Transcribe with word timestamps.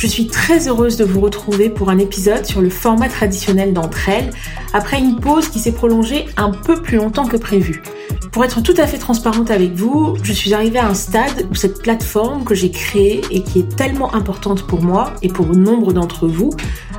Je 0.00 0.06
suis 0.06 0.28
très 0.28 0.66
heureuse 0.66 0.96
de 0.96 1.04
vous 1.04 1.20
retrouver 1.20 1.68
pour 1.68 1.90
un 1.90 1.98
épisode 1.98 2.46
sur 2.46 2.62
le 2.62 2.70
format 2.70 3.10
traditionnel 3.10 3.74
d'entre 3.74 4.08
elles, 4.08 4.30
après 4.72 4.98
une 4.98 5.20
pause 5.20 5.50
qui 5.50 5.58
s'est 5.58 5.72
prolongée 5.72 6.24
un 6.38 6.52
peu 6.52 6.80
plus 6.80 6.96
longtemps 6.96 7.26
que 7.26 7.36
prévu. 7.36 7.82
Pour 8.32 8.42
être 8.42 8.62
tout 8.62 8.72
à 8.78 8.86
fait 8.86 8.96
transparente 8.96 9.50
avec 9.50 9.74
vous, 9.74 10.16
je 10.22 10.32
suis 10.32 10.54
arrivée 10.54 10.78
à 10.78 10.88
un 10.88 10.94
stade 10.94 11.46
où 11.50 11.54
cette 11.54 11.82
plateforme 11.82 12.44
que 12.44 12.54
j'ai 12.54 12.70
créée 12.70 13.20
et 13.30 13.42
qui 13.42 13.58
est 13.58 13.76
tellement 13.76 14.14
importante 14.14 14.66
pour 14.66 14.80
moi 14.80 15.12
et 15.20 15.28
pour 15.28 15.48
nombre 15.48 15.92
d'entre 15.92 16.26
vous 16.26 16.48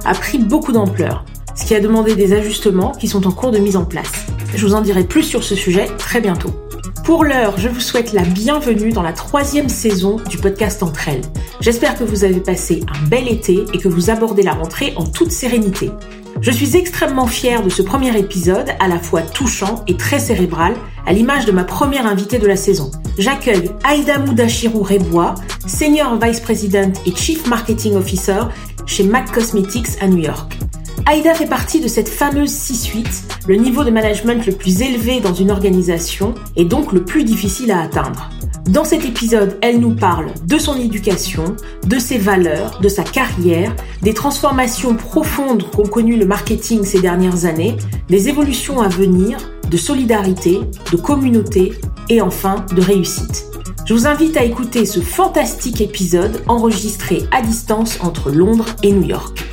a 0.05 0.13
pris 0.13 0.37
beaucoup 0.37 0.71
d'ampleur, 0.71 1.25
ce 1.55 1.65
qui 1.65 1.73
a 1.73 1.79
demandé 1.79 2.13
des 2.13 2.33
ajustements 2.33 2.91
qui 2.91 3.07
sont 3.07 3.25
en 3.25 3.31
cours 3.31 3.49
de 3.49 3.57
mise 3.57 3.77
en 3.77 3.85
place. 3.85 4.27
Je 4.53 4.63
vous 4.63 4.75
en 4.75 4.81
dirai 4.81 5.05
plus 5.05 5.23
sur 5.23 5.43
ce 5.43 5.55
sujet 5.55 5.87
très 5.97 6.21
bientôt. 6.21 6.51
Pour 7.03 7.23
l'heure, 7.25 7.57
je 7.57 7.67
vous 7.67 7.79
souhaite 7.79 8.13
la 8.13 8.21
bienvenue 8.21 8.91
dans 8.91 9.01
la 9.01 9.11
troisième 9.11 9.69
saison 9.69 10.17
du 10.29 10.37
podcast 10.37 10.83
Entre 10.83 11.09
elles. 11.09 11.23
J'espère 11.59 11.97
que 11.97 12.03
vous 12.03 12.23
avez 12.23 12.39
passé 12.39 12.83
un 12.93 13.07
bel 13.07 13.27
été 13.27 13.65
et 13.73 13.79
que 13.79 13.87
vous 13.87 14.11
abordez 14.11 14.43
la 14.43 14.53
rentrée 14.53 14.93
en 14.95 15.05
toute 15.05 15.31
sérénité. 15.31 15.89
Je 16.41 16.51
suis 16.51 16.77
extrêmement 16.77 17.25
fière 17.25 17.63
de 17.63 17.69
ce 17.69 17.81
premier 17.81 18.17
épisode, 18.17 18.69
à 18.79 18.87
la 18.87 18.99
fois 18.99 19.21
touchant 19.23 19.83
et 19.87 19.97
très 19.97 20.19
cérébral, 20.19 20.75
à 21.05 21.13
l'image 21.13 21.45
de 21.45 21.51
ma 21.51 21.63
première 21.63 22.05
invitée 22.05 22.39
de 22.39 22.47
la 22.47 22.55
saison. 22.55 22.91
J'accueille 23.17 23.71
Aïda 23.83 24.19
Moudachirou 24.19 24.83
Rebois, 24.83 25.35
Senior 25.65 26.19
Vice 26.19 26.39
President 26.39 26.93
et 27.05 27.15
Chief 27.15 27.47
Marketing 27.47 27.95
Officer 27.95 28.43
chez 28.85 29.03
MAC 29.03 29.31
Cosmetics 29.31 30.01
à 30.01 30.07
New 30.07 30.19
York. 30.19 30.57
Aïda 31.05 31.33
fait 31.33 31.47
partie 31.47 31.79
de 31.79 31.87
cette 31.87 32.09
fameuse 32.09 32.51
C-suite, 32.51 33.23
le 33.47 33.55
niveau 33.55 33.83
de 33.83 33.89
management 33.89 34.45
le 34.45 34.53
plus 34.53 34.81
élevé 34.81 35.19
dans 35.19 35.33
une 35.33 35.51
organisation 35.51 36.35
et 36.55 36.65
donc 36.65 36.93
le 36.93 37.03
plus 37.03 37.23
difficile 37.23 37.71
à 37.71 37.81
atteindre. 37.81 38.29
Dans 38.69 38.83
cet 38.83 39.05
épisode, 39.05 39.57
elle 39.61 39.79
nous 39.79 39.95
parle 39.95 40.31
de 40.45 40.57
son 40.57 40.79
éducation, 40.79 41.55
de 41.85 41.97
ses 41.97 42.19
valeurs, 42.19 42.79
de 42.81 42.87
sa 42.87 43.03
carrière, 43.03 43.75
des 44.03 44.13
transformations 44.13 44.95
profondes 44.95 45.63
qu'ont 45.71 45.87
connues 45.87 46.17
le 46.17 46.25
marketing 46.25 46.83
ces 46.83 47.01
dernières 47.01 47.45
années, 47.45 47.75
des 48.07 48.29
évolutions 48.29 48.79
à 48.81 48.87
venir, 48.87 49.39
de 49.69 49.77
solidarité, 49.77 50.59
de 50.91 50.97
communauté 50.97 51.73
et 52.09 52.21
enfin 52.21 52.65
de 52.75 52.81
réussite. 52.81 53.45
Je 53.85 53.95
vous 53.95 54.05
invite 54.05 54.37
à 54.37 54.43
écouter 54.43 54.85
ce 54.85 54.99
fantastique 54.99 55.81
épisode 55.81 56.43
enregistré 56.47 57.23
à 57.31 57.41
distance 57.41 57.97
entre 58.01 58.29
Londres 58.29 58.67
et 58.83 58.91
New 58.91 59.07
York. 59.07 59.50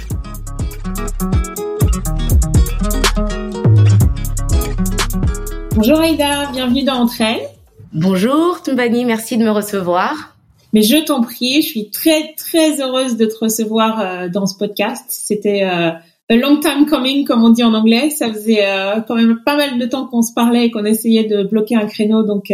Bonjour 5.81 6.01
Aïda, 6.01 6.51
bienvenue 6.51 6.83
dans 6.83 6.95
Entre 6.95 7.21
elles. 7.21 7.49
Bonjour 7.93 8.61
Tumbani, 8.65 9.05
merci 9.05 9.39
de 9.39 9.45
me 9.45 9.51
recevoir. 9.51 10.37
Mais 10.73 10.83
je 10.83 10.97
t'en 10.97 11.21
prie, 11.21 11.63
je 11.63 11.69
suis 11.69 11.91
très 11.91 12.35
très 12.37 12.81
heureuse 12.81 13.17
de 13.17 13.27
te 13.27 13.39
recevoir 13.41 14.01
euh, 14.01 14.29
dans 14.29 14.47
ce 14.47 14.59
podcast. 14.59 15.05
C'était 15.07 15.63
euh, 15.63 15.91
a 16.31 16.35
long 16.35 16.59
time 16.59 16.85
coming, 16.85 17.25
comme 17.25 17.45
on 17.45 17.51
dit 17.51 17.63
en 17.63 17.75
anglais. 17.75 18.11
Ça 18.11 18.29
faisait 18.33 18.67
euh, 18.67 19.01
quand 19.07 19.15
même 19.15 19.39
pas 19.47 19.57
mal 19.57 19.79
de 19.79 19.87
temps 19.87 20.07
qu'on 20.07 20.23
se 20.23 20.33
parlait 20.35 20.67
et 20.67 20.73
qu'on 20.73 20.85
essayait 20.85 21.29
de 21.29 21.45
bloquer 21.45 21.77
un 21.77 21.87
créneau. 21.87 22.25
Donc 22.25 22.53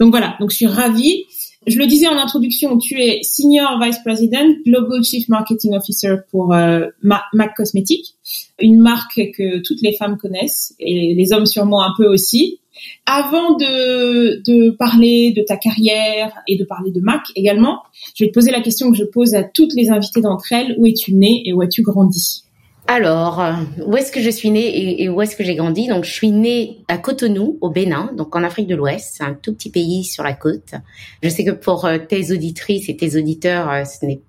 donc 0.00 0.10
voilà, 0.10 0.36
donc 0.40 0.50
je 0.50 0.56
suis 0.56 0.66
ravie. 0.66 1.26
Je 1.68 1.78
le 1.78 1.86
disais 1.86 2.08
en 2.08 2.16
introduction, 2.16 2.78
tu 2.78 2.98
es 2.98 3.22
Senior 3.22 3.78
Vice 3.82 3.98
President, 4.02 4.56
Global 4.64 5.04
Chief 5.04 5.28
Marketing 5.28 5.74
Officer 5.74 6.16
pour 6.30 6.48
MAC 6.48 7.54
Cosmetics, 7.54 8.14
une 8.58 8.80
marque 8.80 9.20
que 9.36 9.58
toutes 9.58 9.82
les 9.82 9.92
femmes 9.92 10.16
connaissent 10.16 10.74
et 10.80 11.14
les 11.14 11.32
hommes 11.34 11.44
sûrement 11.44 11.82
un 11.84 11.92
peu 11.96 12.06
aussi. 12.06 12.58
Avant 13.04 13.56
de, 13.56 14.40
de 14.44 14.70
parler 14.70 15.32
de 15.32 15.42
ta 15.42 15.56
carrière 15.58 16.32
et 16.46 16.56
de 16.56 16.64
parler 16.64 16.90
de 16.90 17.00
Mac 17.00 17.22
également, 17.36 17.82
je 18.14 18.24
vais 18.24 18.30
te 18.30 18.34
poser 18.34 18.50
la 18.50 18.62
question 18.62 18.90
que 18.90 18.96
je 18.96 19.04
pose 19.04 19.34
à 19.34 19.42
toutes 19.42 19.74
les 19.74 19.90
invitées 19.90 20.22
d'entre 20.22 20.50
elles. 20.52 20.74
Où 20.78 20.86
es-tu 20.86 21.12
née 21.12 21.42
et 21.44 21.52
où 21.52 21.60
as-tu 21.60 21.82
grandi? 21.82 22.44
Alors, 22.90 23.38
euh, 23.42 23.52
où 23.84 23.98
est-ce 23.98 24.10
que 24.10 24.18
je 24.18 24.30
suis 24.30 24.50
née 24.50 25.02
et, 25.02 25.10
où 25.10 25.20
est-ce 25.20 25.36
que 25.36 25.44
j'ai 25.44 25.54
grandi? 25.54 25.88
Donc, 25.88 26.04
je 26.04 26.10
suis 26.10 26.30
née 26.30 26.78
à 26.88 26.96
Cotonou, 26.96 27.58
au 27.60 27.68
Bénin, 27.68 28.10
donc 28.16 28.34
en 28.34 28.42
Afrique 28.42 28.66
de 28.66 28.74
l'Ouest. 28.74 29.16
C'est 29.18 29.24
un 29.24 29.34
tout 29.34 29.52
petit 29.52 29.70
pays 29.70 30.04
sur 30.04 30.24
la 30.24 30.32
côte. 30.32 30.72
Je 31.22 31.28
sais 31.28 31.44
que 31.44 31.50
pour 31.50 31.84
euh, 31.84 31.98
tes 31.98 32.32
auditrices 32.32 32.88
et 32.88 32.96
tes 32.96 33.18
auditeurs, 33.18 33.70
euh, 33.70 33.84
ce 33.84 34.06
n'est 34.06 34.22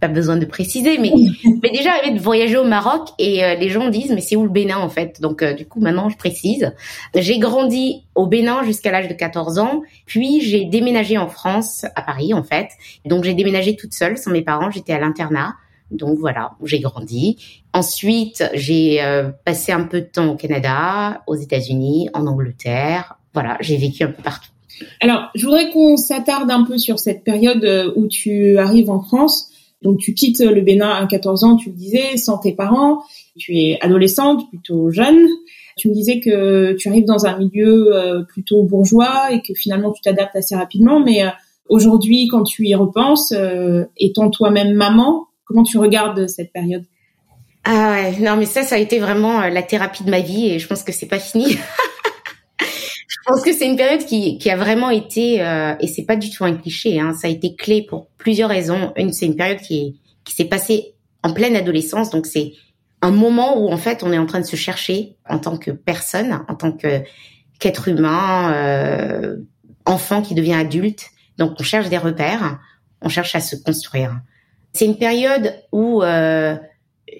pas 0.00 0.08
besoin 0.08 0.38
de 0.38 0.46
préciser, 0.46 0.96
mais, 0.96 1.12
mais 1.62 1.68
déjà 1.68 1.92
arrivé 1.92 2.16
de 2.16 2.22
voyager 2.22 2.56
au 2.56 2.64
Maroc 2.64 3.10
et 3.18 3.42
les 3.60 3.68
gens 3.68 3.90
disent 3.90 4.12
mais 4.12 4.22
c'est 4.22 4.36
où 4.36 4.44
le 4.44 4.48
Bénin 4.48 4.78
en 4.78 4.88
fait? 4.88 5.20
Donc, 5.20 5.44
du 5.44 5.66
coup, 5.66 5.80
maintenant 5.80 6.08
je 6.08 6.16
précise. 6.16 6.72
J'ai 7.14 7.38
grandi 7.38 8.04
au 8.14 8.26
Bénin 8.26 8.62
jusqu'à 8.64 8.92
l'âge 8.92 9.08
de 9.08 9.14
14 9.14 9.58
ans, 9.58 9.82
puis 10.06 10.40
j'ai 10.40 10.64
déménagé 10.64 11.18
en 11.18 11.28
France, 11.28 11.84
à 11.94 12.00
Paris 12.00 12.32
en 12.32 12.42
fait. 12.42 12.68
Donc, 13.04 13.24
j'ai 13.24 13.34
déménagé 13.34 13.76
toute 13.76 13.92
seule 13.92 14.16
sans 14.16 14.30
mes 14.30 14.42
parents. 14.42 14.70
J'étais 14.70 14.94
à 14.94 15.00
l'internat. 15.00 15.56
Donc 15.90 16.18
voilà, 16.18 16.52
j'ai 16.64 16.80
grandi. 16.80 17.36
Ensuite, 17.72 18.44
j'ai 18.54 19.02
euh, 19.02 19.30
passé 19.44 19.72
un 19.72 19.84
peu 19.84 20.00
de 20.00 20.06
temps 20.06 20.32
au 20.32 20.36
Canada, 20.36 21.22
aux 21.26 21.36
États-Unis, 21.36 22.08
en 22.12 22.26
Angleterre. 22.26 23.18
Voilà, 23.34 23.56
j'ai 23.60 23.76
vécu 23.76 24.02
un 24.02 24.10
peu 24.10 24.22
partout. 24.22 24.50
Alors, 25.00 25.30
je 25.34 25.44
voudrais 25.44 25.70
qu'on 25.70 25.96
s'attarde 25.96 26.50
un 26.50 26.64
peu 26.64 26.76
sur 26.78 26.98
cette 26.98 27.22
période 27.22 27.64
euh, 27.64 27.92
où 27.96 28.08
tu 28.08 28.58
arrives 28.58 28.90
en 28.90 29.00
France. 29.00 29.50
Donc, 29.82 29.98
tu 29.98 30.14
quittes 30.14 30.40
le 30.40 30.60
Bénin 30.60 30.88
à 30.88 31.06
14 31.06 31.44
ans, 31.44 31.56
tu 31.56 31.68
le 31.68 31.76
disais, 31.76 32.16
sans 32.16 32.38
tes 32.38 32.52
parents. 32.52 33.02
Tu 33.38 33.58
es 33.58 33.78
adolescente, 33.80 34.48
plutôt 34.48 34.90
jeune. 34.90 35.28
Tu 35.76 35.88
me 35.88 35.94
disais 35.94 36.18
que 36.18 36.72
tu 36.72 36.88
arrives 36.88 37.04
dans 37.04 37.26
un 37.26 37.38
milieu 37.38 37.94
euh, 37.94 38.22
plutôt 38.24 38.62
bourgeois 38.62 39.32
et 39.32 39.42
que 39.42 39.54
finalement 39.54 39.92
tu 39.92 40.00
t'adaptes 40.00 40.34
assez 40.34 40.56
rapidement. 40.56 40.98
Mais 40.98 41.22
aujourd'hui, 41.68 42.26
quand 42.28 42.42
tu 42.42 42.66
y 42.66 42.74
repenses, 42.74 43.34
étant 43.98 44.30
toi-même 44.30 44.72
maman, 44.72 45.25
Comment 45.46 45.62
tu 45.62 45.78
regardes 45.78 46.26
cette 46.28 46.52
période? 46.52 46.84
Ah 47.64 47.90
ouais, 47.90 48.18
non 48.20 48.36
mais 48.36 48.46
ça, 48.46 48.62
ça 48.62 48.74
a 48.74 48.78
été 48.78 48.98
vraiment 48.98 49.40
euh, 49.42 49.48
la 49.48 49.62
thérapie 49.62 50.04
de 50.04 50.10
ma 50.10 50.20
vie 50.20 50.50
et 50.50 50.58
je 50.58 50.66
pense 50.68 50.82
que 50.82 50.92
c'est 50.92 51.06
pas 51.06 51.18
fini. 51.18 51.52
je 52.60 53.16
pense 53.24 53.42
que 53.42 53.52
c'est 53.52 53.66
une 53.66 53.76
période 53.76 54.04
qui, 54.04 54.38
qui 54.38 54.50
a 54.50 54.56
vraiment 54.56 54.90
été 54.90 55.42
euh, 55.42 55.74
et 55.80 55.88
c'est 55.88 56.04
pas 56.04 56.16
du 56.16 56.30
tout 56.30 56.44
un 56.44 56.54
cliché. 56.54 57.00
Hein, 57.00 57.12
ça 57.14 57.28
a 57.28 57.30
été 57.30 57.56
clé 57.56 57.82
pour 57.82 58.08
plusieurs 58.18 58.50
raisons. 58.50 58.92
Une, 58.96 59.12
c'est 59.12 59.26
une 59.26 59.36
période 59.36 59.60
qui 59.60 60.00
qui 60.24 60.34
s'est 60.34 60.44
passée 60.44 60.94
en 61.22 61.32
pleine 61.32 61.56
adolescence, 61.56 62.10
donc 62.10 62.26
c'est 62.26 62.52
un 63.02 63.10
moment 63.10 63.58
où 63.58 63.72
en 63.72 63.76
fait 63.76 64.02
on 64.02 64.12
est 64.12 64.18
en 64.18 64.26
train 64.26 64.40
de 64.40 64.46
se 64.46 64.56
chercher 64.56 65.16
en 65.28 65.38
tant 65.38 65.56
que 65.56 65.70
personne, 65.70 66.44
en 66.48 66.54
tant 66.54 66.72
que 66.72 67.02
qu'être 67.58 67.88
humain, 67.88 68.52
euh, 68.52 69.36
enfant 69.86 70.22
qui 70.22 70.34
devient 70.34 70.54
adulte. 70.54 71.06
Donc 71.38 71.54
on 71.58 71.62
cherche 71.62 71.88
des 71.88 71.98
repères, 71.98 72.58
on 73.00 73.08
cherche 73.08 73.34
à 73.34 73.40
se 73.40 73.56
construire. 73.56 74.20
C'est 74.76 74.84
une 74.84 74.98
période 74.98 75.54
où 75.72 76.02
euh, 76.02 76.54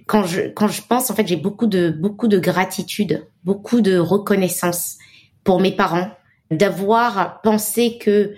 quand 0.06 0.24
je 0.24 0.42
quand 0.42 0.68
je 0.68 0.82
pense 0.82 1.10
en 1.10 1.14
fait 1.14 1.26
j'ai 1.26 1.36
beaucoup 1.36 1.66
de 1.66 1.88
beaucoup 1.88 2.28
de 2.28 2.38
gratitude, 2.38 3.26
beaucoup 3.44 3.80
de 3.80 3.96
reconnaissance 3.96 4.96
pour 5.42 5.58
mes 5.58 5.72
parents 5.72 6.10
d'avoir 6.50 7.40
pensé 7.40 7.96
que 7.96 8.34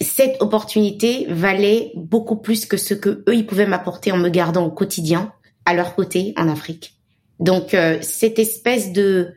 cette 0.00 0.40
opportunité 0.40 1.26
valait 1.28 1.92
beaucoup 1.94 2.36
plus 2.36 2.64
que 2.64 2.78
ce 2.78 2.94
que 2.94 3.22
eux 3.28 3.34
ils 3.34 3.44
pouvaient 3.44 3.66
m'apporter 3.66 4.12
en 4.12 4.16
me 4.16 4.30
gardant 4.30 4.64
au 4.64 4.70
quotidien 4.70 5.30
à 5.66 5.74
leur 5.74 5.94
côté 5.94 6.32
en 6.38 6.48
Afrique. 6.48 6.94
Donc 7.40 7.74
euh, 7.74 7.98
cette 8.00 8.38
espèce 8.38 8.94
de, 8.94 9.34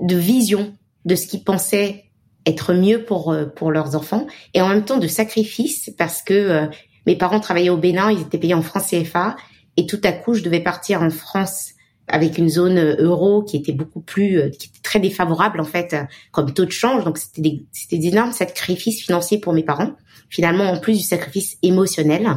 de 0.00 0.14
vision 0.14 0.76
de 1.06 1.16
ce 1.16 1.26
qu'ils 1.26 1.42
pensaient 1.42 2.04
être 2.46 2.72
mieux 2.72 3.04
pour 3.04 3.32
euh, 3.32 3.46
pour 3.46 3.72
leurs 3.72 3.96
enfants 3.96 4.28
et 4.52 4.60
en 4.60 4.68
même 4.68 4.84
temps 4.84 4.98
de 4.98 5.08
sacrifice 5.08 5.90
parce 5.98 6.22
que 6.22 6.68
mes 7.06 7.16
parents 7.16 7.40
travaillaient 7.40 7.70
au 7.70 7.76
Bénin, 7.76 8.10
ils 8.10 8.20
étaient 8.20 8.38
payés 8.38 8.54
en 8.54 8.62
francs 8.62 8.84
CFA, 8.84 9.36
et 9.76 9.86
tout 9.86 10.00
à 10.04 10.12
coup, 10.12 10.34
je 10.34 10.42
devais 10.42 10.60
partir 10.60 11.02
en 11.02 11.10
France 11.10 11.74
avec 12.08 12.38
une 12.38 12.48
zone 12.48 12.78
euh, 12.78 12.96
euro 12.98 13.42
qui 13.42 13.56
était 13.56 13.72
beaucoup 13.72 14.00
plus, 14.00 14.38
euh, 14.38 14.48
qui 14.50 14.68
était 14.68 14.82
très 14.82 15.00
défavorable 15.00 15.60
en 15.60 15.64
fait 15.64 15.96
comme 16.32 16.52
taux 16.52 16.64
de 16.64 16.70
change. 16.70 17.04
Donc 17.04 17.18
c'était 17.18 17.62
c'était 17.72 17.98
des 17.98 18.08
énormes 18.08 18.32
sacrifices 18.32 19.02
financiers 19.02 19.38
pour 19.38 19.52
mes 19.52 19.62
parents. 19.62 19.92
Finalement, 20.28 20.64
en 20.64 20.78
plus 20.78 20.98
du 20.98 21.04
sacrifice 21.04 21.56
émotionnel 21.62 22.28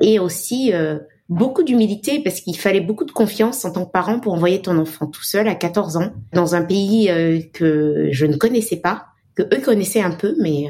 et 0.00 0.18
aussi 0.18 0.72
euh, 0.72 0.98
beaucoup 1.28 1.62
d'humilité 1.62 2.20
parce 2.22 2.40
qu'il 2.40 2.56
fallait 2.56 2.80
beaucoup 2.80 3.04
de 3.04 3.12
confiance 3.12 3.64
en 3.64 3.72
tant 3.72 3.84
que 3.84 3.90
parent 3.90 4.20
pour 4.20 4.32
envoyer 4.32 4.62
ton 4.62 4.78
enfant 4.78 5.06
tout 5.06 5.22
seul 5.22 5.48
à 5.48 5.54
14 5.54 5.96
ans 5.96 6.12
dans 6.32 6.54
un 6.54 6.62
pays 6.62 7.10
que 7.52 8.08
je 8.10 8.26
ne 8.26 8.36
connaissais 8.36 8.76
pas, 8.76 9.06
que 9.34 9.42
eux 9.42 9.60
connaissaient 9.60 10.02
un 10.02 10.12
peu, 10.12 10.34
mais 10.40 10.68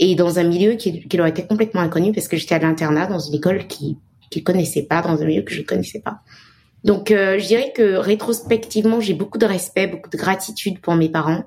et 0.00 0.16
dans 0.16 0.40
un 0.40 0.44
milieu 0.44 0.72
qui, 0.72 1.06
qui 1.06 1.16
leur 1.16 1.26
était 1.26 1.46
complètement 1.46 1.82
inconnu 1.82 2.12
parce 2.12 2.26
que 2.26 2.36
j'étais 2.36 2.56
à 2.56 2.58
l'internat 2.58 3.06
dans 3.06 3.20
une 3.20 3.34
école 3.34 3.66
qui 3.68 3.96
qui 4.30 4.42
connaissait 4.44 4.84
pas, 4.84 5.02
dans 5.02 5.20
un 5.20 5.24
milieu 5.24 5.42
que 5.42 5.52
je 5.52 5.62
connaissais 5.62 6.00
pas. 6.00 6.20
Donc, 6.84 7.10
euh, 7.10 7.38
je 7.38 7.46
dirais 7.46 7.72
que 7.74 7.96
rétrospectivement, 7.96 9.00
j'ai 9.00 9.12
beaucoup 9.12 9.38
de 9.38 9.44
respect, 9.44 9.88
beaucoup 9.88 10.08
de 10.08 10.16
gratitude 10.16 10.78
pour 10.80 10.94
mes 10.94 11.08
parents. 11.08 11.44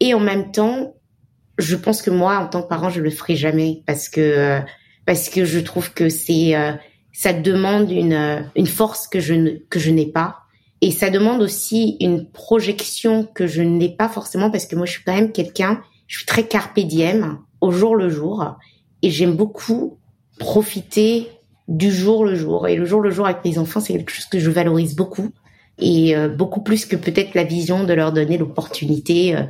Et 0.00 0.14
en 0.14 0.20
même 0.20 0.50
temps, 0.50 0.94
je 1.58 1.76
pense 1.76 2.02
que 2.02 2.10
moi, 2.10 2.38
en 2.38 2.48
tant 2.48 2.62
que 2.62 2.68
parent, 2.68 2.88
je 2.88 3.00
le 3.00 3.10
ferai 3.10 3.36
jamais 3.36 3.82
parce 3.86 4.08
que 4.08 4.20
euh, 4.20 4.60
parce 5.04 5.28
que 5.28 5.44
je 5.44 5.58
trouve 5.60 5.92
que 5.92 6.08
c'est 6.08 6.56
euh, 6.56 6.72
ça 7.12 7.32
demande 7.32 7.90
une 7.90 8.48
une 8.56 8.66
force 8.66 9.06
que 9.06 9.20
je 9.20 9.34
ne 9.34 9.50
que 9.68 9.78
je 9.78 9.90
n'ai 9.90 10.06
pas 10.06 10.38
et 10.80 10.90
ça 10.90 11.10
demande 11.10 11.42
aussi 11.42 11.96
une 12.00 12.28
projection 12.28 13.24
que 13.24 13.46
je 13.46 13.62
n'ai 13.62 13.90
pas 13.90 14.08
forcément 14.08 14.50
parce 14.50 14.66
que 14.66 14.74
moi, 14.74 14.84
je 14.84 14.92
suis 14.92 15.04
quand 15.04 15.14
même 15.14 15.30
quelqu'un, 15.30 15.80
je 16.12 16.18
suis 16.18 16.26
très 16.26 16.46
carpe 16.46 16.78
diem, 16.78 17.38
au 17.62 17.70
jour 17.70 17.96
le 17.96 18.10
jour, 18.10 18.58
et 19.00 19.08
j'aime 19.08 19.34
beaucoup 19.34 19.96
profiter 20.38 21.30
du 21.68 21.90
jour 21.90 22.26
le 22.26 22.34
jour. 22.34 22.68
Et 22.68 22.76
le 22.76 22.84
jour 22.84 23.00
le 23.00 23.10
jour 23.10 23.24
avec 23.24 23.42
mes 23.46 23.56
enfants, 23.56 23.80
c'est 23.80 23.94
quelque 23.94 24.12
chose 24.12 24.26
que 24.26 24.38
je 24.38 24.50
valorise 24.50 24.94
beaucoup 24.94 25.30
et 25.78 26.14
euh, 26.14 26.28
beaucoup 26.28 26.60
plus 26.60 26.84
que 26.84 26.96
peut-être 26.96 27.34
la 27.34 27.44
vision 27.44 27.84
de 27.84 27.94
leur 27.94 28.12
donner 28.12 28.36
l'opportunité 28.36 29.34
euh, 29.34 29.44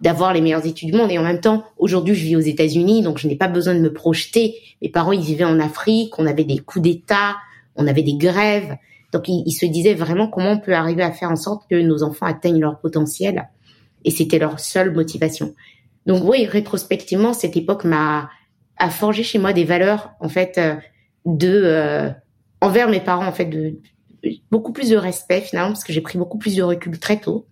d'avoir 0.00 0.32
les 0.34 0.40
meilleures 0.40 0.66
études 0.66 0.90
du 0.90 0.98
monde. 0.98 1.12
Et 1.12 1.18
en 1.20 1.22
même 1.22 1.40
temps, 1.40 1.62
aujourd'hui, 1.78 2.16
je 2.16 2.24
vis 2.24 2.34
aux 2.34 2.40
États-Unis, 2.40 3.02
donc 3.02 3.18
je 3.18 3.28
n'ai 3.28 3.36
pas 3.36 3.46
besoin 3.46 3.76
de 3.76 3.80
me 3.80 3.92
projeter. 3.92 4.56
Mes 4.82 4.88
parents, 4.88 5.12
ils 5.12 5.22
vivaient 5.22 5.44
en 5.44 5.60
Afrique, 5.60 6.18
on 6.18 6.26
avait 6.26 6.42
des 6.42 6.58
coups 6.58 6.82
d'État, 6.82 7.36
on 7.76 7.86
avait 7.86 8.02
des 8.02 8.16
grèves. 8.16 8.76
Donc, 9.12 9.28
ils, 9.28 9.52
se 9.52 9.66
disaient 9.66 9.94
vraiment 9.94 10.26
comment 10.26 10.50
on 10.50 10.58
peut 10.58 10.74
arriver 10.74 11.04
à 11.04 11.12
faire 11.12 11.30
en 11.30 11.36
sorte 11.36 11.62
que 11.70 11.80
nos 11.80 12.02
enfants 12.02 12.26
atteignent 12.26 12.60
leur 12.60 12.80
potentiel. 12.80 13.48
Et 14.04 14.10
c'était 14.10 14.40
leur 14.40 14.58
seule 14.58 14.92
motivation. 14.92 15.54
Donc, 16.08 16.24
oui, 16.24 16.46
rétrospectivement, 16.46 17.32
cette 17.32 17.56
époque 17.56 17.84
m'a 17.84 18.30
a 18.78 18.90
forgé 18.90 19.22
chez 19.22 19.38
moi 19.38 19.52
des 19.52 19.64
valeurs, 19.64 20.12
en 20.20 20.28
fait, 20.28 20.56
euh, 20.56 20.74
de 21.26 21.62
euh, 21.64 22.10
envers 22.60 22.88
mes 22.88 23.00
parents, 23.00 23.26
en 23.26 23.32
fait, 23.32 23.44
de 23.44 23.74
beaucoup 24.50 24.72
plus 24.72 24.90
de 24.90 24.96
respect 24.96 25.40
finalement, 25.40 25.72
parce 25.72 25.84
que 25.84 25.92
j'ai 25.92 26.00
pris 26.00 26.18
beaucoup 26.18 26.38
plus 26.38 26.56
de 26.56 26.62
recul 26.62 26.98
très 26.98 27.18
tôt. 27.18 27.46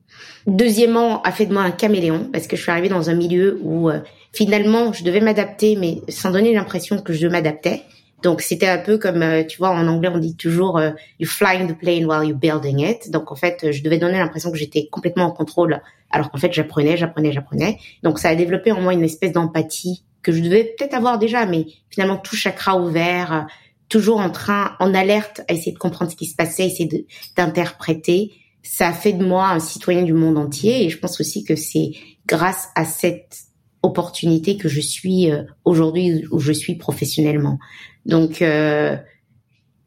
Deuxièmement, 0.47 1.23
a 1.23 1.33
fait 1.33 1.47
de 1.47 1.53
moi 1.53 1.63
un 1.63 1.71
caméléon, 1.71 2.31
parce 2.33 2.47
que 2.47 2.57
je 2.57 2.63
suis 2.63 2.71
arrivée 2.71 2.89
dans 2.89 3.11
un 3.11 3.15
milieu 3.15 3.59
où 3.63 3.91
euh, 3.91 4.01
finalement 4.33 4.93
je 4.93 5.05
devais 5.05 5.21
m'adapter, 5.21 5.77
mais 5.77 6.01
sans 6.09 6.31
donner 6.31 6.55
l'impression 6.55 6.99
que 6.99 7.13
je 7.13 7.27
m'adaptais. 7.27 7.83
Donc 8.23 8.41
c'était 8.41 8.69
un 8.69 8.79
peu 8.79 8.99
comme 8.99 9.23
euh, 9.23 9.45
tu 9.45 9.59
vois 9.59 9.71
en 9.71 9.87
anglais 9.87 10.09
on 10.13 10.19
dit 10.19 10.37
toujours 10.37 10.79
euh, 10.79 10.91
you 11.21 11.27
flying 11.27 11.69
the 11.69 11.79
plane 11.79 12.07
while 12.07 12.27
you're 12.27 12.39
building 12.39 12.81
it. 12.81 13.11
Donc 13.11 13.31
en 13.31 13.37
fait 13.37 13.71
je 13.71 13.83
devais 13.83 13.99
donner 13.99 14.19
l'impression 14.19 14.51
que 14.51 14.57
j'étais 14.57 14.89
complètement 14.91 15.25
en 15.25 15.33
contrôle 15.33 15.81
alors 16.11 16.31
qu'en 16.31 16.39
fait 16.39 16.53
j'apprenais, 16.53 16.97
j'apprenais, 16.97 17.33
j'apprenais. 17.33 17.79
Donc 18.03 18.19
ça 18.19 18.31
a 18.31 18.35
développé 18.35 18.73
en 18.73 18.81
moi 18.81 18.95
une 18.95 19.05
espèce 19.05 19.33
d'empathie 19.33 20.05
que 20.23 20.33
je 20.33 20.41
devais 20.41 20.65
peut-être 20.65 20.95
avoir 20.95 21.19
déjà 21.19 21.45
mais 21.47 21.67
finalement 21.91 22.17
tout 22.17 22.37
chakra 22.37 22.81
ouvert, 22.81 23.33
euh, 23.33 23.41
toujours 23.89 24.19
en 24.19 24.31
train 24.31 24.73
en 24.81 24.95
alerte 24.95 25.43
à 25.49 25.53
essayer 25.53 25.73
de 25.73 25.79
comprendre 25.79 26.11
ce 26.11 26.17
qui 26.17 26.27
se 26.27 26.35
passait, 26.35 26.67
essayer 26.67 27.07
d'interpréter. 27.37 28.33
Ça 28.63 28.89
a 28.89 28.93
fait 28.93 29.13
de 29.13 29.25
moi 29.25 29.49
un 29.51 29.61
citoyen 29.61 30.03
du 30.03 30.15
monde 30.15 30.39
entier 30.39 30.85
et 30.85 30.89
je 30.89 30.99
pense 30.99 31.21
aussi 31.21 31.45
que 31.45 31.55
c'est 31.55 31.93
grâce 32.27 32.69
à 32.75 32.85
cette 32.85 33.43
opportunité 33.83 34.57
que 34.57 34.69
je 34.69 34.81
suis 34.81 35.31
aujourd'hui 35.65 36.25
où 36.33 36.41
je 36.41 36.51
suis 36.51 36.75
professionnellement. 36.75 37.61
Donc, 38.07 38.41
euh, 38.41 38.97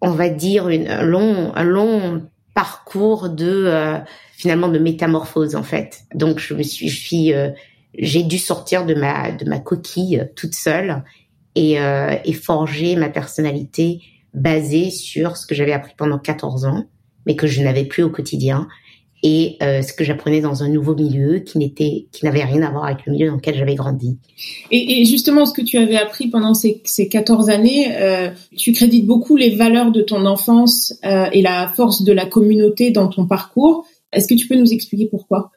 on 0.02 0.12
va 0.12 0.30
dire 0.30 0.70
une, 0.70 0.88
un 0.88 1.04
long, 1.04 1.52
un 1.56 1.64
long 1.64 2.22
parcours 2.54 3.30
de 3.30 3.66
euh, 3.66 3.98
finalement 4.34 4.68
de 4.68 4.78
métamorphose 4.78 5.56
en 5.56 5.64
fait. 5.64 6.02
Donc, 6.14 6.40
je 6.40 6.54
me 6.54 6.62
suis, 6.64 7.34
euh, 7.34 7.50
j'ai 7.98 8.24
dû 8.24 8.38
sortir 8.38 8.86
de 8.86 8.94
ma 8.94 9.32
de 9.32 9.46
ma 9.46 9.60
coquille 9.60 10.30
toute 10.36 10.54
seule 10.54 11.04
et, 11.56 11.78
et 12.24 12.34
forger 12.34 12.96
ma 12.96 13.10
personnalité 13.10 14.02
basée 14.34 14.92
sur 14.92 15.36
ce 15.36 15.46
que 15.46 15.56
j'avais 15.56 15.74
appris 15.74 15.94
pendant 15.98 16.20
14 16.20 16.66
ans, 16.66 16.86
mais 17.26 17.36
que 17.36 17.48
je 17.48 17.62
n'avais 17.62 17.84
plus 17.84 18.04
au 18.04 18.10
quotidien 18.10 18.68
et 19.22 19.58
euh, 19.62 19.82
ce 19.82 19.92
que 19.92 20.04
j'apprenais 20.04 20.40
dans 20.40 20.64
un 20.64 20.70
nouveau 20.70 20.96
milieu 20.96 21.40
qui 21.40 21.58
n'était 21.58 22.08
qui 22.12 22.24
n'avait 22.24 22.44
rien 22.44 22.62
à 22.62 22.72
voir 22.72 22.86
avec 22.86 23.06
le 23.06 23.12
milieu 23.12 23.28
dans 23.28 23.36
lequel 23.36 23.56
j'avais 23.56 23.76
grandi. 23.76 24.18
Et, 24.72 25.02
et, 25.02 25.06
justement, 25.06 25.46
ce 25.46 25.54
que 25.54 25.62
tu 25.62 25.78
avais 25.78 25.98
appris 25.98 26.30
pendant 26.30 26.54
ces, 26.54 26.82
ces 26.86 27.10
14 27.10 27.50
années, 27.50 27.94
euh, 27.98 28.30
tu 28.56 28.72
crédites 28.72 29.06
beaucoup 29.06 29.36
les 29.36 29.56
valeurs 29.56 29.92
de 29.92 30.02
ton 30.02 30.26
enfance 30.26 30.94
euh, 31.06 31.26
et 31.34 31.42
la 31.42 31.68
force 31.76 32.04
de 32.04 32.14
la 32.14 32.26
communauté 32.26 32.92
dans 32.92 33.10
ton 33.10 33.28
parcours. 33.28 33.86
Est-ce 34.14 34.28
que 34.28 34.36
tu 34.36 34.48
peux 34.48 34.56
nous 34.56 34.72
expliquer 34.72 35.08
pourquoi? 35.08 35.52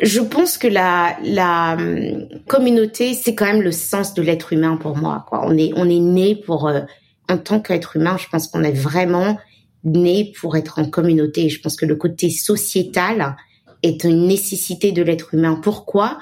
Je 0.00 0.20
pense 0.20 0.56
que 0.56 0.68
la, 0.68 1.16
la 1.24 1.76
hum, 1.78 2.28
communauté, 2.46 3.14
c'est 3.14 3.34
quand 3.34 3.46
même 3.46 3.62
le 3.62 3.72
sens 3.72 4.14
de 4.14 4.22
l'être 4.22 4.52
humain 4.52 4.76
pour 4.76 4.96
moi. 4.96 5.26
Quoi. 5.28 5.42
On 5.44 5.56
est 5.58 5.72
on 5.76 5.88
est 5.88 5.98
né 5.98 6.36
pour 6.36 6.68
euh, 6.68 6.80
en 7.28 7.36
tant 7.36 7.58
qu'être 7.58 7.96
humain. 7.96 8.16
Je 8.16 8.28
pense 8.30 8.46
qu'on 8.46 8.62
est 8.62 8.72
vraiment 8.72 9.38
né 9.84 10.32
pour 10.38 10.56
être 10.56 10.78
en 10.78 10.88
communauté. 10.88 11.48
Je 11.48 11.60
pense 11.60 11.76
que 11.76 11.86
le 11.86 11.96
côté 11.96 12.30
sociétal 12.30 13.36
est 13.82 14.04
une 14.04 14.26
nécessité 14.26 14.92
de 14.92 15.02
l'être 15.02 15.34
humain. 15.34 15.58
Pourquoi? 15.62 16.18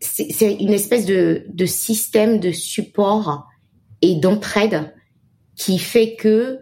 C'est 0.00 0.54
une 0.54 0.72
espèce 0.72 1.06
de, 1.06 1.44
de 1.48 1.66
système 1.66 2.38
de 2.38 2.52
support 2.52 3.46
et 4.02 4.16
d'entraide 4.16 4.94
qui 5.56 5.78
fait 5.78 6.16
que 6.16 6.60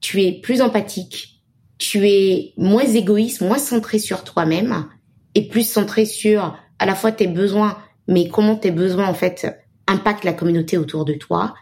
tu 0.00 0.22
es 0.22 0.32
plus 0.32 0.62
empathique, 0.62 1.42
tu 1.78 2.08
es 2.08 2.52
moins 2.56 2.84
égoïste, 2.84 3.40
moins 3.40 3.58
centré 3.58 3.98
sur 3.98 4.24
toi-même 4.24 4.86
et 5.34 5.48
plus 5.48 5.68
centré 5.68 6.04
sur 6.04 6.56
à 6.78 6.86
la 6.86 6.94
fois 6.94 7.12
tes 7.12 7.26
besoins, 7.26 7.78
mais 8.06 8.28
comment 8.28 8.56
tes 8.56 8.70
besoins 8.70 9.08
en 9.08 9.14
fait 9.14 9.46
impactent 9.86 10.24
la 10.24 10.32
communauté 10.32 10.78
autour 10.78 11.04
de 11.04 11.14
toi. 11.14 11.54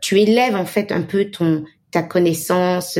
Tu 0.00 0.20
élèves 0.20 0.56
en 0.56 0.66
fait 0.66 0.90
un 0.92 1.02
peu 1.02 1.30
ton 1.30 1.64
ta 1.90 2.02
connaissance 2.02 2.98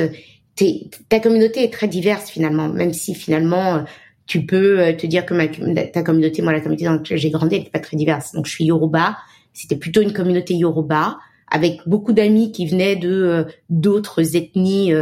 ta 1.09 1.21
communauté 1.21 1.65
est 1.65 1.73
très 1.73 1.89
diverse 1.89 2.31
finalement, 2.31 2.69
même 2.69 2.93
si 2.93 3.15
finalement 3.15 3.77
euh, 3.77 3.83
tu 4.27 4.47
peux 4.47 4.81
euh, 4.81 4.93
te 4.93 5.07
dire 5.07 5.27
que 5.27 5.35
ma, 5.35 5.47
ta 5.49 6.03
communauté, 6.03 6.43
moi 6.43 6.53
la 6.53 6.61
communauté 6.61 6.85
dans 6.85 6.95
laquelle 6.95 7.19
j'ai 7.19 7.31
grandi, 7.31 7.61
n'est 7.61 7.71
pas 7.71 7.79
très 7.79 7.97
diverse. 7.97 8.33
Donc 8.33 8.47
je 8.47 8.53
suis 8.53 8.65
Yoruba, 8.65 9.17
c'était 9.53 9.77
plutôt 9.77 10.01
une 10.01 10.13
communauté 10.13 10.55
Yoruba 10.55 11.19
avec 11.51 11.81
beaucoup 11.87 12.13
d'amis 12.13 12.53
qui 12.53 12.67
venaient 12.67 12.97
de 12.97 13.11
euh, 13.11 13.45
d'autres 13.71 14.37
ethnies 14.37 14.93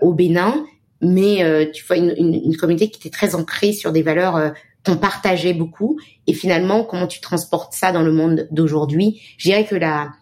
au 0.00 0.12
Bénin, 0.14 0.64
mais 1.00 1.70
tu 1.72 1.84
vois 1.84 1.96
une, 1.96 2.14
une, 2.16 2.34
une, 2.34 2.56
communauté 2.56 2.88
qui 2.88 2.98
était 2.98 3.14
très 3.14 3.34
ancrée 3.34 3.72
sur 3.72 3.92
des 3.92 4.02
valeurs 4.02 4.52
qu'on 4.84 4.96
partageait 4.96 5.54
beaucoup. 5.54 5.98
Et 6.26 6.32
finalement, 6.32 6.84
comment 6.84 7.06
tu 7.06 7.20
transportes 7.20 7.72
ça 7.72 7.92
dans 7.92 8.02
le 8.02 8.12
monde 8.12 8.48
d'aujourd'hui? 8.50 9.20
Je 9.38 9.48
dirais 9.48 9.64
que 9.64 9.76
la 9.76 10.12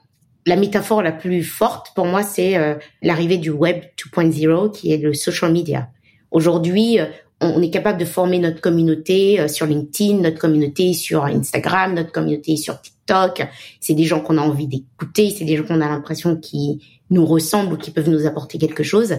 la 0.50 0.56
métaphore 0.56 1.00
la 1.00 1.12
plus 1.12 1.44
forte 1.44 1.92
pour 1.94 2.06
moi, 2.06 2.24
c'est 2.24 2.56
euh, 2.56 2.74
l'arrivée 3.02 3.38
du 3.38 3.50
Web 3.50 3.84
2.0, 3.96 4.72
qui 4.72 4.92
est 4.92 4.96
le 4.96 5.14
social 5.14 5.52
media. 5.52 5.90
Aujourd'hui, 6.32 6.98
euh, 6.98 7.06
on 7.40 7.62
est 7.62 7.70
capable 7.70 8.00
de 8.00 8.04
former 8.04 8.40
notre 8.40 8.60
communauté 8.60 9.38
euh, 9.38 9.46
sur 9.46 9.66
LinkedIn, 9.66 10.18
notre 10.18 10.40
communauté 10.40 10.92
sur 10.92 11.24
Instagram, 11.24 11.94
notre 11.94 12.10
communauté 12.10 12.56
sur 12.56 12.80
TikTok. 12.80 13.46
C'est 13.78 13.94
des 13.94 14.02
gens 14.02 14.18
qu'on 14.18 14.38
a 14.38 14.40
envie 14.40 14.66
d'écouter, 14.66 15.30
c'est 15.30 15.44
des 15.44 15.56
gens 15.56 15.62
qu'on 15.62 15.80
a 15.80 15.88
l'impression 15.88 16.34
qui 16.34 16.84
nous 17.10 17.24
ressemblent 17.24 17.74
ou 17.74 17.76
qui 17.76 17.92
peuvent 17.92 18.10
nous 18.10 18.26
apporter 18.26 18.58
quelque 18.58 18.82
chose. 18.82 19.18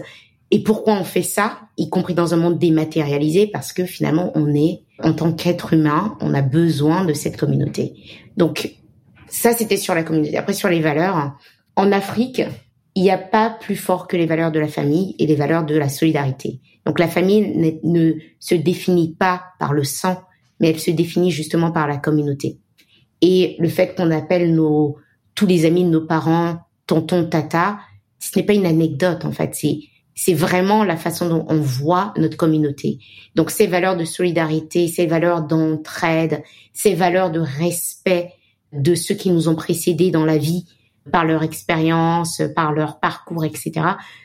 Et 0.50 0.62
pourquoi 0.62 0.92
on 0.92 1.04
fait 1.04 1.22
ça, 1.22 1.60
y 1.78 1.88
compris 1.88 2.12
dans 2.12 2.34
un 2.34 2.36
monde 2.36 2.58
dématérialisé? 2.58 3.46
Parce 3.46 3.72
que 3.72 3.86
finalement, 3.86 4.32
on 4.34 4.54
est, 4.54 4.82
en 5.02 5.14
tant 5.14 5.32
qu'être 5.32 5.72
humain, 5.72 6.14
on 6.20 6.34
a 6.34 6.42
besoin 6.42 7.06
de 7.06 7.14
cette 7.14 7.38
communauté. 7.38 7.94
Donc, 8.36 8.81
ça, 9.32 9.54
c'était 9.54 9.78
sur 9.78 9.94
la 9.94 10.02
communauté. 10.04 10.36
Après, 10.36 10.52
sur 10.52 10.68
les 10.68 10.80
valeurs, 10.80 11.32
en 11.74 11.90
Afrique, 11.90 12.42
il 12.94 13.02
n'y 13.02 13.10
a 13.10 13.16
pas 13.16 13.48
plus 13.48 13.76
fort 13.76 14.06
que 14.06 14.16
les 14.16 14.26
valeurs 14.26 14.52
de 14.52 14.60
la 14.60 14.68
famille 14.68 15.16
et 15.18 15.26
les 15.26 15.34
valeurs 15.34 15.64
de 15.64 15.74
la 15.74 15.88
solidarité. 15.88 16.60
Donc 16.84 16.98
la 16.98 17.08
famille 17.08 17.80
ne, 17.82 18.12
se 18.38 18.54
définit 18.54 19.14
pas 19.14 19.42
par 19.58 19.72
le 19.72 19.84
sang, 19.84 20.20
mais 20.60 20.68
elle 20.68 20.78
se 20.78 20.90
définit 20.90 21.30
justement 21.30 21.72
par 21.72 21.88
la 21.88 21.96
communauté. 21.96 22.58
Et 23.22 23.56
le 23.58 23.68
fait 23.68 23.94
qu'on 23.94 24.10
appelle 24.10 24.54
nos 24.54 24.96
tous 25.34 25.46
les 25.46 25.64
amis 25.64 25.84
de 25.84 25.88
nos 25.88 26.04
parents 26.04 26.58
tonton 26.86 27.24
tata, 27.24 27.78
ce 28.18 28.38
n'est 28.38 28.44
pas 28.44 28.52
une 28.52 28.66
anecdote 28.66 29.24
en 29.24 29.32
fait, 29.32 29.54
c'est 29.54 29.78
c'est 30.14 30.34
vraiment 30.34 30.84
la 30.84 30.98
façon 30.98 31.30
dont 31.30 31.46
on 31.48 31.58
voit 31.58 32.12
notre 32.18 32.36
communauté. 32.36 32.98
Donc 33.34 33.50
ces 33.50 33.66
valeurs 33.66 33.96
de 33.96 34.04
solidarité, 34.04 34.86
ces 34.88 35.06
valeurs 35.06 35.40
d'entraide, 35.40 36.42
ces 36.74 36.94
valeurs 36.94 37.30
de 37.30 37.40
respect, 37.40 38.34
de 38.72 38.94
ceux 38.94 39.14
qui 39.14 39.30
nous 39.30 39.48
ont 39.48 39.54
précédés 39.54 40.10
dans 40.10 40.24
la 40.24 40.38
vie 40.38 40.64
par 41.10 41.24
leur 41.24 41.42
expérience, 41.42 42.42
par 42.54 42.72
leur 42.72 43.00
parcours, 43.00 43.44
etc. 43.44 43.72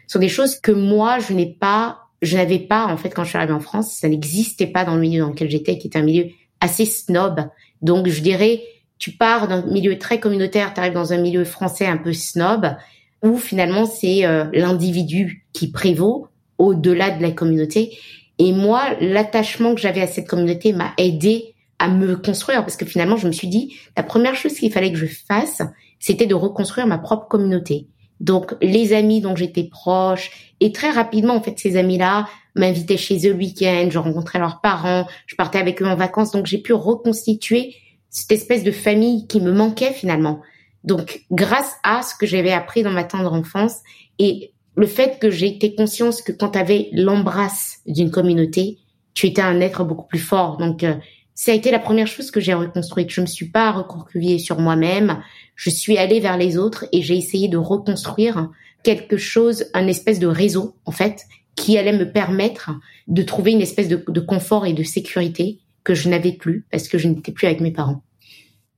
sont 0.08 0.20
des 0.20 0.30
choses 0.30 0.60
que 0.60 0.72
moi, 0.72 1.20
je 1.20 1.34
n'ai 1.34 1.48
pas, 1.48 2.00
je 2.22 2.38
n'avais 2.38 2.60
pas, 2.60 2.86
en 2.86 2.98
fait, 2.98 3.10
quand 3.10 3.24
je 3.24 3.30
suis 3.30 3.38
arrivée 3.38 3.54
en 3.54 3.60
France, 3.60 3.96
ça 4.00 4.08
n'existait 4.08 4.68
pas 4.68 4.86
dans 4.86 4.96
le 4.96 5.02
milieu 5.02 5.22
dans 5.22 5.30
lequel 5.30 5.50
j'étais, 5.50 5.78
qui 5.78 5.88
était 5.88 6.00
un 6.00 6.04
milieu 6.04 6.28
assez 6.62 6.86
snob. 6.86 7.50
Donc, 7.82 8.08
je 8.08 8.22
dirais, 8.22 8.62
tu 9.00 9.12
pars 9.12 9.48
d'un 9.48 9.64
milieu 9.66 9.98
très 9.98 10.20
communautaire, 10.20 10.74
tu 10.74 10.80
arrives 10.80 10.94
dans 10.94 11.14
un 11.14 11.18
milieu 11.18 11.44
français 11.46 11.88
un 11.88 11.98
peu 11.98 12.14
snob, 12.14 12.76
où 13.24 13.38
finalement, 13.38 13.86
c'est 13.86 14.26
euh, 14.26 14.46
l'individu 14.54 15.46
qui 15.54 15.72
prévaut 15.72 16.28
au-delà 16.58 17.12
de 17.12 17.22
la 17.22 17.32
communauté. 17.32 17.98
Et 18.40 18.52
moi, 18.54 18.96
l'attachement 19.02 19.74
que 19.74 19.82
j'avais 19.82 20.02
à 20.02 20.08
cette 20.08 20.28
communauté 20.28 20.74
m'a 20.74 20.94
aidé 20.98 21.56
à 21.80 21.88
me 21.90 22.16
construire 22.16 22.62
parce 22.62 22.78
que 22.78 22.86
finalement 22.86 23.18
je 23.18 23.28
me 23.28 23.32
suis 23.32 23.48
dit 23.48 23.78
la 23.96 24.04
première 24.04 24.36
chose 24.36 24.54
qu'il 24.54 24.72
fallait 24.72 24.92
que 24.92 24.98
je 24.98 25.06
fasse 25.06 25.62
c'était 26.00 26.26
de 26.26 26.36
reconstruire 26.36 26.88
ma 26.88 26.98
propre 26.98 27.28
communauté 27.28 27.88
donc 28.20 28.56
les 28.62 28.94
amis 28.94 29.22
dont 29.22 29.36
j'étais 29.36 29.66
proche 29.66 30.54
et 30.60 30.72
très 30.72 30.90
rapidement 30.90 31.36
en 31.36 31.42
fait 31.42 31.58
ces 31.60 31.78
amis 31.78 31.98
là 31.98 32.28
m'invitait 32.58 32.98
chez 32.98 33.18
eux 33.28 33.32
le 33.34 33.38
week-end, 33.38 33.88
je 33.90 34.00
rencontrais 34.00 34.40
leurs 34.40 34.62
parents, 34.62 35.08
je 35.26 35.36
partais 35.36 35.60
avec 35.60 35.82
eux 35.82 35.86
en 35.86 35.96
vacances, 35.96 36.32
donc 36.32 36.46
j'ai 36.46 36.58
pu 36.58 36.74
reconstituer 36.74 37.76
cette 38.10 38.32
espèce 38.32 38.64
de 38.64 38.72
famille 38.72 39.28
qui 39.28 39.40
me 39.40 39.52
manquait 39.52 39.94
finalement. 39.94 40.42
Donc, 40.84 41.26
grâce 41.32 41.76
à 41.84 42.02
ce 42.02 42.16
que 42.16 42.26
j'avais 42.26 42.52
appris 42.52 42.84
dans 42.84 42.92
ma 42.92 43.04
tendre 43.04 43.34
enfance 43.34 43.78
et 44.20 44.54
le 44.76 44.88
fait 44.88 45.20
que 45.20 45.30
j'ai 45.30 45.48
été 45.48 45.76
conscience 45.76 46.22
que 46.22 46.32
quand 46.32 46.52
tu 46.52 46.60
avais 46.60 46.90
l'embrasse 46.94 47.80
d'une 47.86 48.12
communauté, 48.12 48.78
tu 49.14 49.28
étais 49.28 49.42
un 49.42 49.60
être 49.60 49.84
beaucoup 49.84 50.08
plus 50.08 50.20
fort. 50.20 50.58
Donc, 50.58 50.84
euh, 50.84 50.96
ça 51.40 51.52
a 51.52 51.54
été 51.54 51.70
la 51.70 51.78
première 51.78 52.08
chose 52.08 52.32
que 52.32 52.40
j'ai 52.40 52.56
reconstruite. 52.56 53.12
Je 53.12 53.22
me 53.22 53.28
suis 53.28 53.46
pas 53.46 53.72
recroquevillée 53.72 54.40
sur 54.40 54.60
moi-même. 54.60 55.22
Je 55.56 55.70
suis 55.70 55.96
allée 55.96 56.20
vers 56.20 56.36
les 56.36 56.58
autres 56.58 56.86
et 56.92 57.04
j'ai 57.04 57.16
essayé 57.16 57.48
de 57.48 57.58
reconstruire 57.58 58.50
quelque 58.82 59.18
chose, 59.18 59.66
un 59.76 59.86
espèce 59.86 60.18
de 60.18 60.26
réseau, 60.26 60.74
en 60.86 60.92
fait, 60.92 61.22
qui 61.56 61.78
allait 61.78 61.96
me 61.96 62.12
permettre 62.12 62.72
de 63.08 63.22
trouver 63.22 63.52
une 63.52 63.62
espèce 63.62 63.88
de, 63.88 64.04
de 64.08 64.20
confort 64.20 64.66
et 64.66 64.74
de 64.74 64.82
sécurité 64.82 65.60
que 65.84 65.94
je 65.94 66.10
n'avais 66.10 66.32
plus 66.32 66.66
parce 66.72 66.88
que 66.88 66.98
je 66.98 67.08
n'étais 67.08 67.32
plus 67.32 67.46
avec 67.46 67.62
mes 67.62 67.72
parents. 67.72 68.02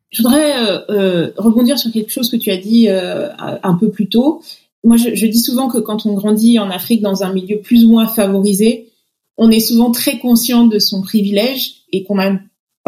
Je 0.09 0.21
voudrais 0.21 0.57
euh, 0.57 0.79
euh, 0.89 1.31
rebondir 1.37 1.79
sur 1.79 1.93
quelque 1.93 2.11
chose 2.11 2.29
que 2.29 2.35
tu 2.35 2.51
as 2.51 2.57
dit 2.57 2.89
euh, 2.89 3.29
un 3.37 3.75
peu 3.75 3.89
plus 3.89 4.09
tôt. 4.09 4.41
Moi, 4.83 4.97
je, 4.97 5.15
je, 5.15 5.27
dis 5.27 5.39
souvent 5.39 5.69
que 5.69 5.77
quand 5.77 6.05
on 6.05 6.13
grandit 6.13 6.59
en 6.59 6.69
Afrique 6.69 7.01
dans 7.01 7.23
un 7.23 7.31
milieu 7.31 7.61
plus 7.61 7.85
ou 7.85 7.89
moins 7.89 8.07
favorisé, 8.07 8.89
on 9.37 9.49
est 9.49 9.61
souvent 9.61 9.91
très 9.91 10.19
conscient 10.19 10.65
de 10.65 10.77
son 10.77 11.01
privilège 11.01 11.83
et 11.93 12.03
qu'on 12.03 12.19
a 12.19 12.37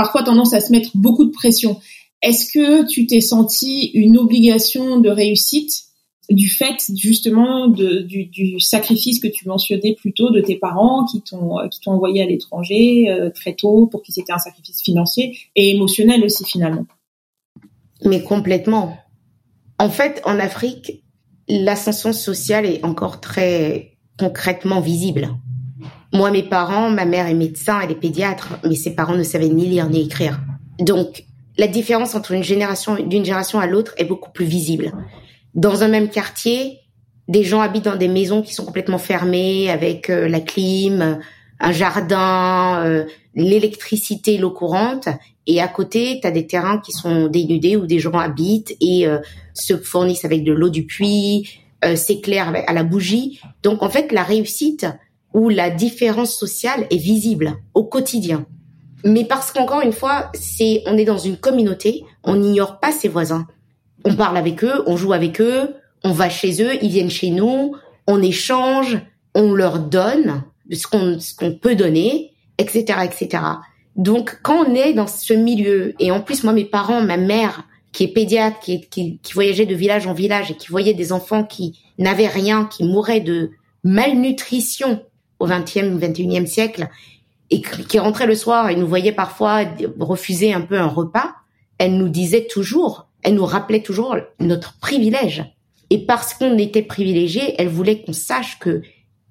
parfois 0.01 0.24
tendance 0.24 0.55
à 0.55 0.62
se 0.62 0.72
mettre 0.72 0.89
beaucoup 0.96 1.25
de 1.25 1.29
pression. 1.29 1.79
Est-ce 2.24 2.51
que 2.51 2.88
tu 2.88 3.05
t'es 3.05 3.22
senti 3.22 3.91
une 3.93 4.17
obligation 4.17 5.00
de 5.00 5.10
réussite 5.10 5.84
du 6.27 6.50
fait 6.50 6.77
justement 6.96 7.67
du, 7.67 8.60
sacrifice 8.60 9.20
que 9.20 9.27
tu 9.27 9.48
mentionnais 9.48 9.93
plus 9.93 10.12
tôt 10.13 10.31
de 10.31 10.41
tes 10.41 10.55
parents 10.55 11.05
qui 11.05 11.22
t'ont 11.22 11.58
qui 11.70 11.79
t'ont 11.81 11.91
envoyé 11.91 12.24
à 12.24 12.25
l'étranger 12.25 13.12
euh, 13.12 13.29
très 13.29 13.53
tôt 13.53 13.86
pour 13.91 14.01
qui 14.01 14.12
c'était 14.12 14.34
un 14.34 14.39
sacrifice 14.39 14.81
financier 14.81 15.38
et 15.55 15.70
émotionnel 15.70 16.24
aussi 16.24 16.46
finalement? 16.46 16.88
Mais 18.03 18.24
complètement. 18.24 18.98
En 19.77 19.89
fait, 19.89 20.20
en 20.25 20.39
Afrique, 20.39 21.03
l'ascension 21.48 22.12
sociale 22.12 22.65
est 22.65 22.84
encore 22.84 23.22
très 23.22 23.98
concrètement 24.17 24.81
visible. 24.81 25.29
Moi, 26.13 26.30
mes 26.32 26.44
parents, 26.44 26.89
ma 26.89 27.06
mère 27.06 27.27
est 27.27 27.34
médecin, 27.34 27.80
elle 27.82 27.91
est 27.91 27.96
pédiatre, 27.96 28.60
mais 28.65 28.75
ses 28.75 28.94
parents 28.96 29.15
ne 29.15 29.24
savaient 29.24 29.48
ni 29.48 29.65
lire 29.65 29.89
ni 29.89 30.01
écrire. 30.01 30.41
Donc, 30.80 31.24
la 31.58 31.68
différence 31.68 32.15
entre 32.15 32.32
une 32.32 32.44
génération, 32.44 32.96
d'une 32.96 33.24
génération 33.24 33.60
à 33.60 33.68
l'autre 33.68 33.94
est 33.98 34.06
beaucoup 34.06 34.32
plus 34.32 34.46
visible. 34.46 34.91
Dans 35.53 35.84
un 35.84 35.88
même 35.88 36.10
quartier, 36.10 36.80
des 37.27 37.44
gens 37.44 37.62
habitent 37.62 37.86
dans 37.86 37.96
des 37.96 38.10
maisons 38.10 38.41
qui 38.41 38.53
sont 38.53 38.65
complètement 38.65 38.98
fermées, 38.98 39.70
avec 39.70 40.10
euh, 40.10 40.27
la 40.27 40.41
clim, 40.41 41.20
un 41.60 41.72
jardin, 41.72 42.84
euh, 42.84 43.06
l'électricité, 43.36 44.38
l'eau 44.38 44.51
courante, 44.51 45.08
et 45.48 45.62
à 45.62 45.68
côté, 45.70 46.20
tu 46.22 46.27
as 46.27 46.32
des 46.32 46.46
terrains 46.46 46.80
qui 46.80 46.91
sont 46.91 47.27
dénudés 47.27 47.77
où 47.77 47.86
des 47.86 48.00
gens 48.00 48.18
habitent 48.18 48.75
et 48.82 49.08
euh, 49.08 49.20
se 49.53 49.77
fournissent 49.77 50.25
avec 50.25 50.44
de 50.44 50.51
l'eau 50.51 50.70
du 50.70 50.86
puits, 50.86 51.60
s'éclairent 51.96 52.53
à 52.68 52.74
la 52.74 52.84
bougie. 52.84 53.41
Donc 53.63 53.82
en 53.82 53.89
fait, 53.89 54.12
la 54.12 54.22
réussite 54.22 54.86
ou 55.33 55.50
la 55.50 55.69
différence 55.69 56.35
sociale 56.35 56.88
est 56.89 56.97
visible 56.97 57.55
au 57.73 57.83
quotidien. 57.83 58.45
Mais 59.03 59.25
parce 59.25 59.51
qu'encore 59.51 59.81
une 59.81 59.93
fois, 59.93 60.31
c'est 60.33 60.83
on 60.85 60.97
est 60.97 61.05
dans 61.05 61.17
une 61.17 61.38
communauté, 61.38 62.03
on 62.23 62.35
n'ignore 62.35 62.79
pas 62.79 62.91
ses 62.91 63.07
voisins. 63.07 63.47
On 64.05 64.15
parle 64.15 64.38
avec 64.38 64.63
eux, 64.63 64.83
on 64.88 64.97
joue 64.97 65.13
avec 65.13 65.41
eux, 65.41 65.75
on 66.03 66.11
va 66.11 66.29
chez 66.29 66.63
eux, 66.63 66.77
ils 66.81 66.89
viennent 66.89 67.09
chez 67.09 67.29
nous, 67.29 67.75
on 68.07 68.21
échange, 68.21 69.00
on 69.35 69.53
leur 69.53 69.79
donne 69.79 70.43
ce 70.71 70.88
qu'on 71.35 71.53
peut 71.53 71.75
donner, 71.75 72.31
etc., 72.57 73.00
etc. 73.03 73.43
Donc, 73.95 74.39
quand 74.41 74.65
on 74.65 74.75
est 74.75 74.93
dans 74.93 75.07
ce 75.07 75.33
milieu, 75.33 75.93
et 76.00 76.11
en 76.11 76.21
plus, 76.21 76.43
moi, 76.43 76.53
mes 76.53 76.65
parents, 76.65 77.01
ma 77.01 77.17
mère, 77.17 77.67
qui 77.91 78.05
est 78.05 78.13
pédiatre, 78.13 78.59
qui, 78.59 78.88
qui, 78.88 79.33
voyageait 79.33 79.65
de 79.65 79.75
village 79.75 80.07
en 80.07 80.13
village 80.13 80.51
et 80.51 80.55
qui 80.55 80.69
voyait 80.69 80.93
des 80.93 81.11
enfants 81.11 81.43
qui 81.43 81.79
n'avaient 81.97 82.27
rien, 82.27 82.65
qui 82.65 82.85
mouraient 82.85 83.19
de 83.19 83.51
malnutrition 83.83 85.03
au 85.41 85.48
20e, 85.48 86.00
21e 86.00 86.45
siècle, 86.45 86.88
et 87.50 87.62
qui 87.62 88.00
rentrait 88.00 88.27
le 88.27 88.36
soir 88.36 88.69
et 88.69 88.75
nous 88.75 88.88
voyait 88.88 89.12
parfois 89.12 89.65
refuser 90.00 90.53
un 90.53 90.62
peu 90.62 90.79
un 90.79 90.88
repas, 90.88 91.33
elle 91.77 91.98
nous 91.98 92.10
disait 92.10 92.48
toujours, 92.50 93.10
elle 93.24 93.36
nous 93.36 93.45
rappelait 93.45 93.83
toujours 93.83 94.15
notre 94.39 94.79
privilège. 94.79 95.43
Et 95.89 96.05
parce 96.05 96.33
qu'on 96.33 96.57
était 96.57 96.81
privilégié, 96.81 97.55
elle 97.57 97.67
voulait 97.67 98.01
qu'on 98.01 98.13
sache 98.13 98.57
que 98.60 98.81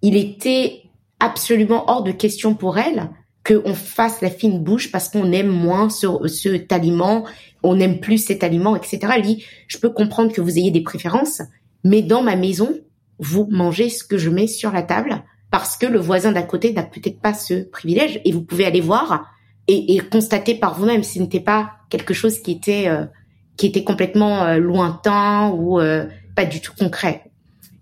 il 0.03 0.17
était 0.17 0.83
absolument 1.19 1.91
hors 1.91 2.03
de 2.03 2.13
question 2.13 2.55
pour 2.55 2.79
elle 2.79 3.09
qu'on 3.47 3.75
fasse 3.75 4.21
la 4.21 4.31
fine 4.31 4.59
bouche 4.63 4.93
parce 4.93 5.09
qu'on 5.09 5.33
aime 5.33 5.49
moins 5.49 5.89
ce, 5.89 6.07
cet 6.29 6.73
aliment, 6.73 7.25
on 7.63 7.77
n'aime 7.77 8.01
plus 8.01 8.19
cet 8.19 8.45
aliment, 8.45 8.77
etc. 8.77 8.99
Elle 9.17 9.23
dit, 9.23 9.45
je 9.67 9.79
peux 9.79 9.91
comprendre 9.91 10.33
que 10.33 10.41
vous 10.41 10.59
ayez 10.59 10.71
des 10.71 10.83
préférences, 10.83 11.41
mais 11.83 12.03
dans 12.03 12.23
ma 12.23 12.37
maison, 12.37 12.79
vous 13.19 13.47
mangez 13.51 13.89
ce 13.89 14.05
que 14.05 14.19
je 14.19 14.29
mets 14.31 14.47
sur 14.47 14.73
la 14.73 14.83
table 14.83 15.23
parce 15.51 15.77
que 15.77 15.87
le 15.87 15.99
voisin 15.99 16.33
d'à 16.33 16.43
côté 16.43 16.73
n'a 16.73 16.83
peut-être 16.83 17.21
pas 17.21 17.35
ce 17.35 17.63
privilège 17.65 18.21
et 18.25 18.33
vous 18.33 18.43
pouvez 18.43 18.65
aller 18.65 18.81
voir 18.81 19.27
et, 19.69 19.95
et 19.95 19.99
constater 19.99 20.55
par 20.55 20.79
vous-même 20.79 21.03
si 21.03 21.15
ce 21.15 21.23
n'était 21.23 21.41
pas 21.41 21.73
quelque 21.89 22.15
chose 22.15 22.39
qui 22.41 22.53
était 22.53 22.89
euh, 22.89 23.05
qui 23.57 23.67
était 23.67 23.85
complètement 23.85 24.45
euh, 24.45 24.59
lointain 24.59 25.51
ou 25.51 25.81
euh, 25.81 26.07
pas 26.35 26.45
du 26.45 26.61
tout 26.61 26.73
concret. 26.79 27.25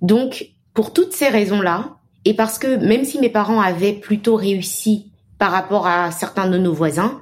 Donc 0.03 0.51
pour 0.75 0.93
toutes 0.93 1.13
ces 1.13 1.29
raisons-là 1.29 1.97
et 2.25 2.35
parce 2.35 2.59
que 2.59 2.77
même 2.77 3.05
si 3.05 3.21
mes 3.21 3.29
parents 3.29 3.61
avaient 3.61 3.93
plutôt 3.93 4.37
réussi 4.37 5.09
par 5.39 5.53
rapport 5.53 5.87
à 5.87 6.11
certains 6.11 6.49
de 6.49 6.59
nos 6.59 6.73
voisins. 6.73 7.21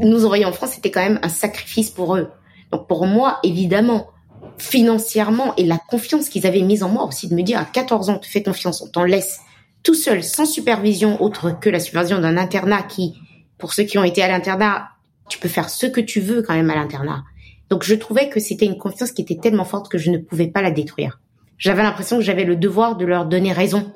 Nous 0.00 0.24
envoyer 0.24 0.44
en 0.44 0.52
France, 0.52 0.72
c'était 0.74 0.90
quand 0.90 1.02
même 1.02 1.20
un 1.22 1.28
sacrifice 1.28 1.90
pour 1.90 2.16
eux. 2.16 2.30
Donc 2.72 2.88
pour 2.88 3.06
moi, 3.06 3.38
évidemment, 3.42 4.08
financièrement 4.56 5.54
et 5.56 5.64
la 5.64 5.78
confiance 5.78 6.28
qu'ils 6.28 6.46
avaient 6.46 6.62
mise 6.62 6.82
en 6.82 6.88
moi 6.88 7.04
aussi 7.04 7.28
de 7.28 7.34
me 7.34 7.42
dire 7.42 7.58
à 7.58 7.64
14 7.64 8.10
ans, 8.10 8.18
tu 8.18 8.30
fais 8.30 8.42
confiance, 8.42 8.82
on 8.82 8.88
t'en 8.88 9.04
laisse 9.04 9.40
tout 9.82 9.94
seul, 9.94 10.22
sans 10.22 10.46
supervision 10.46 11.22
autre 11.22 11.58
que 11.58 11.70
la 11.70 11.80
supervision 11.80 12.20
d'un 12.20 12.36
internat 12.36 12.82
qui, 12.82 13.14
pour 13.58 13.72
ceux 13.72 13.84
qui 13.84 13.98
ont 13.98 14.04
été 14.04 14.22
à 14.22 14.28
l'internat, 14.28 14.88
tu 15.28 15.38
peux 15.38 15.48
faire 15.48 15.70
ce 15.70 15.86
que 15.86 16.00
tu 16.00 16.20
veux 16.20 16.42
quand 16.42 16.54
même 16.54 16.70
à 16.70 16.74
l'internat. 16.74 17.24
Donc 17.70 17.84
je 17.84 17.94
trouvais 17.94 18.28
que 18.28 18.40
c'était 18.40 18.66
une 18.66 18.78
confiance 18.78 19.12
qui 19.12 19.22
était 19.22 19.36
tellement 19.36 19.64
forte 19.64 19.90
que 19.90 19.98
je 19.98 20.10
ne 20.10 20.18
pouvais 20.18 20.48
pas 20.48 20.62
la 20.62 20.70
détruire. 20.70 21.20
J'avais 21.58 21.82
l'impression 21.82 22.16
que 22.16 22.22
j'avais 22.22 22.44
le 22.44 22.56
devoir 22.56 22.96
de 22.96 23.04
leur 23.04 23.26
donner 23.26 23.52
raison, 23.52 23.92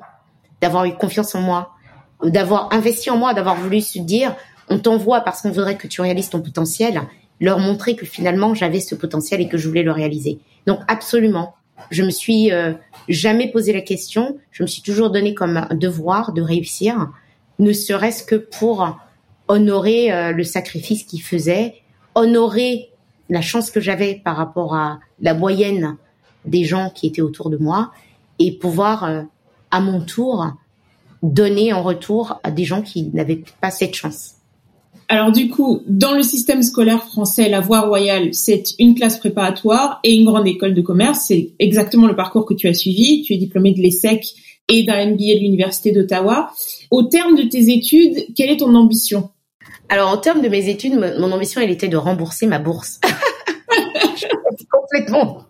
d'avoir 0.61 0.85
eu 0.85 0.93
confiance 0.93 1.33
en 1.33 1.41
moi, 1.41 1.71
d'avoir 2.23 2.71
investi 2.73 3.09
en 3.09 3.17
moi, 3.17 3.33
d'avoir 3.33 3.55
voulu 3.55 3.81
se 3.81 3.99
dire, 3.99 4.35
on 4.69 4.79
t'envoie 4.79 5.21
parce 5.21 5.41
qu'on 5.41 5.51
voudrait 5.51 5.77
que 5.77 5.87
tu 5.87 6.01
réalises 6.01 6.29
ton 6.29 6.41
potentiel, 6.41 7.01
leur 7.39 7.59
montrer 7.59 7.95
que 7.95 8.05
finalement 8.05 8.53
j'avais 8.53 8.79
ce 8.79 8.95
potentiel 8.95 9.41
et 9.41 9.47
que 9.47 9.57
je 9.57 9.67
voulais 9.67 9.83
le 9.83 9.91
réaliser. 9.91 10.39
Donc 10.67 10.79
absolument, 10.87 11.55
je 11.91 12.03
me 12.03 12.09
suis 12.09 12.51
euh, 12.51 12.73
jamais 13.09 13.51
posé 13.51 13.73
la 13.73 13.81
question, 13.81 14.37
je 14.51 14.63
me 14.63 14.67
suis 14.67 14.81
toujours 14.81 15.09
donné 15.09 15.33
comme 15.33 15.67
devoir 15.71 16.33
de 16.33 16.41
réussir, 16.41 17.09
ne 17.59 17.73
serait-ce 17.73 18.23
que 18.23 18.35
pour 18.35 18.97
honorer 19.47 20.11
euh, 20.11 20.31
le 20.31 20.43
sacrifice 20.43 21.03
qu'ils 21.03 21.21
faisaient, 21.21 21.75
honorer 22.15 22.89
la 23.29 23.41
chance 23.41 23.71
que 23.71 23.79
j'avais 23.79 24.15
par 24.15 24.37
rapport 24.37 24.75
à 24.75 24.99
la 25.21 25.33
moyenne 25.33 25.97
des 26.45 26.65
gens 26.65 26.89
qui 26.89 27.07
étaient 27.07 27.21
autour 27.21 27.49
de 27.49 27.57
moi 27.57 27.91
et 28.39 28.51
pouvoir 28.57 29.03
euh, 29.03 29.23
à 29.71 29.79
mon 29.79 30.01
tour 30.01 30.47
donner 31.21 31.71
en 31.71 31.81
retour 31.83 32.39
à 32.43 32.51
des 32.51 32.65
gens 32.65 32.81
qui 32.81 33.09
n'avaient 33.13 33.43
pas 33.61 33.71
cette 33.71 33.95
chance. 33.95 34.32
Alors 35.13 35.31
du 35.31 35.47
coup, 35.47 35.83
dans 35.85 36.13
le 36.13 36.23
système 36.23 36.63
scolaire 36.63 37.03
français, 37.03 37.47
la 37.47 37.59
voie 37.59 37.81
royale, 37.81 38.33
c'est 38.33 38.63
une 38.79 38.95
classe 38.95 39.19
préparatoire 39.19 39.99
et 40.03 40.15
une 40.15 40.25
grande 40.25 40.47
école 40.47 40.73
de 40.73 40.81
commerce. 40.81 41.25
C'est 41.27 41.51
exactement 41.59 42.07
le 42.07 42.15
parcours 42.15 42.47
que 42.47 42.55
tu 42.55 42.67
as 42.67 42.73
suivi. 42.73 43.21
Tu 43.21 43.35
es 43.35 43.37
diplômé 43.37 43.73
de 43.73 43.79
l'ESSEC 43.79 44.25
et 44.69 44.81
d'un 44.81 45.05
MBA 45.05 45.35
de 45.35 45.39
l'Université 45.41 45.91
d'Ottawa. 45.91 46.51
Au 46.89 47.03
terme 47.03 47.35
de 47.35 47.43
tes 47.43 47.71
études, 47.71 48.25
quelle 48.35 48.49
est 48.49 48.57
ton 48.57 48.73
ambition? 48.73 49.29
Alors, 49.87 50.11
au 50.11 50.17
terme 50.17 50.41
de 50.41 50.49
mes 50.49 50.67
études, 50.67 50.95
mon 50.95 51.31
ambition, 51.31 51.61
elle 51.61 51.69
était 51.69 51.89
de 51.89 51.97
rembourser 51.97 52.47
ma 52.47 52.57
bourse. 52.57 52.99
Complètement. 54.71 55.43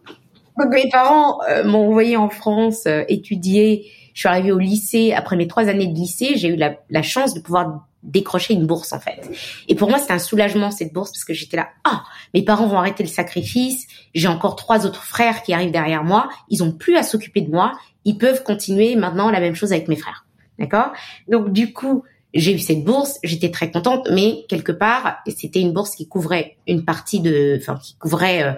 Donc, 0.60 0.74
mes 0.74 0.90
parents 0.90 1.40
euh, 1.48 1.64
m'ont 1.64 1.88
envoyé 1.88 2.18
en 2.18 2.28
France 2.28 2.84
euh, 2.86 3.06
étudier 3.08 3.86
je 4.14 4.20
suis 4.20 4.30
arrivée 4.30 4.52
au 4.52 4.60
lycée, 4.60 5.12
après 5.12 5.36
mes 5.36 5.48
trois 5.48 5.70
années 5.70 5.88
de 5.88 5.96
lycée, 5.96 6.34
j'ai 6.36 6.50
eu 6.50 6.56
la, 6.56 6.76
la, 6.92 7.02
chance 7.02 7.34
de 7.34 7.40
pouvoir 7.40 7.88
décrocher 8.04 8.54
une 8.54 8.66
bourse 8.66 8.94
en 8.94 9.00
fait. 9.00 9.22
Et 9.68 9.76
pour 9.76 9.90
moi, 9.90 9.98
c'était 9.98 10.14
un 10.14 10.20
soulagement 10.20 10.72
cette 10.72 10.94
bourse 10.94 11.12
parce 11.12 11.24
que 11.24 11.34
j'étais 11.34 11.58
là, 11.58 11.70
ah, 11.84 12.04
mes 12.34 12.44
parents 12.44 12.68
vont 12.68 12.78
arrêter 12.78 13.04
le 13.04 13.10
sacrifice, 13.10 13.88
j'ai 14.14 14.28
encore 14.28 14.56
trois 14.56 14.86
autres 14.86 15.04
frères 15.04 15.44
qui 15.44 15.54
arrivent 15.54 15.72
derrière 15.72 16.04
moi, 16.04 16.30
ils 16.50 16.64
ont 16.64 16.72
plus 16.72 16.98
à 16.98 17.04
s'occuper 17.04 17.42
de 17.42 17.50
moi, 17.50 17.74
ils 18.06 18.18
peuvent 18.18 18.44
continuer 18.44 18.96
maintenant 18.96 19.30
la 19.32 19.40
même 19.40 19.56
chose 19.56 19.72
avec 19.72 19.88
mes 19.88 19.96
frères. 19.96 20.26
D'accord? 20.60 20.92
Donc 21.28 21.52
du 21.52 21.74
coup, 21.74 22.04
j'ai 22.34 22.54
eu 22.54 22.60
cette 22.60 22.84
bourse, 22.84 23.20
j'étais 23.24 23.52
très 23.52 23.72
contente, 23.72 24.08
mais 24.12 24.46
quelque 24.50 24.72
part, 24.72 25.18
c'était 25.28 25.62
une 25.62 25.72
bourse 25.72 25.96
qui 25.96 26.08
couvrait 26.08 26.58
une 26.68 26.84
partie 26.84 27.20
de, 27.20 27.58
enfin, 27.62 27.78
qui 27.82 27.96
couvrait, 27.96 28.44
euh, 28.44 28.54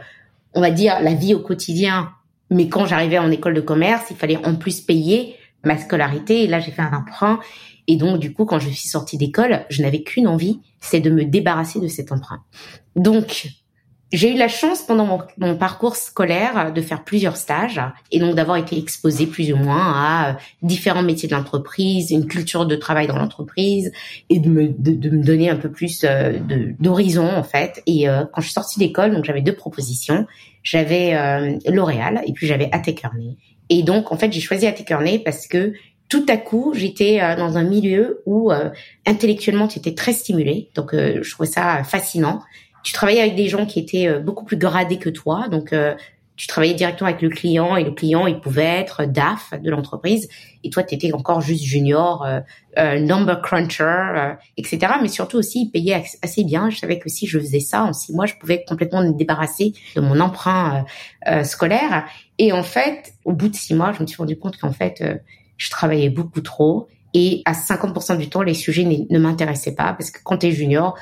on 0.54 0.62
va 0.62 0.72
dire, 0.72 1.02
la 1.02 1.14
vie 1.14 1.34
au 1.34 1.40
quotidien. 1.40 2.12
Mais 2.50 2.70
quand 2.70 2.86
j'arrivais 2.86 3.18
en 3.18 3.30
école 3.32 3.54
de 3.54 3.62
commerce, 3.62 4.06
il 4.12 4.16
fallait 4.16 4.38
en 4.46 4.56
plus 4.56 4.80
payer 4.80 5.36
ma 5.64 5.78
scolarité. 5.78 6.44
Et 6.44 6.48
là, 6.48 6.60
j'ai 6.60 6.72
fait 6.72 6.84
un 6.84 6.94
emprunt. 6.94 7.40
Et 7.88 7.98
donc, 7.98 8.20
du 8.20 8.34
coup, 8.34 8.46
quand 8.46 8.60
je 8.60 8.70
suis 8.70 8.90
sortie 8.90 9.18
d'école, 9.18 9.66
je 9.70 9.82
n'avais 9.82 10.04
qu'une 10.04 10.28
envie, 10.28 10.60
c'est 10.80 11.00
de 11.00 11.10
me 11.10 11.26
débarrasser 11.26 11.80
de 11.80 11.88
cet 11.88 12.12
emprunt. 12.12 12.44
Donc, 12.96 13.48
j'ai 14.12 14.34
eu 14.34 14.38
la 14.38 14.48
chance 14.48 14.82
pendant 14.84 15.20
mon, 15.38 15.58
parcours 15.58 15.96
scolaire 15.96 16.72
de 16.72 16.82
faire 16.82 17.04
plusieurs 17.04 17.38
stages 17.38 17.82
et 18.12 18.20
donc 18.20 18.36
d'avoir 18.36 18.58
été 18.58 18.78
exposée 18.78 19.26
plus 19.26 19.52
ou 19.52 19.58
moins 19.58 19.94
à 19.94 20.30
euh, 20.30 20.34
différents 20.62 21.02
métiers 21.02 21.28
de 21.28 21.34
l'entreprise, 21.34 22.12
une 22.12 22.28
culture 22.28 22.66
de 22.66 22.76
travail 22.76 23.08
dans 23.08 23.18
l'entreprise 23.18 23.92
et 24.30 24.40
de 24.40 24.48
me, 24.48 24.70
de, 24.70 25.10
me 25.10 25.24
donner 25.24 25.50
un 25.50 25.56
peu 25.56 25.72
plus 25.72 26.04
euh, 26.04 26.40
d'horizon 26.80 27.28
en 27.28 27.44
fait. 27.44 27.82
Et 27.88 28.08
euh, 28.08 28.26
quand 28.32 28.42
je 28.42 28.48
suis 28.48 28.54
sortie 28.54 28.80
d'école, 28.80 29.14
donc 29.14 29.26
j'avais 29.26 29.42
deux 29.42 29.56
propositions. 29.56 30.26
J'avais 30.64 31.14
L'Oréal 31.68 32.24
et 32.26 32.34
puis 32.34 32.48
j'avais 32.48 32.70
Atekerney. 32.72 33.38
Et 33.70 33.84
donc 33.84 34.12
en 34.12 34.18
fait 34.18 34.32
j'ai 34.32 34.42
choisi 34.42 34.66
Atekerney 34.66 35.20
parce 35.20 35.46
que 35.46 35.74
tout 36.08 36.26
à 36.30 36.38
coup, 36.38 36.74
j'étais 36.76 37.20
dans 37.36 37.58
un 37.58 37.64
milieu 37.64 38.22
où 38.26 38.52
intellectuellement, 39.06 39.68
tu 39.68 39.80
étais 39.80 39.96
très 39.96 40.14
stimulé. 40.14 40.70
Donc, 40.76 40.94
je 40.94 41.30
trouvais 41.32 41.50
ça 41.50 41.84
fascinant 41.84 42.42
tu 42.86 42.94
travaillais 42.94 43.22
avec 43.22 43.36
des 43.36 43.50
gens 43.50 43.66
qui 43.66 43.80
étaient 43.80 44.08
euh, 44.08 44.20
beaucoup 44.20 44.46
plus 44.46 44.58
gradés 44.58 45.00
que 45.00 45.10
toi, 45.10 45.48
donc 45.50 45.74
euh, 45.74 45.96
tu 46.36 46.46
travaillais 46.48 46.76
directement 46.76 47.10
avec 47.10 47.22
le 47.22 47.30
client 47.30 47.78
et 47.78 47.84
le 47.84 47.92
client 47.92 48.28
il 48.28 48.40
pouvait 48.40 48.64
être 48.64 49.06
DAF 49.06 49.54
de 49.60 49.72
l'entreprise 49.72 50.30
et 50.64 50.70
toi 50.70 50.84
tu 50.84 50.94
étais 50.94 51.12
encore 51.14 51.42
juste 51.42 51.64
junior, 51.64 52.28
euh, 52.78 53.00
number 53.00 53.42
cruncher, 53.42 54.34
etc. 54.58 54.96
Mais 55.02 55.08
surtout 55.08 55.38
aussi 55.38 55.62
il 55.62 55.72
payait 55.72 56.04
assez 56.22 56.44
bien. 56.44 56.70
Je 56.70 56.78
savais 56.78 57.00
que 57.00 57.10
si 57.10 57.26
je 57.26 57.40
faisais 57.40 57.62
ça 57.62 57.86
en 57.86 57.94
six 57.94 58.14
mois, 58.14 58.26
je 58.26 58.34
pouvais 58.36 58.66
complètement 58.68 59.02
me 59.02 59.14
débarrasser 59.14 59.72
de 59.96 60.02
mon 60.02 60.20
emprunt 60.20 60.84
scolaire. 61.44 62.06
Et 62.38 62.52
en 62.52 62.64
fait, 62.64 63.14
au 63.24 63.32
bout 63.32 63.48
de 63.48 63.56
six 63.56 63.74
mois, 63.74 63.94
je 63.94 64.02
me 64.02 64.08
suis 64.08 64.18
rendu 64.18 64.38
compte 64.38 64.58
qu'en 64.58 64.74
fait 64.74 65.02
je 65.58 65.70
travaillais 65.70 66.10
beaucoup 66.10 66.42
trop 66.42 66.88
et 67.14 67.42
à 67.46 67.54
50% 67.54 68.18
du 68.18 68.30
temps 68.30 68.42
les 68.42 68.54
sujets 68.54 68.84
ne 68.84 69.20
m'intéressaient 69.20 69.76
pas 69.76 69.94
parce 69.94 70.12
que 70.12 70.20
quand 70.24 70.40
tu 70.40 70.48
es 70.48 70.52
junior 70.52 70.98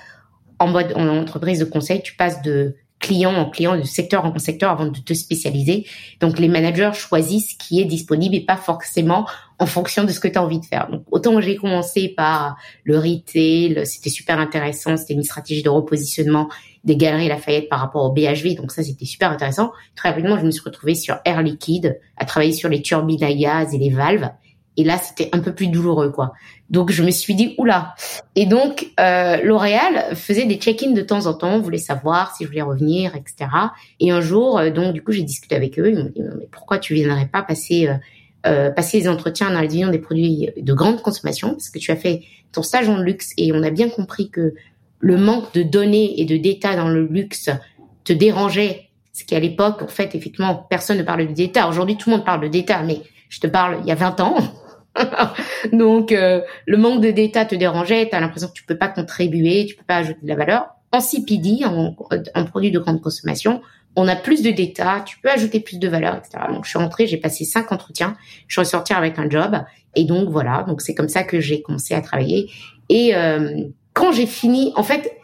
en 0.59 0.67
mode 0.67 0.93
en 0.95 1.07
entreprise 1.07 1.59
de 1.59 1.65
conseil, 1.65 2.01
tu 2.01 2.15
passes 2.15 2.41
de 2.41 2.75
client 3.03 3.35
en 3.35 3.49
client, 3.49 3.75
de 3.75 3.83
secteur 3.83 4.23
en 4.23 4.39
secteur 4.39 4.71
avant 4.71 4.85
de 4.85 4.97
te 4.97 5.13
spécialiser. 5.13 5.85
Donc 6.21 6.39
les 6.39 6.47
managers 6.47 6.91
choisissent 6.93 7.51
ce 7.51 7.57
qui 7.57 7.81
est 7.81 7.85
disponible 7.85 8.33
et 8.33 8.45
pas 8.45 8.55
forcément 8.55 9.27
en 9.59 9.65
fonction 9.65 10.05
de 10.05 10.11
ce 10.11 10.21
que 10.21 10.29
tu 10.29 10.37
as 10.37 10.43
envie 10.43 10.59
de 10.59 10.65
faire. 10.65 10.89
Donc 10.89 11.03
autant 11.11 11.39
j'ai 11.41 11.57
commencé 11.57 12.07
par 12.07 12.55
le 12.85 12.97
retail, 12.97 13.85
c'était 13.85 14.09
super 14.09 14.39
intéressant, 14.39 14.95
c'était 14.95 15.13
une 15.13 15.23
stratégie 15.23 15.63
de 15.63 15.69
repositionnement 15.69 16.47
des 16.85 16.95
galeries 16.95 17.27
Lafayette 17.27 17.67
par 17.69 17.79
rapport 17.79 18.05
au 18.05 18.13
BHV, 18.13 18.55
donc 18.55 18.71
ça 18.71 18.83
c'était 18.83 19.05
super 19.05 19.31
intéressant. 19.31 19.71
Très 19.95 20.09
rapidement, 20.09 20.37
je 20.37 20.45
me 20.45 20.51
suis 20.51 20.63
retrouvée 20.63 20.95
sur 20.95 21.17
Air 21.25 21.41
Liquide, 21.41 21.99
à 22.17 22.23
travailler 22.23 22.53
sur 22.53 22.69
les 22.69 22.81
turbines 22.81 23.23
à 23.23 23.33
gaz 23.33 23.73
et 23.73 23.77
les 23.77 23.89
valves. 23.89 24.29
Et 24.77 24.83
là, 24.83 24.97
c'était 24.97 25.29
un 25.33 25.39
peu 25.39 25.53
plus 25.53 25.67
douloureux, 25.67 26.11
quoi. 26.11 26.33
Donc, 26.69 26.91
je 26.91 27.03
me 27.03 27.11
suis 27.11 27.35
dit, 27.35 27.53
oula. 27.57 27.93
Et 28.35 28.45
donc, 28.45 28.91
euh, 28.99 29.37
L'Oréal 29.43 30.15
faisait 30.15 30.45
des 30.45 30.55
check-ins 30.55 30.91
de 30.91 31.01
temps 31.01 31.27
en 31.27 31.35
temps, 31.35 31.59
voulait 31.59 31.77
savoir 31.77 32.35
si 32.35 32.43
je 32.43 32.49
voulais 32.49 32.63
revenir, 32.63 33.15
etc. 33.15 33.49
Et 33.99 34.11
un 34.11 34.21
jour, 34.21 34.57
euh, 34.57 34.71
donc, 34.71 34.93
du 34.93 35.03
coup, 35.03 35.11
j'ai 35.11 35.21
discuté 35.21 35.55
avec 35.55 35.77
eux. 35.77 35.89
Ils 35.89 35.97
m'ont 35.97 36.05
dit, 36.05 36.21
mais 36.39 36.47
pourquoi 36.49 36.79
tu 36.79 36.95
viendrais 36.95 37.27
pas 37.27 37.43
passer, 37.43 37.87
euh, 37.87 37.93
euh, 38.47 38.71
passer 38.71 38.99
les 38.99 39.07
entretiens 39.07 39.49
dans 39.49 39.61
la 39.61 39.67
division 39.67 39.91
des 39.91 39.99
produits 39.99 40.49
de 40.57 40.73
grande 40.73 41.01
consommation? 41.03 41.51
Parce 41.51 41.69
que 41.69 41.77
tu 41.77 41.91
as 41.91 41.95
fait 41.95 42.23
ton 42.51 42.63
stage 42.63 42.89
en 42.89 42.97
luxe 42.97 43.33
et 43.37 43.51
on 43.53 43.61
a 43.61 43.69
bien 43.69 43.89
compris 43.89 44.29
que 44.29 44.55
le 44.99 45.17
manque 45.17 45.53
de 45.53 45.61
données 45.61 46.19
et 46.19 46.25
de 46.25 46.37
data 46.37 46.75
dans 46.75 46.89
le 46.89 47.05
luxe 47.05 47.49
te 48.03 48.13
dérangeait. 48.13 48.89
Ce 49.11 49.23
qui, 49.23 49.35
à 49.35 49.39
l'époque, 49.39 49.83
en 49.83 49.87
fait, 49.87 50.15
effectivement, 50.15 50.65
personne 50.69 50.97
ne 50.97 51.03
parle 51.03 51.27
de 51.27 51.33
data. 51.33 51.67
Aujourd'hui, 51.69 51.97
tout 51.97 52.09
le 52.09 52.15
monde 52.15 52.25
parle 52.25 52.41
de 52.41 52.47
data, 52.47 52.81
mais 52.81 53.01
je 53.29 53.39
te 53.39 53.45
parle 53.45 53.77
il 53.81 53.87
y 53.87 53.91
a 53.91 53.95
20 53.95 54.19
ans. 54.21 54.37
Donc, 55.73 56.11
euh, 56.11 56.41
le 56.65 56.77
manque 56.77 57.01
de 57.01 57.11
data 57.11 57.45
te 57.45 57.55
dérangeait, 57.55 58.09
tu 58.09 58.15
as 58.15 58.19
l'impression 58.19 58.47
que 58.47 58.53
tu 58.53 58.63
peux 58.63 58.77
pas 58.77 58.89
contribuer, 58.89 59.65
tu 59.65 59.75
peux 59.75 59.85
pas 59.85 59.97
ajouter 59.97 60.19
de 60.21 60.27
la 60.27 60.35
valeur. 60.35 60.67
En 60.91 60.99
CPD, 60.99 61.65
en, 61.65 61.95
en 62.35 62.45
produit 62.45 62.71
de 62.71 62.79
grande 62.79 63.01
consommation, 63.01 63.61
on 63.95 64.07
a 64.07 64.15
plus 64.15 64.41
de 64.41 64.51
data, 64.51 65.03
tu 65.05 65.19
peux 65.19 65.29
ajouter 65.29 65.59
plus 65.59 65.77
de 65.77 65.87
valeur, 65.87 66.15
etc. 66.15 66.45
Donc, 66.51 66.65
je 66.65 66.69
suis 66.69 66.79
rentrée, 66.79 67.07
j'ai 67.07 67.17
passé 67.17 67.45
cinq 67.45 67.71
entretiens, 67.71 68.15
je 68.47 68.55
suis 68.55 68.59
ressortie 68.61 68.93
avec 68.93 69.19
un 69.19 69.29
job. 69.29 69.63
Et 69.95 70.05
donc, 70.05 70.29
voilà, 70.29 70.63
donc 70.67 70.81
c'est 70.81 70.95
comme 70.95 71.09
ça 71.09 71.23
que 71.23 71.39
j'ai 71.39 71.61
commencé 71.61 71.93
à 71.93 72.01
travailler. 72.01 72.49
Et 72.89 73.15
euh, 73.15 73.65
quand 73.93 74.11
j'ai 74.11 74.25
fini, 74.25 74.73
en 74.75 74.83
fait, 74.83 75.15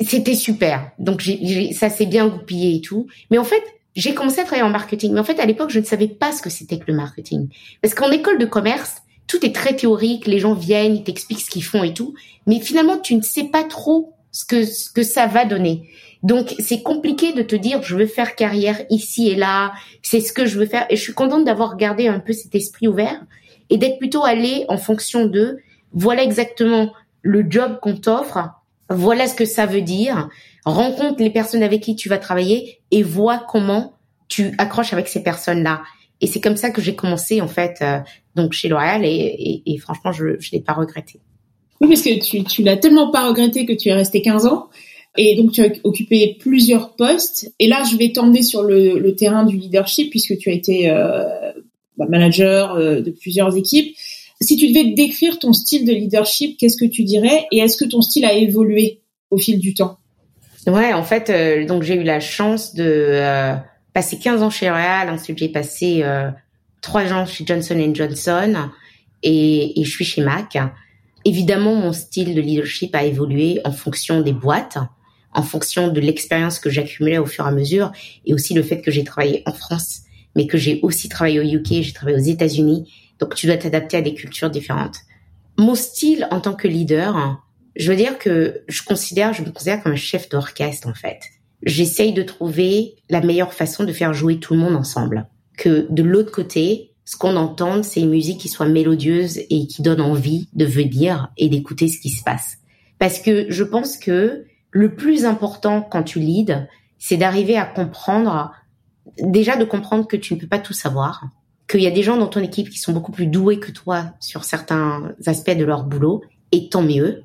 c'était 0.00 0.34
super. 0.34 0.90
Donc, 0.98 1.20
j'ai, 1.20 1.72
ça 1.72 1.90
s'est 1.90 2.06
bien 2.06 2.26
goupillé 2.26 2.76
et 2.76 2.80
tout. 2.80 3.06
Mais 3.30 3.38
en 3.38 3.44
fait, 3.44 3.62
j'ai 3.94 4.14
commencé 4.14 4.40
à 4.40 4.44
travailler 4.44 4.66
en 4.66 4.70
marketing. 4.70 5.12
Mais 5.12 5.20
en 5.20 5.24
fait, 5.24 5.38
à 5.38 5.46
l'époque, 5.46 5.70
je 5.70 5.78
ne 5.78 5.84
savais 5.84 6.08
pas 6.08 6.32
ce 6.32 6.42
que 6.42 6.50
c'était 6.50 6.78
que 6.78 6.84
le 6.88 6.94
marketing. 6.94 7.48
Parce 7.82 7.94
qu'en 7.94 8.10
école 8.10 8.38
de 8.38 8.46
commerce, 8.46 9.02
tout 9.26 9.44
est 9.44 9.54
très 9.54 9.74
théorique, 9.74 10.26
les 10.26 10.38
gens 10.38 10.54
viennent, 10.54 10.96
ils 10.96 11.04
t'expliquent 11.04 11.40
ce 11.40 11.50
qu'ils 11.50 11.64
font 11.64 11.82
et 11.82 11.94
tout, 11.94 12.14
mais 12.46 12.60
finalement 12.60 12.98
tu 12.98 13.14
ne 13.14 13.22
sais 13.22 13.44
pas 13.44 13.64
trop 13.64 14.14
ce 14.32 14.44
que 14.44 14.64
ce 14.64 14.90
que 14.90 15.02
ça 15.02 15.26
va 15.26 15.44
donner. 15.44 15.88
Donc 16.22 16.54
c'est 16.58 16.82
compliqué 16.82 17.32
de 17.32 17.42
te 17.42 17.54
dire 17.54 17.82
je 17.82 17.96
veux 17.96 18.06
faire 18.06 18.34
carrière 18.34 18.80
ici 18.90 19.28
et 19.28 19.36
là, 19.36 19.72
c'est 20.02 20.20
ce 20.20 20.32
que 20.32 20.46
je 20.46 20.58
veux 20.58 20.66
faire 20.66 20.86
et 20.90 20.96
je 20.96 21.02
suis 21.02 21.14
contente 21.14 21.44
d'avoir 21.44 21.76
gardé 21.76 22.08
un 22.08 22.18
peu 22.18 22.32
cet 22.32 22.54
esprit 22.54 22.88
ouvert 22.88 23.22
et 23.70 23.78
d'être 23.78 23.98
plutôt 23.98 24.24
allée 24.24 24.64
en 24.68 24.78
fonction 24.78 25.26
de 25.26 25.58
voilà 25.92 26.22
exactement 26.22 26.92
le 27.22 27.44
job 27.48 27.78
qu'on 27.80 27.96
t'offre, 27.96 28.50
voilà 28.90 29.26
ce 29.26 29.34
que 29.34 29.44
ça 29.44 29.66
veut 29.66 29.82
dire, 29.82 30.28
rencontre 30.64 31.22
les 31.22 31.30
personnes 31.30 31.62
avec 31.62 31.82
qui 31.82 31.96
tu 31.96 32.08
vas 32.08 32.18
travailler 32.18 32.80
et 32.90 33.02
vois 33.02 33.38
comment 33.38 33.94
tu 34.28 34.54
accroches 34.58 34.92
avec 34.92 35.08
ces 35.08 35.22
personnes-là. 35.22 35.82
Et 36.24 36.26
c'est 36.26 36.40
comme 36.40 36.56
ça 36.56 36.70
que 36.70 36.80
j'ai 36.80 36.94
commencé 36.94 37.42
en 37.42 37.48
fait 37.48 37.76
euh, 37.82 37.98
donc 38.34 38.54
chez 38.54 38.68
L'Oréal 38.68 39.04
et, 39.04 39.62
et, 39.66 39.76
franchement 39.76 40.10
je 40.10 40.24
ne 40.24 40.36
l'ai 40.52 40.60
pas 40.60 40.72
regretté. 40.72 41.20
Oui, 41.82 41.88
parce 41.88 42.00
que 42.00 42.18
tu, 42.18 42.42
tu 42.44 42.62
l'as 42.62 42.78
tellement 42.78 43.10
pas 43.10 43.28
regretté 43.28 43.66
que 43.66 43.74
tu 43.74 43.90
es 43.90 43.92
resté 43.92 44.22
15 44.22 44.46
ans. 44.46 44.70
Et 45.18 45.36
donc, 45.36 45.52
tu 45.52 45.62
as 45.62 45.68
occupé 45.84 46.36
plusieurs 46.40 46.96
postes. 46.96 47.52
Et 47.58 47.68
là, 47.68 47.84
je 47.88 47.96
vais 47.96 48.10
t'emmener 48.10 48.42
sur 48.42 48.62
le, 48.62 48.98
le, 48.98 49.14
terrain 49.14 49.44
du 49.44 49.58
leadership, 49.58 50.08
puisque 50.08 50.38
tu 50.38 50.48
as 50.48 50.52
été 50.52 50.88
euh, 50.88 51.52
bah, 51.98 52.06
manager 52.08 52.72
euh, 52.74 53.00
de 53.00 53.10
plusieurs 53.10 53.54
équipes. 53.54 53.94
Si 54.40 54.56
tu 54.56 54.68
devais 54.68 54.94
décrire 54.94 55.38
ton 55.38 55.52
style 55.52 55.84
de 55.84 55.92
leadership, 55.92 56.56
qu'est-ce 56.58 56.78
que 56.78 56.86
tu 56.86 57.04
dirais 57.04 57.46
Et 57.52 57.58
est-ce 57.58 57.76
que 57.76 57.84
ton 57.84 58.00
style 58.00 58.24
a 58.24 58.32
évolué 58.32 59.02
au 59.30 59.36
fil 59.36 59.58
du 59.58 59.74
temps? 59.74 59.98
Ouais, 60.66 60.94
en 60.94 61.02
fait, 61.02 61.28
euh, 61.28 61.66
donc 61.66 61.82
j'ai 61.82 61.96
eu 61.96 62.02
la 62.02 62.18
chance 62.18 62.74
de 62.74 63.54
passé 63.94 64.18
15 64.18 64.42
ans 64.42 64.50
chez 64.50 64.66
L'Oréal, 64.66 65.08
ensuite 65.08 65.38
j'ai 65.38 65.48
passé 65.48 66.02
euh, 66.02 66.30
3 66.82 67.12
ans 67.12 67.24
chez 67.24 67.46
Johnson 67.46 67.92
Johnson 67.94 68.68
et, 69.22 69.80
et 69.80 69.84
je 69.84 69.90
suis 69.90 70.04
chez 70.04 70.22
Mac. 70.22 70.58
Évidemment, 71.24 71.74
mon 71.74 71.94
style 71.94 72.34
de 72.34 72.40
leadership 72.40 72.94
a 72.94 73.04
évolué 73.04 73.60
en 73.64 73.72
fonction 73.72 74.20
des 74.20 74.32
boîtes, 74.32 74.76
en 75.32 75.42
fonction 75.42 75.88
de 75.88 76.00
l'expérience 76.00 76.58
que 76.58 76.68
j'accumulais 76.68 77.18
au 77.18 77.24
fur 77.24 77.46
et 77.46 77.48
à 77.48 77.52
mesure 77.52 77.92
et 78.26 78.34
aussi 78.34 78.52
le 78.52 78.62
fait 78.62 78.82
que 78.82 78.90
j'ai 78.90 79.04
travaillé 79.04 79.42
en 79.46 79.52
France, 79.52 80.00
mais 80.36 80.46
que 80.46 80.58
j'ai 80.58 80.80
aussi 80.82 81.08
travaillé 81.08 81.38
au 81.38 81.44
UK, 81.44 81.82
j'ai 81.82 81.92
travaillé 81.92 82.16
aux 82.18 82.26
États-Unis. 82.26 82.92
Donc, 83.20 83.36
tu 83.36 83.46
dois 83.46 83.56
t'adapter 83.56 83.96
à 83.96 84.02
des 84.02 84.14
cultures 84.14 84.50
différentes. 84.50 84.96
Mon 85.56 85.76
style 85.76 86.26
en 86.32 86.40
tant 86.40 86.54
que 86.54 86.66
leader, 86.66 87.40
je 87.76 87.90
veux 87.90 87.96
dire 87.96 88.18
que 88.18 88.62
je 88.66 88.82
considère, 88.82 89.32
je 89.32 89.42
me 89.42 89.50
considère 89.50 89.82
comme 89.82 89.92
un 89.92 89.96
chef 89.96 90.28
d'orchestre 90.28 90.88
en 90.88 90.94
fait 90.94 91.20
j'essaye 91.64 92.12
de 92.12 92.22
trouver 92.22 92.96
la 93.10 93.20
meilleure 93.20 93.52
façon 93.52 93.84
de 93.84 93.92
faire 93.92 94.14
jouer 94.14 94.38
tout 94.38 94.54
le 94.54 94.60
monde 94.60 94.76
ensemble. 94.76 95.26
Que 95.56 95.86
de 95.90 96.02
l'autre 96.02 96.32
côté, 96.32 96.92
ce 97.04 97.16
qu'on 97.16 97.36
entend, 97.36 97.82
c'est 97.82 98.00
une 98.00 98.10
musique 98.10 98.40
qui 98.40 98.48
soit 98.48 98.68
mélodieuse 98.68 99.38
et 99.50 99.66
qui 99.66 99.82
donne 99.82 100.00
envie 100.00 100.48
de 100.54 100.64
venir 100.64 101.30
et 101.36 101.48
d'écouter 101.48 101.88
ce 101.88 102.00
qui 102.00 102.10
se 102.10 102.22
passe. 102.22 102.58
Parce 102.98 103.18
que 103.18 103.46
je 103.50 103.64
pense 103.64 103.98
que 103.98 104.44
le 104.70 104.94
plus 104.94 105.24
important 105.24 105.82
quand 105.82 106.02
tu 106.02 106.18
leads, 106.18 106.66
c'est 106.98 107.16
d'arriver 107.16 107.56
à 107.56 107.66
comprendre, 107.66 108.52
déjà 109.18 109.56
de 109.56 109.64
comprendre 109.64 110.06
que 110.06 110.16
tu 110.16 110.34
ne 110.34 110.40
peux 110.40 110.46
pas 110.46 110.58
tout 110.58 110.72
savoir, 110.72 111.24
qu'il 111.68 111.82
y 111.82 111.86
a 111.86 111.90
des 111.90 112.02
gens 112.02 112.16
dans 112.16 112.26
ton 112.26 112.40
équipe 112.40 112.70
qui 112.70 112.78
sont 112.78 112.92
beaucoup 112.92 113.12
plus 113.12 113.26
doués 113.26 113.58
que 113.58 113.70
toi 113.70 114.06
sur 114.20 114.44
certains 114.44 115.14
aspects 115.26 115.56
de 115.56 115.64
leur 115.64 115.84
boulot, 115.84 116.22
et 116.52 116.68
tant 116.68 116.82
mieux. 116.82 117.22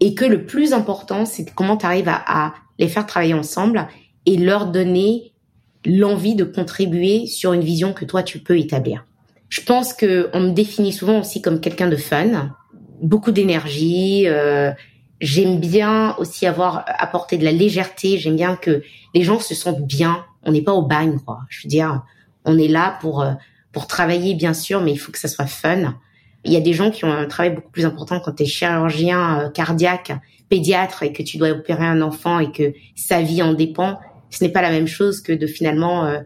Et 0.00 0.14
que 0.14 0.24
le 0.24 0.44
plus 0.44 0.72
important, 0.72 1.24
c'est 1.24 1.46
comment 1.54 1.76
tu 1.76 1.86
arrives 1.86 2.08
à, 2.08 2.22
à 2.26 2.54
les 2.78 2.88
faire 2.88 3.06
travailler 3.06 3.34
ensemble 3.34 3.88
et 4.26 4.36
leur 4.36 4.66
donner 4.66 5.32
l'envie 5.84 6.34
de 6.34 6.44
contribuer 6.44 7.26
sur 7.26 7.52
une 7.52 7.62
vision 7.62 7.92
que 7.92 8.04
toi 8.04 8.22
tu 8.22 8.38
peux 8.40 8.58
établir. 8.58 9.06
Je 9.48 9.60
pense 9.60 9.92
que 9.92 10.28
on 10.32 10.40
me 10.40 10.50
définit 10.50 10.92
souvent 10.92 11.20
aussi 11.20 11.40
comme 11.40 11.60
quelqu'un 11.60 11.88
de 11.88 11.96
fun, 11.96 12.50
beaucoup 13.00 13.30
d'énergie. 13.30 14.24
Euh, 14.26 14.72
j'aime 15.20 15.60
bien 15.60 16.16
aussi 16.18 16.46
avoir 16.46 16.84
apporté 16.98 17.38
de 17.38 17.44
la 17.44 17.52
légèreté. 17.52 18.18
J'aime 18.18 18.36
bien 18.36 18.56
que 18.56 18.82
les 19.14 19.22
gens 19.22 19.38
se 19.38 19.54
sentent 19.54 19.86
bien. 19.86 20.24
On 20.42 20.52
n'est 20.52 20.62
pas 20.62 20.72
au 20.72 20.82
bagne, 20.82 21.18
quoi. 21.24 21.40
Je 21.48 21.62
veux 21.62 21.68
dire, 21.68 22.02
on 22.44 22.58
est 22.58 22.68
là 22.68 22.98
pour 23.00 23.22
euh, 23.22 23.32
pour 23.72 23.86
travailler 23.86 24.34
bien 24.34 24.54
sûr, 24.54 24.80
mais 24.80 24.92
il 24.92 24.96
faut 24.96 25.12
que 25.12 25.18
ça 25.18 25.28
soit 25.28 25.46
fun. 25.46 25.94
Il 26.44 26.52
y 26.52 26.56
a 26.56 26.60
des 26.60 26.72
gens 26.72 26.90
qui 26.90 27.04
ont 27.04 27.12
un 27.12 27.26
travail 27.26 27.54
beaucoup 27.54 27.70
plus 27.70 27.84
important 27.84 28.20
quand 28.20 28.32
tu 28.32 28.44
es 28.44 28.46
chirurgien 28.46 29.40
euh, 29.40 29.50
cardiaque 29.50 30.12
pédiatre 30.48 31.02
et 31.02 31.12
que 31.12 31.22
tu 31.22 31.38
dois 31.38 31.50
opérer 31.50 31.84
un 31.84 32.02
enfant 32.02 32.38
et 32.38 32.52
que 32.52 32.72
sa 32.94 33.22
vie 33.22 33.42
en 33.42 33.54
dépend, 33.54 33.98
ce 34.30 34.44
n'est 34.44 34.50
pas 34.50 34.62
la 34.62 34.70
même 34.70 34.86
chose 34.86 35.20
que 35.20 35.32
de 35.32 35.46
finalement 35.46 36.04
euh, 36.04 36.20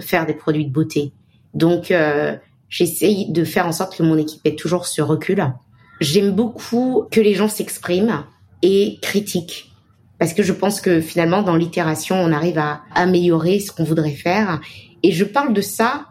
faire 0.00 0.26
des 0.26 0.34
produits 0.34 0.66
de 0.66 0.72
beauté. 0.72 1.12
Donc, 1.54 1.90
euh, 1.90 2.36
j'essaye 2.68 3.30
de 3.30 3.44
faire 3.44 3.66
en 3.66 3.72
sorte 3.72 3.96
que 3.96 4.02
mon 4.02 4.16
équipe 4.16 4.40
ait 4.44 4.54
toujours 4.54 4.86
ce 4.86 5.02
recul 5.02 5.52
j'aime 6.00 6.32
beaucoup 6.32 7.06
que 7.10 7.20
les 7.20 7.34
gens 7.34 7.48
s'expriment 7.48 8.24
et 8.62 8.98
critiquent. 9.02 9.72
Parce 10.18 10.34
que 10.34 10.42
je 10.42 10.52
pense 10.52 10.80
que 10.80 11.00
finalement, 11.00 11.42
dans 11.42 11.56
l'itération, 11.56 12.16
on 12.16 12.32
arrive 12.32 12.58
à 12.58 12.82
améliorer 12.94 13.60
ce 13.60 13.72
qu'on 13.72 13.84
voudrait 13.84 14.14
faire. 14.14 14.60
Et 15.02 15.12
je 15.12 15.24
parle 15.24 15.54
de 15.54 15.62
ça 15.62 16.06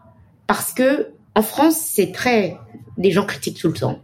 parce 0.47 0.73
que 0.73 1.09
en 1.35 1.41
France, 1.41 1.77
c'est 1.77 2.11
très, 2.11 2.57
les 2.97 3.11
gens 3.11 3.25
critiquent 3.25 3.59
tout 3.59 3.67
le 3.67 3.73
temps. 3.73 3.99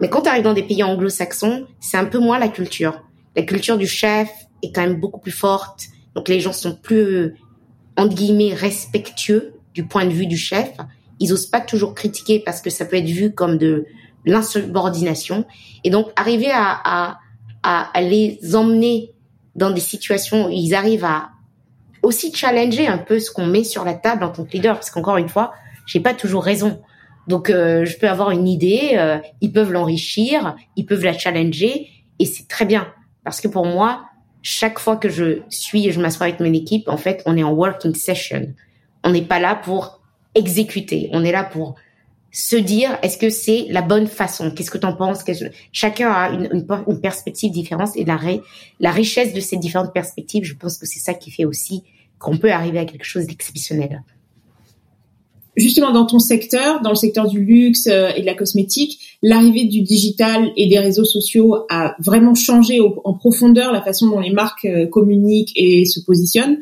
Mais 0.00 0.08
quand 0.08 0.22
tu 0.22 0.28
arrives 0.28 0.44
dans 0.44 0.54
des 0.54 0.62
pays 0.62 0.82
anglo-saxons, 0.82 1.66
c'est 1.78 1.96
un 1.96 2.06
peu 2.06 2.18
moins 2.18 2.38
la 2.38 2.48
culture. 2.48 3.02
La 3.36 3.42
culture 3.42 3.78
du 3.78 3.86
chef 3.86 4.30
est 4.62 4.72
quand 4.72 4.80
même 4.80 4.98
beaucoup 4.98 5.20
plus 5.20 5.32
forte. 5.32 5.84
Donc 6.14 6.28
les 6.28 6.40
gens 6.40 6.52
sont 6.52 6.74
plus, 6.74 7.34
entre 7.96 8.14
guillemets, 8.14 8.54
respectueux 8.54 9.54
du 9.74 9.86
point 9.86 10.06
de 10.06 10.10
vue 10.10 10.26
du 10.26 10.36
chef. 10.36 10.72
Ils 11.20 11.32
osent 11.32 11.46
pas 11.46 11.60
toujours 11.60 11.94
critiquer 11.94 12.40
parce 12.40 12.60
que 12.60 12.70
ça 12.70 12.84
peut 12.84 12.96
être 12.96 13.04
vu 13.04 13.32
comme 13.32 13.58
de 13.58 13.86
l'insubordination. 14.24 15.44
Et 15.84 15.90
donc 15.90 16.08
arriver 16.16 16.50
à, 16.50 16.80
à, 16.84 17.18
à 17.62 18.00
les 18.00 18.40
emmener 18.54 19.12
dans 19.54 19.70
des 19.70 19.80
situations 19.80 20.46
où 20.46 20.50
ils 20.50 20.74
arrivent 20.74 21.04
à 21.04 21.30
aussi 22.02 22.32
challenger 22.32 22.86
un 22.86 22.98
peu 22.98 23.18
ce 23.18 23.30
qu'on 23.30 23.46
met 23.46 23.64
sur 23.64 23.84
la 23.84 23.94
table 23.94 24.24
en 24.24 24.30
tant 24.30 24.44
que 24.44 24.52
leader, 24.52 24.74
parce 24.74 24.90
qu'encore 24.90 25.18
une 25.18 25.28
fois, 25.28 25.52
j'ai 25.86 26.00
pas 26.00 26.14
toujours 26.14 26.42
raison. 26.42 26.80
Donc 27.30 27.48
euh, 27.48 27.84
je 27.84 27.96
peux 27.96 28.08
avoir 28.08 28.32
une 28.32 28.48
idée, 28.48 28.94
euh, 28.94 29.18
ils 29.40 29.52
peuvent 29.52 29.70
l'enrichir, 29.70 30.56
ils 30.74 30.84
peuvent 30.84 31.04
la 31.04 31.16
challenger, 31.16 31.86
et 32.18 32.24
c'est 32.24 32.48
très 32.48 32.66
bien, 32.66 32.92
parce 33.22 33.40
que 33.40 33.46
pour 33.46 33.64
moi, 33.64 34.02
chaque 34.42 34.80
fois 34.80 34.96
que 34.96 35.08
je 35.08 35.42
suis 35.48 35.86
et 35.86 35.92
je 35.92 36.00
m'assois 36.00 36.26
avec 36.26 36.40
mon 36.40 36.52
équipe, 36.52 36.88
en 36.88 36.96
fait, 36.96 37.22
on 37.26 37.36
est 37.36 37.44
en 37.44 37.52
working 37.52 37.94
session. 37.94 38.52
On 39.04 39.10
n'est 39.10 39.22
pas 39.22 39.38
là 39.38 39.54
pour 39.54 40.00
exécuter, 40.34 41.08
on 41.12 41.22
est 41.24 41.30
là 41.30 41.44
pour 41.44 41.76
se 42.32 42.56
dire 42.56 42.98
est-ce 43.02 43.16
que 43.16 43.30
c'est 43.30 43.66
la 43.70 43.82
bonne 43.82 44.08
façon? 44.08 44.50
Qu'est-ce 44.50 44.70
que 44.72 44.78
tu 44.78 44.86
en 44.86 44.96
penses 44.96 45.22
Chacun 45.70 46.10
a 46.10 46.30
une, 46.30 47.00
perspective 47.00 47.52
différente 47.52 47.90
et 47.94 48.04
la 48.04 48.90
richesse 48.90 49.32
de 49.34 49.40
ces 49.40 49.56
différentes 49.56 49.94
perspectives, 49.94 50.42
je 50.42 50.54
pense 50.54 50.78
que 50.78 50.86
c'est 50.86 50.98
ça 50.98 51.14
qui 51.14 51.30
fait 51.30 51.44
aussi 51.44 51.84
qu'on 52.18 52.36
peut 52.38 52.50
arriver 52.50 52.80
à 52.80 52.86
quelque 52.86 53.06
chose 53.06 53.26
d'exceptionnel. 53.26 54.02
Justement, 55.56 55.90
dans 55.92 56.06
ton 56.06 56.20
secteur, 56.20 56.80
dans 56.80 56.90
le 56.90 56.96
secteur 56.96 57.26
du 57.26 57.44
luxe 57.44 57.88
euh, 57.88 58.10
et 58.14 58.20
de 58.20 58.26
la 58.26 58.34
cosmétique, 58.34 59.18
l'arrivée 59.22 59.64
du 59.64 59.82
digital 59.82 60.52
et 60.56 60.68
des 60.68 60.78
réseaux 60.78 61.04
sociaux 61.04 61.64
a 61.68 61.96
vraiment 61.98 62.34
changé 62.34 62.80
en 62.80 63.14
profondeur 63.14 63.72
la 63.72 63.82
façon 63.82 64.08
dont 64.08 64.20
les 64.20 64.30
marques 64.30 64.64
euh, 64.64 64.86
communiquent 64.86 65.52
et 65.56 65.84
se 65.86 66.00
positionnent. 66.00 66.58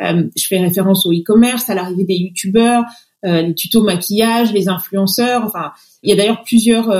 Euh, 0.00 0.24
je 0.36 0.46
fais 0.48 0.58
référence 0.58 1.06
au 1.06 1.12
e-commerce, 1.12 1.70
à 1.70 1.74
l'arrivée 1.74 2.04
des 2.04 2.14
youtubeurs, 2.14 2.84
les 3.24 3.54
tutos 3.54 3.84
maquillage, 3.84 4.52
les 4.52 4.68
influenceurs. 4.68 5.44
Enfin, 5.44 5.70
il 6.02 6.10
y 6.10 6.12
a 6.12 6.16
d'ailleurs 6.16 6.42
plusieurs 6.42 6.90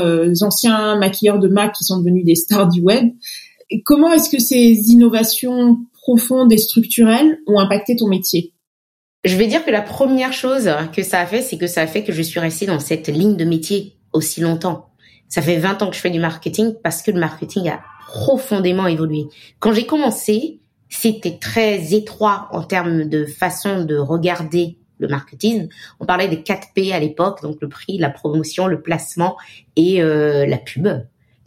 anciens 0.44 0.96
maquilleurs 0.96 1.40
de 1.40 1.48
Mac 1.48 1.72
qui 1.72 1.82
sont 1.82 1.98
devenus 1.98 2.24
des 2.24 2.36
stars 2.36 2.68
du 2.68 2.80
web. 2.80 3.10
comment 3.84 4.12
est-ce 4.12 4.30
que 4.30 4.38
ces 4.38 4.92
innovations 4.92 5.78
profondes 6.00 6.52
et 6.52 6.58
structurelles 6.58 7.40
ont 7.48 7.58
impacté 7.58 7.96
ton 7.96 8.06
métier? 8.06 8.51
Je 9.24 9.36
vais 9.36 9.46
dire 9.46 9.64
que 9.64 9.70
la 9.70 9.82
première 9.82 10.32
chose 10.32 10.68
que 10.92 11.04
ça 11.04 11.20
a 11.20 11.26
fait, 11.26 11.42
c'est 11.42 11.56
que 11.56 11.68
ça 11.68 11.82
a 11.82 11.86
fait 11.86 12.02
que 12.02 12.12
je 12.12 12.22
suis 12.22 12.40
restée 12.40 12.66
dans 12.66 12.80
cette 12.80 13.06
ligne 13.06 13.36
de 13.36 13.44
métier 13.44 13.96
aussi 14.12 14.40
longtemps. 14.40 14.88
Ça 15.28 15.40
fait 15.40 15.58
20 15.58 15.82
ans 15.82 15.90
que 15.90 15.94
je 15.94 16.00
fais 16.00 16.10
du 16.10 16.18
marketing 16.18 16.74
parce 16.82 17.02
que 17.02 17.12
le 17.12 17.20
marketing 17.20 17.68
a 17.68 17.80
profondément 18.08 18.88
évolué. 18.88 19.26
Quand 19.60 19.72
j'ai 19.72 19.86
commencé, 19.86 20.58
c'était 20.88 21.38
très 21.38 21.94
étroit 21.94 22.48
en 22.50 22.64
termes 22.64 23.04
de 23.04 23.24
façon 23.24 23.84
de 23.84 23.96
regarder 23.96 24.76
le 24.98 25.06
marketing. 25.06 25.68
On 26.00 26.04
parlait 26.04 26.28
des 26.28 26.42
4 26.42 26.68
P 26.74 26.92
à 26.92 26.98
l'époque, 26.98 27.42
donc 27.42 27.58
le 27.60 27.68
prix, 27.68 27.98
la 27.98 28.10
promotion, 28.10 28.66
le 28.66 28.82
placement 28.82 29.36
et 29.76 30.02
euh, 30.02 30.46
la 30.46 30.58
pub. 30.58 30.88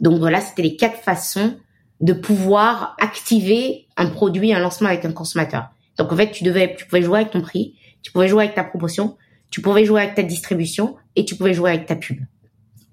Donc 0.00 0.18
voilà, 0.18 0.40
c'était 0.40 0.62
les 0.62 0.76
quatre 0.76 0.98
façons 0.98 1.54
de 2.00 2.14
pouvoir 2.14 2.96
activer 3.00 3.86
un 3.98 4.06
produit, 4.06 4.54
un 4.54 4.60
lancement 4.60 4.88
avec 4.88 5.04
un 5.04 5.12
consommateur. 5.12 5.68
Donc 5.96 6.12
en 6.12 6.16
fait, 6.16 6.30
tu 6.30 6.44
devais, 6.44 6.74
tu 6.76 6.86
pouvais 6.86 7.02
jouer 7.02 7.20
avec 7.20 7.32
ton 7.32 7.40
prix, 7.40 7.74
tu 8.02 8.12
pouvais 8.12 8.28
jouer 8.28 8.44
avec 8.44 8.54
ta 8.54 8.64
promotion, 8.64 9.16
tu 9.50 9.60
pouvais 9.60 9.84
jouer 9.84 10.02
avec 10.02 10.14
ta 10.14 10.22
distribution 10.22 10.96
et 11.14 11.24
tu 11.24 11.36
pouvais 11.36 11.54
jouer 11.54 11.70
avec 11.70 11.86
ta 11.86 11.96
pub. 11.96 12.18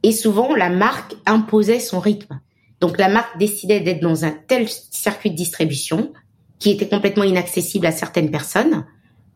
Et 0.04 0.12
souvent, 0.12 0.56
la 0.56 0.70
marque 0.70 1.16
imposait 1.26 1.80
son 1.80 2.00
rythme. 2.00 2.39
Donc 2.82 2.98
la 2.98 3.08
marque 3.08 3.38
décidait 3.38 3.80
d'être 3.80 4.02
dans 4.02 4.26
un 4.26 4.32
tel 4.32 4.68
circuit 4.68 5.32
de 5.32 5.36
distribution 5.36 6.12
qui 6.60 6.72
était 6.72 6.88
complètement 6.88 7.24
inaccessible 7.24 7.86
à 7.86 7.92
certaines 7.92 8.32
personnes 8.32 8.86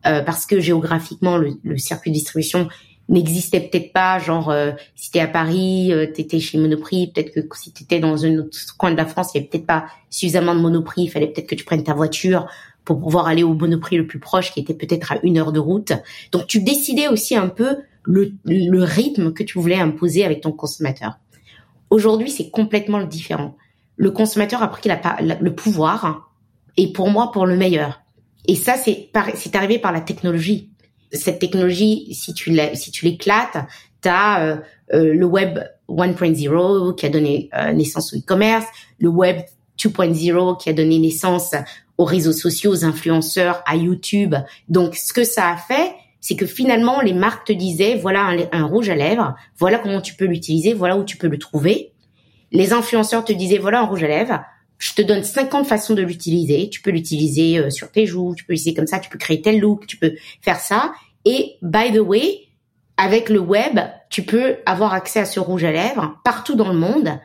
euh, 0.06 0.22
parce 0.22 0.46
que 0.46 0.60
géographiquement 0.60 1.36
le, 1.36 1.52
le, 1.62 1.78
circuit 1.78 2.10
de 2.10 2.16
distribution 2.16 2.68
n'existait 3.08 3.60
peut-être 3.60 3.92
pas. 3.92 4.18
Genre, 4.18 4.50
euh, 4.50 4.72
si 4.94 5.10
t'es 5.10 5.20
à 5.20 5.26
Paris, 5.26 5.92
euh, 5.92 6.06
t'étais 6.06 6.40
chez 6.40 6.58
Monoprix, 6.58 7.10
peut-être 7.12 7.32
que 7.32 7.40
si 7.56 7.72
t'étais 7.72 8.00
dans 8.00 8.24
un 8.24 8.38
autre 8.38 8.76
coin 8.76 8.90
de 8.90 8.96
la 8.96 9.06
France, 9.06 9.30
il 9.34 9.38
y 9.38 9.40
avait 9.40 9.48
peut-être 9.48 9.66
pas 9.66 9.86
suffisamment 10.10 10.54
de 10.54 10.60
Monoprix. 10.60 11.04
Il 11.04 11.08
fallait 11.08 11.28
peut-être 11.28 11.48
que 11.48 11.54
tu 11.54 11.64
prennes 11.64 11.82
ta 11.82 11.94
voiture 11.94 12.46
pour 12.88 13.00
pouvoir 13.00 13.26
aller 13.26 13.42
au 13.42 13.52
Monoprix 13.52 13.98
le 13.98 14.06
plus 14.06 14.18
proche, 14.18 14.50
qui 14.50 14.60
était 14.60 14.72
peut-être 14.72 15.12
à 15.12 15.18
une 15.22 15.36
heure 15.36 15.52
de 15.52 15.60
route. 15.60 15.92
Donc, 16.32 16.46
tu 16.46 16.62
décidais 16.62 17.06
aussi 17.06 17.36
un 17.36 17.48
peu 17.48 17.76
le, 18.02 18.32
le 18.46 18.82
rythme 18.82 19.34
que 19.34 19.42
tu 19.42 19.58
voulais 19.58 19.76
imposer 19.76 20.24
avec 20.24 20.40
ton 20.40 20.52
consommateur. 20.52 21.18
Aujourd'hui, 21.90 22.30
c'est 22.30 22.48
complètement 22.48 23.02
différent. 23.02 23.58
Le 23.96 24.10
consommateur 24.10 24.62
a 24.62 24.68
pris 24.68 24.88
la, 24.88 24.98
le 25.20 25.54
pouvoir, 25.54 26.32
et 26.78 26.90
pour 26.90 27.10
moi, 27.10 27.30
pour 27.30 27.44
le 27.44 27.58
meilleur. 27.58 28.00
Et 28.46 28.54
ça, 28.54 28.76
c'est 28.78 29.10
arrivé 29.54 29.78
par 29.78 29.92
la 29.92 30.00
technologie. 30.00 30.70
Cette 31.12 31.40
technologie, 31.40 32.14
si 32.14 32.32
tu 32.32 32.58
si 32.72 33.04
l'éclates, 33.04 33.58
tu 34.00 34.08
as 34.08 34.44
euh, 34.44 34.56
euh, 34.94 35.12
le 35.12 35.26
web 35.26 35.58
1.0 35.90 36.94
qui 36.94 37.04
a 37.04 37.10
donné 37.10 37.50
euh, 37.54 37.74
naissance 37.74 38.14
au 38.14 38.16
e-commerce, 38.16 38.64
le 38.98 39.10
web 39.10 39.40
2.0 39.78 40.58
qui 40.58 40.70
a 40.70 40.72
donné 40.72 40.98
naissance 40.98 41.54
aux 41.98 42.04
réseaux 42.04 42.32
sociaux, 42.32 42.72
aux 42.72 42.84
influenceurs, 42.84 43.62
à 43.66 43.76
YouTube. 43.76 44.34
Donc, 44.68 44.94
ce 44.94 45.12
que 45.12 45.24
ça 45.24 45.50
a 45.50 45.56
fait, 45.56 45.92
c'est 46.20 46.36
que 46.36 46.46
finalement, 46.46 47.00
les 47.00 47.12
marques 47.12 47.46
te 47.48 47.52
disaient, 47.52 47.96
voilà 47.96 48.34
un, 48.52 48.64
rouge 48.64 48.88
à 48.88 48.94
lèvres, 48.94 49.34
voilà 49.58 49.78
comment 49.78 50.00
tu 50.00 50.14
peux 50.14 50.24
l'utiliser, 50.24 50.74
voilà 50.74 50.96
où 50.96 51.04
tu 51.04 51.16
peux 51.16 51.28
le 51.28 51.38
trouver. 51.38 51.92
Les 52.52 52.72
influenceurs 52.72 53.24
te 53.24 53.32
disaient, 53.32 53.58
voilà 53.58 53.80
un 53.80 53.86
rouge 53.86 54.04
à 54.04 54.08
lèvres, 54.08 54.40
je 54.78 54.94
te 54.94 55.02
donne 55.02 55.24
50 55.24 55.66
façons 55.66 55.94
de 55.94 56.02
l'utiliser. 56.02 56.70
Tu 56.70 56.80
peux 56.80 56.90
l'utiliser 56.90 57.58
euh, 57.58 57.70
sur 57.70 57.90
tes 57.90 58.06
joues, 58.06 58.34
tu 58.36 58.44
peux 58.44 58.52
l'utiliser 58.52 58.76
comme 58.76 58.86
ça, 58.86 59.00
tu 59.00 59.10
peux 59.10 59.18
créer 59.18 59.42
tel 59.42 59.58
look, 59.58 59.86
tu 59.86 59.96
peux 59.96 60.14
faire 60.40 60.60
ça. 60.60 60.92
Et 61.24 61.56
by 61.62 61.92
the 61.92 61.98
way, 61.98 62.48
avec 62.96 63.28
le 63.28 63.40
web, 63.40 63.80
tu 64.08 64.22
peux 64.22 64.56
avoir 64.66 64.94
accès 64.94 65.20
à 65.20 65.24
ce 65.24 65.40
rouge 65.40 65.64
à 65.64 65.72
lèvres 65.72 66.18
partout 66.24 66.54
dans 66.54 66.72
le 66.72 66.78
monde, 66.78 67.18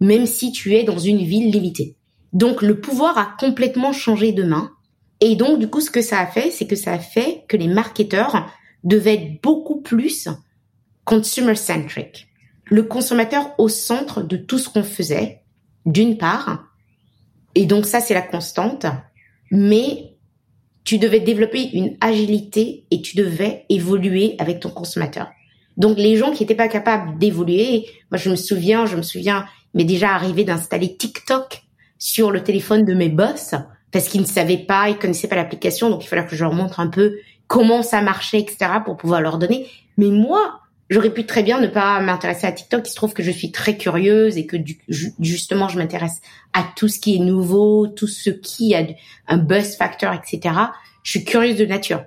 même 0.00 0.26
si 0.26 0.52
tu 0.52 0.74
es 0.74 0.84
dans 0.84 0.98
une 0.98 1.18
ville 1.18 1.50
limitée. 1.50 1.96
Donc 2.32 2.62
le 2.62 2.80
pouvoir 2.80 3.18
a 3.18 3.34
complètement 3.38 3.92
changé 3.92 4.32
de 4.32 4.42
main. 4.42 4.70
Et 5.20 5.36
donc 5.36 5.58
du 5.58 5.68
coup, 5.68 5.80
ce 5.80 5.90
que 5.90 6.02
ça 6.02 6.20
a 6.20 6.26
fait, 6.26 6.50
c'est 6.50 6.66
que 6.66 6.76
ça 6.76 6.92
a 6.92 6.98
fait 6.98 7.44
que 7.48 7.56
les 7.56 7.68
marketeurs 7.68 8.50
devaient 8.84 9.14
être 9.14 9.42
beaucoup 9.42 9.80
plus 9.80 10.28
consumer-centric. 11.04 12.28
Le 12.64 12.84
consommateur 12.84 13.52
au 13.58 13.68
centre 13.68 14.22
de 14.22 14.36
tout 14.36 14.58
ce 14.58 14.68
qu'on 14.68 14.84
faisait, 14.84 15.42
d'une 15.84 16.16
part, 16.16 16.70
et 17.54 17.66
donc 17.66 17.86
ça, 17.86 18.00
c'est 18.00 18.14
la 18.14 18.22
constante. 18.22 18.86
Mais 19.50 20.14
tu 20.84 20.98
devais 20.98 21.20
développer 21.20 21.70
une 21.72 21.96
agilité 22.00 22.86
et 22.90 23.02
tu 23.02 23.16
devais 23.16 23.64
évoluer 23.68 24.36
avec 24.38 24.60
ton 24.60 24.70
consommateur. 24.70 25.30
Donc 25.76 25.98
les 25.98 26.16
gens 26.16 26.32
qui 26.32 26.42
n'étaient 26.42 26.54
pas 26.54 26.68
capables 26.68 27.18
d'évoluer, 27.18 27.86
moi 28.10 28.18
je 28.18 28.30
me 28.30 28.36
souviens, 28.36 28.86
je 28.86 28.96
me 28.96 29.02
souviens, 29.02 29.46
mais 29.74 29.84
déjà 29.84 30.10
arrivé 30.10 30.44
d'installer 30.44 30.96
TikTok 30.96 31.62
sur 32.00 32.32
le 32.32 32.42
téléphone 32.42 32.84
de 32.84 32.94
mes 32.94 33.08
boss 33.08 33.54
parce 33.92 34.08
qu'ils 34.08 34.22
ne 34.22 34.26
savaient 34.26 34.58
pas, 34.58 34.88
ils 34.88 34.98
connaissaient 34.98 35.28
pas 35.28 35.36
l'application, 35.36 35.90
donc 35.90 36.04
il 36.04 36.08
fallait 36.08 36.26
que 36.26 36.34
je 36.34 36.42
leur 36.42 36.52
montre 36.52 36.80
un 36.80 36.88
peu 36.88 37.18
comment 37.46 37.82
ça 37.82 38.02
marchait, 38.02 38.40
etc. 38.40 38.72
pour 38.84 38.96
pouvoir 38.96 39.20
leur 39.20 39.38
donner. 39.38 39.68
Mais 39.96 40.06
moi, 40.06 40.60
J'aurais 40.90 41.14
pu 41.14 41.24
très 41.24 41.44
bien 41.44 41.60
ne 41.60 41.68
pas 41.68 42.00
m'intéresser 42.00 42.48
à 42.48 42.52
TikTok. 42.52 42.84
Il 42.84 42.90
se 42.90 42.96
trouve 42.96 43.14
que 43.14 43.22
je 43.22 43.30
suis 43.30 43.52
très 43.52 43.76
curieuse 43.76 44.36
et 44.36 44.44
que 44.44 44.56
justement 45.20 45.68
je 45.68 45.78
m'intéresse 45.78 46.20
à 46.52 46.64
tout 46.74 46.88
ce 46.88 46.98
qui 46.98 47.14
est 47.14 47.20
nouveau, 47.20 47.86
tout 47.86 48.08
ce 48.08 48.28
qui 48.28 48.74
a 48.74 48.84
un 49.28 49.38
buzz 49.38 49.76
factor, 49.76 50.12
etc. 50.12 50.52
Je 51.04 51.10
suis 51.10 51.24
curieuse 51.24 51.56
de 51.56 51.64
nature. 51.64 52.02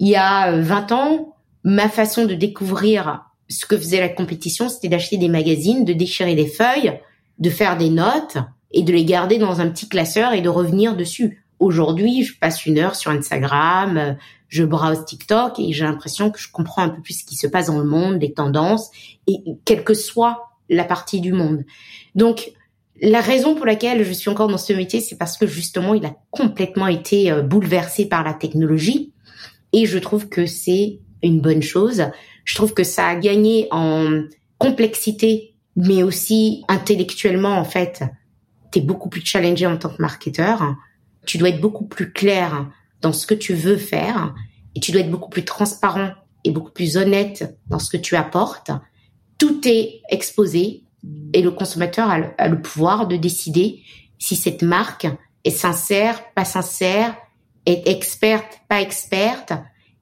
Il 0.00 0.08
y 0.08 0.16
a 0.16 0.50
20 0.60 0.90
ans, 0.90 1.36
ma 1.62 1.88
façon 1.88 2.24
de 2.24 2.34
découvrir 2.34 3.24
ce 3.48 3.64
que 3.64 3.78
faisait 3.78 4.00
la 4.00 4.08
compétition, 4.08 4.68
c'était 4.68 4.88
d'acheter 4.88 5.18
des 5.18 5.28
magazines, 5.28 5.84
de 5.84 5.92
déchirer 5.92 6.34
des 6.34 6.48
feuilles, 6.48 6.98
de 7.38 7.48
faire 7.48 7.76
des 7.76 7.90
notes 7.90 8.38
et 8.76 8.82
de 8.82 8.92
les 8.92 9.06
garder 9.06 9.38
dans 9.38 9.60
un 9.60 9.68
petit 9.68 9.88
classeur 9.88 10.34
et 10.34 10.42
de 10.42 10.50
revenir 10.50 10.96
dessus. 10.96 11.42
Aujourd'hui, 11.58 12.22
je 12.22 12.38
passe 12.38 12.66
une 12.66 12.78
heure 12.78 12.94
sur 12.94 13.10
Instagram, 13.10 14.16
je 14.48 14.64
browse 14.64 15.06
TikTok 15.06 15.58
et 15.58 15.72
j'ai 15.72 15.84
l'impression 15.84 16.30
que 16.30 16.38
je 16.38 16.52
comprends 16.52 16.82
un 16.82 16.90
peu 16.90 17.00
plus 17.00 17.20
ce 17.20 17.24
qui 17.24 17.36
se 17.36 17.46
passe 17.46 17.68
dans 17.68 17.78
le 17.78 17.86
monde, 17.86 18.20
les 18.20 18.34
tendances, 18.34 18.90
et 19.26 19.38
quelle 19.64 19.82
que 19.82 19.94
soit 19.94 20.50
la 20.68 20.84
partie 20.84 21.22
du 21.22 21.32
monde. 21.32 21.64
Donc, 22.14 22.52
la 23.00 23.22
raison 23.22 23.54
pour 23.54 23.64
laquelle 23.64 24.04
je 24.04 24.12
suis 24.12 24.28
encore 24.28 24.48
dans 24.48 24.58
ce 24.58 24.74
métier, 24.74 25.00
c'est 25.00 25.16
parce 25.16 25.38
que 25.38 25.46
justement, 25.46 25.94
il 25.94 26.04
a 26.04 26.14
complètement 26.30 26.86
été 26.86 27.30
euh, 27.30 27.40
bouleversé 27.42 28.06
par 28.06 28.24
la 28.24 28.34
technologie, 28.34 29.12
et 29.72 29.86
je 29.86 29.98
trouve 29.98 30.28
que 30.28 30.44
c'est 30.44 30.98
une 31.22 31.40
bonne 31.40 31.62
chose. 31.62 32.04
Je 32.44 32.54
trouve 32.54 32.74
que 32.74 32.84
ça 32.84 33.06
a 33.06 33.14
gagné 33.14 33.68
en 33.70 34.22
complexité 34.58 35.56
mais 35.76 36.02
aussi 36.02 36.64
intellectuellement 36.68 37.58
en 37.58 37.64
fait, 37.64 38.02
tu 38.70 38.78
es 38.78 38.82
beaucoup 38.82 39.08
plus 39.08 39.24
challengé 39.24 39.66
en 39.66 39.76
tant 39.76 39.88
que 39.88 40.00
marketeur. 40.00 40.76
Tu 41.26 41.38
dois 41.38 41.50
être 41.50 41.60
beaucoup 41.60 41.86
plus 41.86 42.12
clair 42.12 42.68
dans 43.00 43.12
ce 43.12 43.26
que 43.26 43.34
tu 43.34 43.54
veux 43.54 43.76
faire 43.76 44.34
et 44.74 44.80
tu 44.80 44.92
dois 44.92 45.00
être 45.00 45.10
beaucoup 45.10 45.30
plus 45.30 45.44
transparent 45.44 46.10
et 46.44 46.50
beaucoup 46.50 46.70
plus 46.70 46.96
honnête 46.96 47.56
dans 47.66 47.78
ce 47.78 47.90
que 47.90 47.96
tu 47.96 48.16
apportes. 48.16 48.70
Tout 49.38 49.66
est 49.66 50.00
exposé 50.10 50.84
et 51.32 51.42
le 51.42 51.50
consommateur 51.50 52.08
a 52.10 52.48
le, 52.48 52.60
pouvoir 52.60 53.06
de 53.06 53.16
décider 53.16 53.82
si 54.18 54.36
cette 54.36 54.62
marque 54.62 55.06
est 55.44 55.50
sincère, 55.50 56.22
pas 56.34 56.44
sincère, 56.44 57.16
est 57.66 57.86
experte, 57.88 58.60
pas 58.68 58.80
experte, 58.80 59.52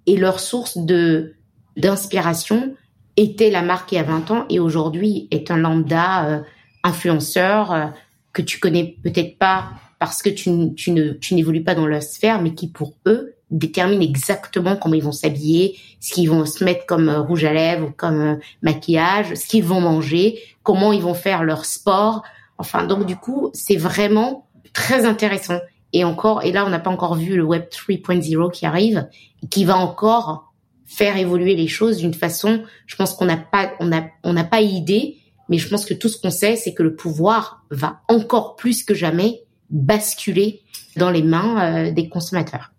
et 0.07 0.16
leur 0.16 0.40
source 0.40 0.79
de 0.79 1.35
d'inspiration 1.77 2.77
était 3.16 3.50
la 3.50 3.62
marque 3.62 3.90
il 3.90 3.96
y 3.96 3.98
a 3.98 4.05
20 4.05 4.31
ans 4.31 4.46
et 4.48 4.61
aujourd'hui 4.61 5.27
est 5.33 5.50
un 5.50 5.57
lambda 5.57 6.29
euh, 6.29 6.40
influenceur 6.85 7.72
euh, 7.72 7.87
que 8.35 8.42
tu 8.42 8.59
connais 8.59 8.97
peut-être 9.03 9.38
pas 9.38 9.70
parce 9.99 10.23
que 10.23 10.29
tu, 10.29 10.75
tu 10.75 10.90
ne 10.90 11.12
tu 11.12 11.35
n'évolues 11.35 11.64
pas 11.64 11.75
dans 11.75 11.87
leur 11.87 12.03
sphère, 12.03 12.42
mais 12.42 12.53
qui 12.53 12.68
pour 12.68 12.94
eux 13.07 13.35
détermine 13.51 14.03
exactement 14.03 14.77
comment 14.77 14.94
ils 14.94 15.03
vont 15.03 15.12
s'habiller, 15.12 15.79
ce 16.01 16.12
qu'ils 16.12 16.29
vont 16.29 16.44
se 16.44 16.64
mettre 16.64 16.87
comme 16.87 17.09
euh, 17.09 17.20
rouge 17.20 17.44
à 17.44 17.53
lèvres, 17.53 17.92
comme 17.97 18.38
maquillage, 18.62 19.35
ce 19.35 19.47
qu'ils 19.47 19.64
vont 19.64 19.81
manger, 19.81 20.38
comment 20.62 20.92
ils 20.92 21.03
vont 21.03 21.14
faire 21.14 21.44
leur 21.44 21.64
sport. 21.64 22.23
Enfin, 22.59 22.85
donc 22.85 23.07
du 23.07 23.16
coup, 23.16 23.51
c'est 23.55 23.77
vraiment 23.77 24.49
très 24.73 25.07
intéressant. 25.07 25.61
Et 25.92 26.05
encore, 26.05 26.42
et 26.42 26.51
là, 26.51 26.66
on 26.66 26.70
n'a 26.70 26.81
pas 26.81 26.90
encore 26.90 27.14
vu 27.14 27.37
le 27.37 27.44
Web 27.44 27.66
3.0 27.70 28.51
qui 28.51 28.66
arrive, 28.66 29.09
qui 29.51 29.64
va 29.64 29.77
encore 29.77 30.53
faire 30.87 31.16
évoluer 31.16 31.55
les 31.55 31.68
choses 31.68 31.99
d'une 31.99 32.14
façon, 32.14 32.64
je 32.87 32.97
pense 32.97 33.14
qu'on 33.14 33.25
n'a 33.25 33.37
pas, 33.37 33.73
on 33.81 33.92
a, 33.92 34.03
on 34.23 34.33
n'a 34.33 34.44
pas 34.44 34.61
idée, 34.61 35.18
mais 35.48 35.59
je 35.59 35.68
pense 35.68 35.85
que 35.85 35.94
tout 35.94 36.09
ce 36.09 36.20
qu'on 36.20 36.30
sait, 36.30 36.57
c'est 36.57 36.74
que 36.74 36.83
le 36.83 36.94
pouvoir 36.94 37.64
va 37.70 38.00
encore 38.09 38.57
plus 38.57 38.83
que 38.83 38.94
jamais 38.94 39.42
basculer 39.70 40.62
dans 40.96 41.11
les 41.11 41.22
mains 41.22 41.87
euh, 41.87 41.90
des 41.90 42.09
consommateurs. 42.09 42.72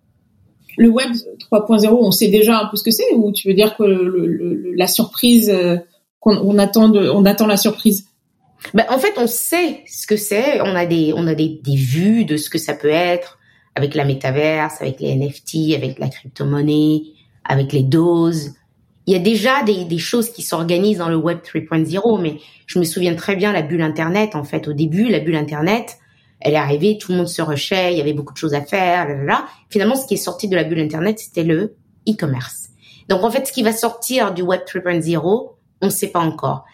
Le 0.78 0.90
Web 0.90 1.12
3.0, 1.52 1.88
on 1.90 2.12
sait 2.12 2.28
déjà 2.28 2.60
un 2.60 2.68
peu 2.68 2.78
ce 2.78 2.84
que 2.84 2.92
c'est, 2.92 3.14
ou 3.14 3.32
tu 3.32 3.48
veux 3.48 3.54
dire 3.54 3.78
que 3.78 3.84
le, 3.84 4.74
la 4.76 4.88
surprise, 4.88 5.50
euh, 5.50 5.78
qu'on 6.20 6.38
on 6.38 6.58
attend, 6.58 6.90
de, 6.90 7.10
on 7.10 7.26
attend 7.26 7.48
la 7.48 7.58
surprise? 7.58 8.08
Ben, 8.74 8.86
en 8.90 8.98
fait, 8.98 9.14
on 9.18 9.28
sait 9.28 9.84
ce 9.88 10.08
que 10.08 10.18
c'est. 10.18 10.60
On 10.62 10.76
a 10.76 10.86
des, 10.86 11.14
on 11.16 11.28
a 11.28 11.36
des, 11.36 11.62
des 11.64 11.76
vues 11.76 12.26
de 12.26 12.36
ce 12.36 12.50
que 12.50 12.58
ça 12.58 12.74
peut 12.74 12.90
être 12.90 13.38
avec 13.76 13.94
la 13.94 14.06
métaverse, 14.06 14.82
avec 14.82 15.00
les 15.00 15.16
NFT, 15.16 15.76
avec 15.76 16.00
la 16.00 16.08
crypto-monnaie, 16.08 17.04
avec 17.44 17.74
les 17.74 17.84
doses. 17.84 18.54
Il 19.08 19.14
y 19.14 19.16
a 19.16 19.20
déjà 19.20 19.64
des, 19.64 19.86
des 19.86 19.98
choses 19.98 20.30
qui 20.30 20.42
s'organisent 20.42 20.98
dans 20.98 21.10
le 21.10 21.16
Web 21.16 21.40
3.0, 21.40 22.22
mais 22.22 22.38
je 22.66 22.80
me 22.80 22.84
souviens 22.84 23.16
très 23.16 23.36
bien 23.36 23.52
la 23.52 23.62
bulle 23.62 23.82
Internet. 23.82 24.36
En 24.36 24.44
fait, 24.44 24.68
au 24.68 24.74
début, 24.74 25.10
la 25.10 25.20
bulle 25.20 25.36
Internet, 25.36 25.98
elle 26.40 26.54
est 26.54 26.58
arrivée, 26.58 26.98
tout 26.98 27.12
le 27.12 27.20
monde 27.20 27.28
se 27.28 27.42
rushait, 27.42 27.94
il 27.94 27.98
y 27.98 28.02
avait 28.02 28.14
beaucoup 28.14 28.34
de 28.34 28.38
choses 28.38 28.54
à 28.54 28.62
faire, 28.62 29.08
là. 29.24 29.46
Finalement, 29.70 29.96
ce 29.96 30.08
qui 30.08 30.16
est 30.16 30.18
sorti 30.18 30.48
de 30.48 30.56
la 30.56 30.64
bulle 30.64 30.80
Internet, 30.80 31.20
c'était 31.20 31.44
le 31.44 31.76
e-commerce. 32.10 32.70
Donc, 33.10 33.24
en 33.24 33.30
fait, 33.30 33.46
ce 33.46 33.52
qui 33.52 33.64
va 33.64 33.74
sortir 33.74 34.34
du 34.34 34.42
Web 34.42 34.62
3.0, 34.62 35.52
on 35.82 35.86
ne 35.86 35.92
sait 35.92 36.08
pas 36.08 36.20
encore 36.20 36.66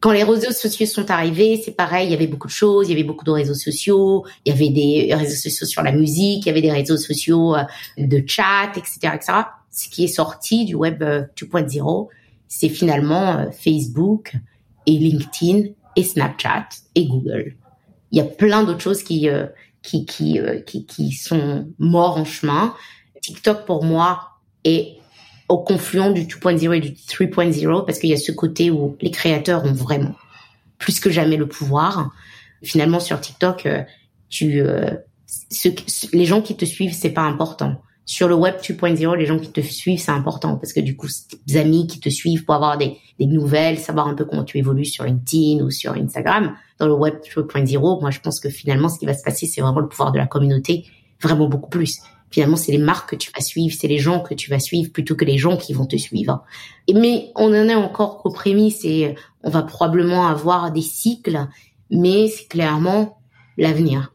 quand 0.00 0.12
les 0.12 0.24
réseaux 0.24 0.50
sociaux 0.50 0.86
sont 0.86 1.10
arrivés, 1.10 1.60
c'est 1.62 1.76
pareil, 1.76 2.08
il 2.08 2.10
y 2.10 2.14
avait 2.14 2.26
beaucoup 2.26 2.46
de 2.46 2.52
choses, 2.52 2.88
il 2.88 2.92
y 2.92 2.94
avait 2.94 3.06
beaucoup 3.06 3.24
de 3.24 3.30
réseaux 3.30 3.54
sociaux, 3.54 4.24
il 4.46 4.52
y 4.52 4.56
avait 4.56 4.70
des 4.70 5.14
réseaux 5.14 5.36
sociaux 5.36 5.66
sur 5.66 5.82
la 5.82 5.92
musique, 5.92 6.46
il 6.46 6.46
y 6.46 6.50
avait 6.50 6.62
des 6.62 6.72
réseaux 6.72 6.96
sociaux 6.96 7.54
euh, 7.54 7.64
de 7.98 8.24
chat, 8.26 8.72
etc., 8.76 9.12
etc. 9.14 9.32
Ce 9.70 9.88
qui 9.88 10.04
est 10.04 10.08
sorti 10.08 10.64
du 10.64 10.74
web 10.74 11.02
2.0, 11.02 12.06
euh, 12.06 12.08
c'est 12.48 12.68
finalement 12.68 13.38
euh, 13.38 13.50
Facebook 13.50 14.34
et 14.86 14.92
LinkedIn 14.92 15.68
et 15.96 16.02
Snapchat 16.02 16.68
et 16.94 17.06
Google. 17.06 17.56
Il 18.12 18.18
y 18.18 18.20
a 18.20 18.24
plein 18.24 18.64
d'autres 18.64 18.80
choses 18.80 19.02
qui 19.02 19.28
qui 19.82 20.04
qui, 20.04 20.40
qui 20.66 20.86
qui 20.86 21.12
sont 21.12 21.68
morts 21.78 22.16
en 22.16 22.24
chemin. 22.24 22.74
TikTok 23.22 23.66
pour 23.66 23.84
moi 23.84 24.30
est 24.64 24.96
au 25.48 25.58
confluent 25.58 26.12
du 26.12 26.24
2.0 26.24 26.76
et 26.76 26.80
du 26.80 26.90
3.0 26.90 27.84
parce 27.84 27.98
qu'il 27.98 28.10
y 28.10 28.14
a 28.14 28.16
ce 28.16 28.32
côté 28.32 28.70
où 28.70 28.96
les 29.00 29.10
créateurs 29.10 29.64
ont 29.64 29.72
vraiment 29.72 30.14
plus 30.80 30.98
que 30.98 31.10
jamais 31.10 31.36
le 31.36 31.46
pouvoir. 31.46 32.10
Finalement, 32.64 32.98
sur 32.98 33.20
TikTok, 33.20 33.66
euh, 33.66 33.82
tu, 34.28 34.60
euh, 34.60 34.90
les 36.12 36.24
gens 36.24 36.42
qui 36.42 36.56
te 36.56 36.64
suivent, 36.64 36.94
c'est 36.94 37.10
pas 37.10 37.22
important. 37.22 37.80
Sur 38.06 38.28
le 38.28 38.34
web 38.34 38.56
2.0, 38.56 39.16
les 39.16 39.26
gens 39.26 39.38
qui 39.38 39.52
te 39.52 39.60
suivent, 39.60 40.00
c'est 40.00 40.10
important 40.10 40.56
parce 40.56 40.72
que 40.72 40.80
du 40.80 40.96
coup, 40.96 41.06
des 41.46 41.56
amis 41.56 41.86
qui 41.86 42.00
te 42.00 42.08
suivent 42.08 42.44
pour 42.44 42.54
avoir 42.54 42.76
des, 42.76 42.96
des 43.18 43.26
nouvelles, 43.26 43.78
savoir 43.78 44.08
un 44.08 44.14
peu 44.14 44.24
comment 44.24 44.44
tu 44.44 44.58
évolues 44.58 44.84
sur 44.84 45.04
LinkedIn 45.04 45.64
ou 45.64 45.70
sur 45.70 45.92
Instagram. 45.92 46.54
Dans 46.78 46.86
le 46.86 46.94
web 46.94 47.14
2.0, 47.36 48.00
moi, 48.00 48.10
je 48.10 48.20
pense 48.20 48.40
que 48.40 48.48
finalement, 48.48 48.88
ce 48.88 48.98
qui 48.98 49.06
va 49.06 49.14
se 49.14 49.22
passer, 49.22 49.46
c'est 49.46 49.60
vraiment 49.60 49.80
le 49.80 49.88
pouvoir 49.88 50.10
de 50.10 50.18
la 50.18 50.26
communauté, 50.26 50.86
vraiment 51.20 51.48
beaucoup 51.48 51.70
plus 51.70 52.00
finalement, 52.30 52.56
c'est 52.56 52.72
les 52.72 52.78
marques 52.78 53.10
que 53.10 53.16
tu 53.16 53.30
vas 53.32 53.40
suivre, 53.40 53.74
c'est 53.78 53.88
les 53.88 53.98
gens 53.98 54.20
que 54.20 54.34
tu 54.34 54.50
vas 54.50 54.60
suivre 54.60 54.92
plutôt 54.92 55.16
que 55.16 55.24
les 55.24 55.36
gens 55.36 55.56
qui 55.56 55.72
vont 55.72 55.86
te 55.86 55.96
suivre. 55.96 56.44
Mais 56.92 57.32
on 57.34 57.48
en 57.48 57.68
est 57.68 57.74
encore 57.74 58.18
qu'aux 58.18 58.32
prémices 58.32 58.84
et 58.84 59.14
on 59.42 59.50
va 59.50 59.62
probablement 59.62 60.26
avoir 60.26 60.70
des 60.70 60.82
cycles, 60.82 61.46
mais 61.90 62.28
c'est 62.28 62.46
clairement 62.46 63.18
l'avenir. 63.58 64.14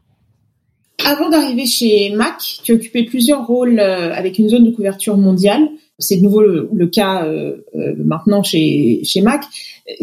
Avant 1.04 1.28
d'arriver 1.28 1.66
chez 1.66 2.10
Mac, 2.10 2.40
tu 2.64 2.72
occupais 2.72 3.04
plusieurs 3.04 3.46
rôles 3.46 3.78
euh, 3.78 4.12
avec 4.14 4.38
une 4.38 4.48
zone 4.48 4.64
de 4.64 4.70
couverture 4.70 5.16
mondiale. 5.16 5.68
C'est 5.98 6.16
de 6.16 6.22
nouveau 6.22 6.42
le, 6.42 6.86
cas 6.86 7.24
euh, 7.24 7.64
euh, 7.74 7.94
maintenant 7.98 8.42
chez, 8.42 9.00
chez 9.04 9.20
Mac. 9.20 9.44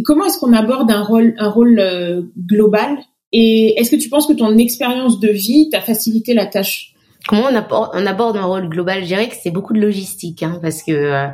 Comment 0.03 0.25
est-ce 0.25 0.39
qu'on 0.39 0.53
aborde 0.53 0.89
un 0.91 1.03
rôle, 1.03 1.35
un 1.37 1.49
rôle 1.49 2.29
global? 2.37 2.97
Et 3.31 3.79
est-ce 3.79 3.91
que 3.91 3.95
tu 3.95 4.09
penses 4.09 4.27
que 4.27 4.33
ton 4.33 4.57
expérience 4.57 5.19
de 5.19 5.29
vie 5.29 5.69
t'a 5.69 5.81
facilité 5.81 6.33
la 6.33 6.45
tâche? 6.45 6.93
Comment 7.27 7.47
on, 7.49 8.05
aborde, 8.05 8.37
un 8.37 8.43
rôle 8.43 8.69
global? 8.69 9.01
Je 9.01 9.07
dirais 9.07 9.29
que 9.29 9.35
c'est 9.41 9.51
beaucoup 9.51 9.73
de 9.73 9.79
logistique, 9.79 10.43
hein, 10.43 10.59
parce 10.61 10.83
que 10.83 10.91
euh, 10.91 11.27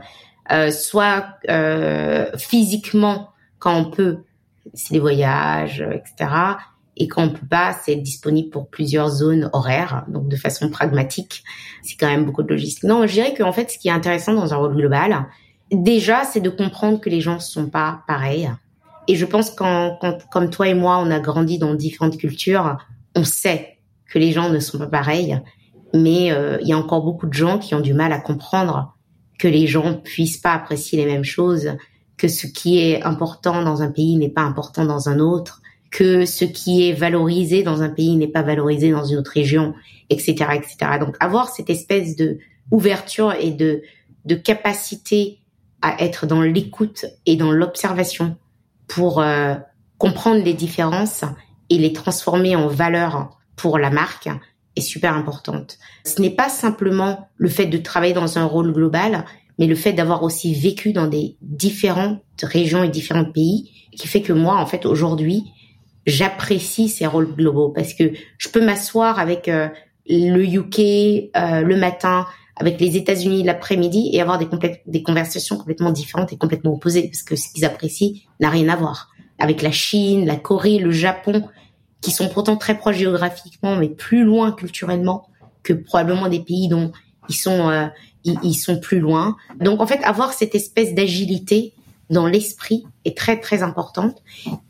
euh, 0.52 0.72
soit 0.72 1.26
euh, 1.50 2.30
physiquement 2.38 3.30
quand 3.58 3.76
on 3.76 3.92
peut, 3.92 4.20
c'est 4.74 4.94
des 4.94 5.00
voyages, 5.00 5.82
etc. 5.82 6.32
Et 7.00 7.08
quand 7.08 7.24
on 7.24 7.30
peut 7.30 7.48
pas, 7.50 7.76
c'est 7.84 7.96
disponible 7.96 8.50
pour 8.50 8.70
plusieurs 8.70 9.10
zones 9.10 9.50
horaires, 9.54 10.06
donc 10.10 10.28
de 10.28 10.36
façon 10.36 10.70
pragmatique. 10.70 11.44
C'est 11.82 11.96
quand 11.98 12.08
même 12.08 12.26
beaucoup 12.26 12.44
de 12.44 12.50
logistique. 12.50 12.84
Non, 12.84 13.08
je 13.08 13.14
dirais 13.14 13.34
qu'en 13.34 13.54
fait, 13.54 13.72
ce 13.72 13.80
qui 13.80 13.88
est 13.88 13.92
intéressant 13.92 14.34
dans 14.34 14.54
un 14.54 14.58
rôle 14.58 14.76
global, 14.76 15.26
déjà, 15.72 16.26
c'est 16.26 16.42
de 16.42 16.50
comprendre 16.50 17.00
que 17.00 17.10
les 17.10 17.22
gens 17.22 17.36
ne 17.36 17.40
sont 17.40 17.68
pas 17.68 18.04
pareils. 18.08 18.52
Et 19.08 19.16
je 19.16 19.26
pense 19.26 19.50
qu'en, 19.50 19.98
comme 20.32 20.50
toi 20.50 20.68
et 20.68 20.74
moi, 20.74 21.00
on 21.00 21.10
a 21.10 21.20
grandi 21.20 21.58
dans 21.58 21.74
différentes 21.74 22.18
cultures, 22.18 22.78
on 23.16 23.24
sait 23.24 23.78
que 24.12 24.20
les 24.20 24.32
gens 24.32 24.50
ne 24.50 24.60
sont 24.60 24.78
pas 24.78 24.88
pareils 24.88 25.42
mais 25.94 26.32
euh, 26.32 26.58
il 26.62 26.68
y 26.68 26.74
a 26.74 26.78
encore 26.78 27.04
beaucoup 27.04 27.28
de 27.28 27.34
gens 27.34 27.58
qui 27.58 27.76
ont 27.76 27.80
du 27.80 27.94
mal 27.94 28.12
à 28.12 28.20
comprendre 28.20 28.96
que 29.38 29.48
les 29.48 29.68
gens 29.68 29.94
puissent 29.96 30.38
pas 30.38 30.54
apprécier 30.54 30.98
les 30.98 31.06
mêmes 31.06 31.24
choses, 31.24 31.76
que 32.18 32.28
ce 32.28 32.48
qui 32.48 32.80
est 32.80 33.04
important 33.04 33.64
dans 33.64 33.82
un 33.82 33.90
pays 33.90 34.18
n'est 34.18 34.30
pas 34.30 34.42
important 34.42 34.86
dans 34.86 35.10
un 35.10 35.20
autre, 35.20 35.62
que 35.92 36.26
ce 36.26 36.46
qui 36.46 36.88
est 36.88 36.94
valorisé 36.94 37.64
dans 37.64 37.82
un 37.82 37.90
pays 37.90 38.16
n'est 38.16 38.28
pas 38.28 38.44
valorisé 38.44 38.92
dans 38.92 39.04
une 39.04 39.18
autre 39.18 39.32
région, 39.32 39.74
etc., 40.10 40.46
etc. 40.54 40.78
Donc 41.00 41.16
avoir 41.20 41.50
cette 41.50 41.70
espèce 41.70 42.16
de 42.16 42.38
ouverture 42.72 43.34
et 43.34 43.52
de 43.52 43.82
de 44.26 44.36
capacité 44.36 45.40
à 45.82 46.04
être 46.04 46.28
dans 46.28 46.42
l'écoute 46.42 47.06
et 47.26 47.36
dans 47.36 47.52
l'observation 47.52 48.36
pour 48.88 49.22
euh, 49.22 49.56
comprendre 49.98 50.44
les 50.44 50.54
différences 50.54 51.24
et 51.70 51.78
les 51.78 51.94
transformer 51.94 52.56
en 52.56 52.68
valeur 52.68 53.38
pour 53.56 53.78
la 53.78 53.90
marque, 53.90 54.30
est 54.76 54.82
super 54.82 55.16
importante. 55.16 55.78
Ce 56.06 56.22
n'est 56.22 56.30
pas 56.30 56.50
simplement 56.50 57.30
le 57.38 57.50
fait 57.50 57.66
de 57.66 57.78
travailler 57.78 58.14
dans 58.14 58.38
un 58.38 58.46
rôle 58.46 58.72
global, 58.72 59.26
mais 59.58 59.68
le 59.68 59.76
fait 59.76 59.94
d'avoir 59.94 60.24
aussi 60.24 60.54
vécu 60.54 60.94
dans 60.94 61.08
des 61.08 61.36
différentes 61.42 62.22
régions 62.42 62.84
et 62.84 62.90
différents 62.90 63.30
pays 63.30 63.72
qui 63.92 64.08
fait 64.08 64.22
que 64.22 64.32
moi, 64.32 64.56
en 64.56 64.66
fait, 64.66 64.86
aujourd'hui, 64.86 65.44
j'apprécie 66.06 66.90
ces 66.90 67.06
rôles 67.06 67.34
globaux 67.36 67.70
parce 67.70 67.94
que 67.94 68.12
je 68.38 68.50
peux 68.50 68.64
m'asseoir 68.64 69.20
avec 69.20 69.48
euh, 69.48 69.68
le 70.08 70.44
UK 70.44 70.80
euh, 71.36 71.62
le 71.62 71.76
matin, 71.76 72.26
avec 72.56 72.80
les 72.80 72.98
États-Unis 72.98 73.44
l'après-midi 73.44 74.10
et 74.14 74.22
avoir 74.22 74.38
des, 74.38 74.48
des 74.86 75.04
conversations 75.04 75.58
complètement 75.58 75.92
différentes 75.92 76.34
et 76.34 76.38
complètement 76.38 76.74
opposées 76.74 77.04
parce 77.04 77.24
que 77.24 77.36
ce 77.36 77.50
qu'ils 77.54 77.66
apprécient 77.66 78.14
n'a 78.40 78.50
rien 78.50 78.70
à 78.70 78.76
voir. 78.76 79.10
Avec 79.38 79.62
la 79.62 79.72
Chine, 79.72 80.26
la 80.26 80.36
Corée, 80.36 80.80
le 80.80 80.92
Japon, 80.92 81.44
qui 82.02 82.12
sont 82.12 82.30
pourtant 82.30 82.58
très 82.58 82.78
proches 82.78 82.98
géographiquement, 82.98 83.76
mais 83.76 83.90
plus 83.90 84.24
loin 84.24 84.52
culturellement 84.52 85.28
que 85.64 85.74
probablement 85.74 86.28
des 86.28 86.40
pays 86.40 86.68
dont 86.68 86.92
ils 87.30 87.36
sont 87.36 87.70
euh, 87.70 87.88
ils, 88.24 88.54
sont 88.54 88.80
plus 88.80 89.00
loin. 89.00 89.36
Donc 89.60 89.82
en 89.82 89.88
fait, 89.88 90.04
avoir 90.04 90.34
cette 90.34 90.56
espèce 90.56 90.94
d'agilité 90.94 91.74
dans 92.10 92.26
l'esprit 92.26 92.86
est 93.06 93.16
très 93.16 93.40
très 93.40 93.64
importante. 93.64 94.22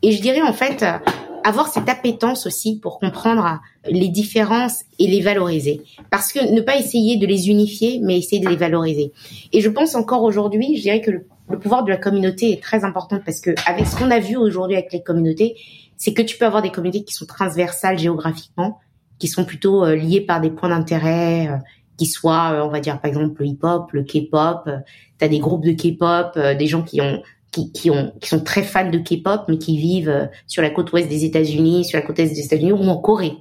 Et 0.02 0.12
je 0.12 0.20
dirais 0.20 0.42
en 0.42 0.52
fait 0.52 0.82
euh, 0.82 0.98
avoir 1.44 1.68
cette 1.68 1.88
appétence 1.88 2.46
aussi 2.46 2.78
pour 2.78 2.98
comprendre 2.98 3.60
les 3.88 4.08
différences 4.08 4.82
et 4.98 5.06
les 5.06 5.20
valoriser. 5.20 5.82
Parce 6.10 6.32
que 6.32 6.52
ne 6.52 6.60
pas 6.60 6.76
essayer 6.76 7.16
de 7.16 7.26
les 7.26 7.48
unifier, 7.48 8.00
mais 8.02 8.18
essayer 8.18 8.40
de 8.40 8.48
les 8.48 8.56
valoriser. 8.56 9.12
Et 9.52 9.60
je 9.60 9.68
pense 9.68 9.94
encore 9.94 10.22
aujourd'hui, 10.22 10.76
je 10.76 10.82
dirais 10.82 11.00
que 11.00 11.10
le 11.10 11.58
pouvoir 11.58 11.84
de 11.84 11.90
la 11.90 11.96
communauté 11.96 12.52
est 12.52 12.62
très 12.62 12.84
important 12.84 13.20
parce 13.24 13.40
que 13.40 13.50
avec 13.66 13.86
ce 13.86 13.96
qu'on 13.96 14.10
a 14.10 14.20
vu 14.20 14.36
aujourd'hui 14.36 14.76
avec 14.76 14.92
les 14.92 15.02
communautés, 15.02 15.56
c'est 15.96 16.14
que 16.14 16.22
tu 16.22 16.38
peux 16.38 16.46
avoir 16.46 16.62
des 16.62 16.70
communautés 16.70 17.04
qui 17.04 17.12
sont 17.12 17.26
transversales 17.26 17.98
géographiquement, 17.98 18.78
qui 19.18 19.28
sont 19.28 19.44
plutôt 19.44 19.84
euh, 19.84 19.96
liées 19.96 20.20
par 20.20 20.40
des 20.40 20.50
points 20.50 20.70
d'intérêt, 20.70 21.48
euh, 21.48 21.56
qui 22.00 22.06
soient, 22.06 22.52
euh, 22.54 22.64
on 22.64 22.70
va 22.70 22.80
dire 22.80 22.98
par 22.98 23.10
exemple 23.10 23.42
le 23.42 23.48
hip-hop, 23.48 23.92
le 23.92 24.02
K-pop. 24.04 24.70
tu 25.18 25.24
as 25.24 25.28
des 25.28 25.38
groupes 25.38 25.64
de 25.64 25.72
K-pop, 25.72 26.38
des 26.58 26.66
gens 26.66 26.82
qui 26.82 27.02
ont 27.02 27.22
qui, 27.52 27.72
qui, 27.72 27.90
ont, 27.90 28.12
qui 28.20 28.28
sont 28.28 28.40
très 28.40 28.62
fans 28.62 28.88
de 28.88 28.98
K-pop, 28.98 29.42
mais 29.48 29.58
qui 29.58 29.76
vivent 29.76 30.30
sur 30.46 30.62
la 30.62 30.70
côte 30.70 30.92
ouest 30.92 31.08
des 31.08 31.24
États-Unis, 31.24 31.84
sur 31.84 31.98
la 31.98 32.06
côte 32.06 32.20
est 32.20 32.28
des 32.28 32.40
États-Unis 32.40 32.72
ou 32.72 32.82
en 32.84 32.96
Corée, 32.96 33.32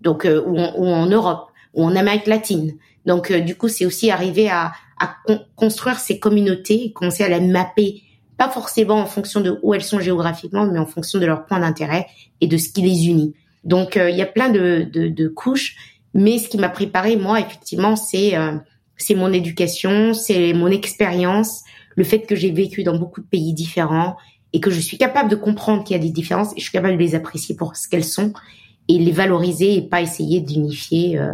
donc 0.00 0.28
ou 0.28 0.58
en, 0.58 1.06
Europe 1.06 1.48
ou 1.72 1.82
en 1.82 1.96
Amérique 1.96 2.26
latine. 2.26 2.74
Donc 3.06 3.32
du 3.32 3.56
coup, 3.56 3.68
c'est 3.68 3.86
aussi 3.86 4.10
arriver 4.10 4.50
à, 4.50 4.72
construire 5.56 5.98
ces 5.98 6.18
communautés, 6.18 6.92
commencer 6.92 7.24
à 7.24 7.28
les 7.28 7.40
mapper, 7.40 8.02
pas 8.36 8.50
forcément 8.50 9.00
en 9.00 9.06
fonction 9.06 9.40
de 9.40 9.58
où 9.62 9.74
elles 9.74 9.82
sont 9.82 9.98
géographiquement, 9.98 10.66
mais 10.66 10.78
en 10.78 10.86
fonction 10.86 11.18
de 11.18 11.26
leurs 11.26 11.46
points 11.46 11.60
d'intérêt 11.60 12.06
et 12.40 12.46
de 12.46 12.56
ce 12.58 12.68
qui 12.68 12.82
les 12.82 13.08
unit. 13.08 13.34
Donc 13.64 13.96
euh, 13.96 14.10
il 14.10 14.16
y 14.16 14.22
a 14.22 14.26
plein 14.26 14.50
de, 14.50 15.28
couches, 15.28 15.76
mais 16.14 16.38
ce 16.38 16.48
qui 16.48 16.58
m'a 16.58 16.68
préparé 16.68 17.16
moi 17.16 17.40
effectivement, 17.40 17.96
c'est 17.96 18.36
euh, 18.36 18.56
c'est 18.96 19.14
mon 19.14 19.32
éducation, 19.32 20.14
c'est 20.14 20.52
mon 20.52 20.68
expérience, 20.68 21.62
le 21.96 22.04
fait 22.04 22.20
que 22.20 22.36
j'ai 22.36 22.52
vécu 22.52 22.84
dans 22.84 22.96
beaucoup 22.96 23.20
de 23.20 23.26
pays 23.26 23.52
différents 23.52 24.16
et 24.52 24.60
que 24.60 24.70
je 24.70 24.80
suis 24.80 24.98
capable 24.98 25.28
de 25.28 25.36
comprendre 25.36 25.82
qu'il 25.82 25.96
y 25.96 25.98
a 25.98 26.02
des 26.02 26.10
différences 26.10 26.52
et 26.52 26.58
je 26.58 26.62
suis 26.62 26.72
capable 26.72 26.94
de 26.94 27.02
les 27.02 27.14
apprécier 27.14 27.56
pour 27.56 27.76
ce 27.76 27.88
qu'elles 27.88 28.04
sont 28.04 28.32
et 28.86 28.98
les 28.98 29.10
valoriser 29.10 29.74
et 29.76 29.82
pas 29.82 30.00
essayer 30.00 30.40
d'unifier 30.40 31.18
euh, 31.18 31.32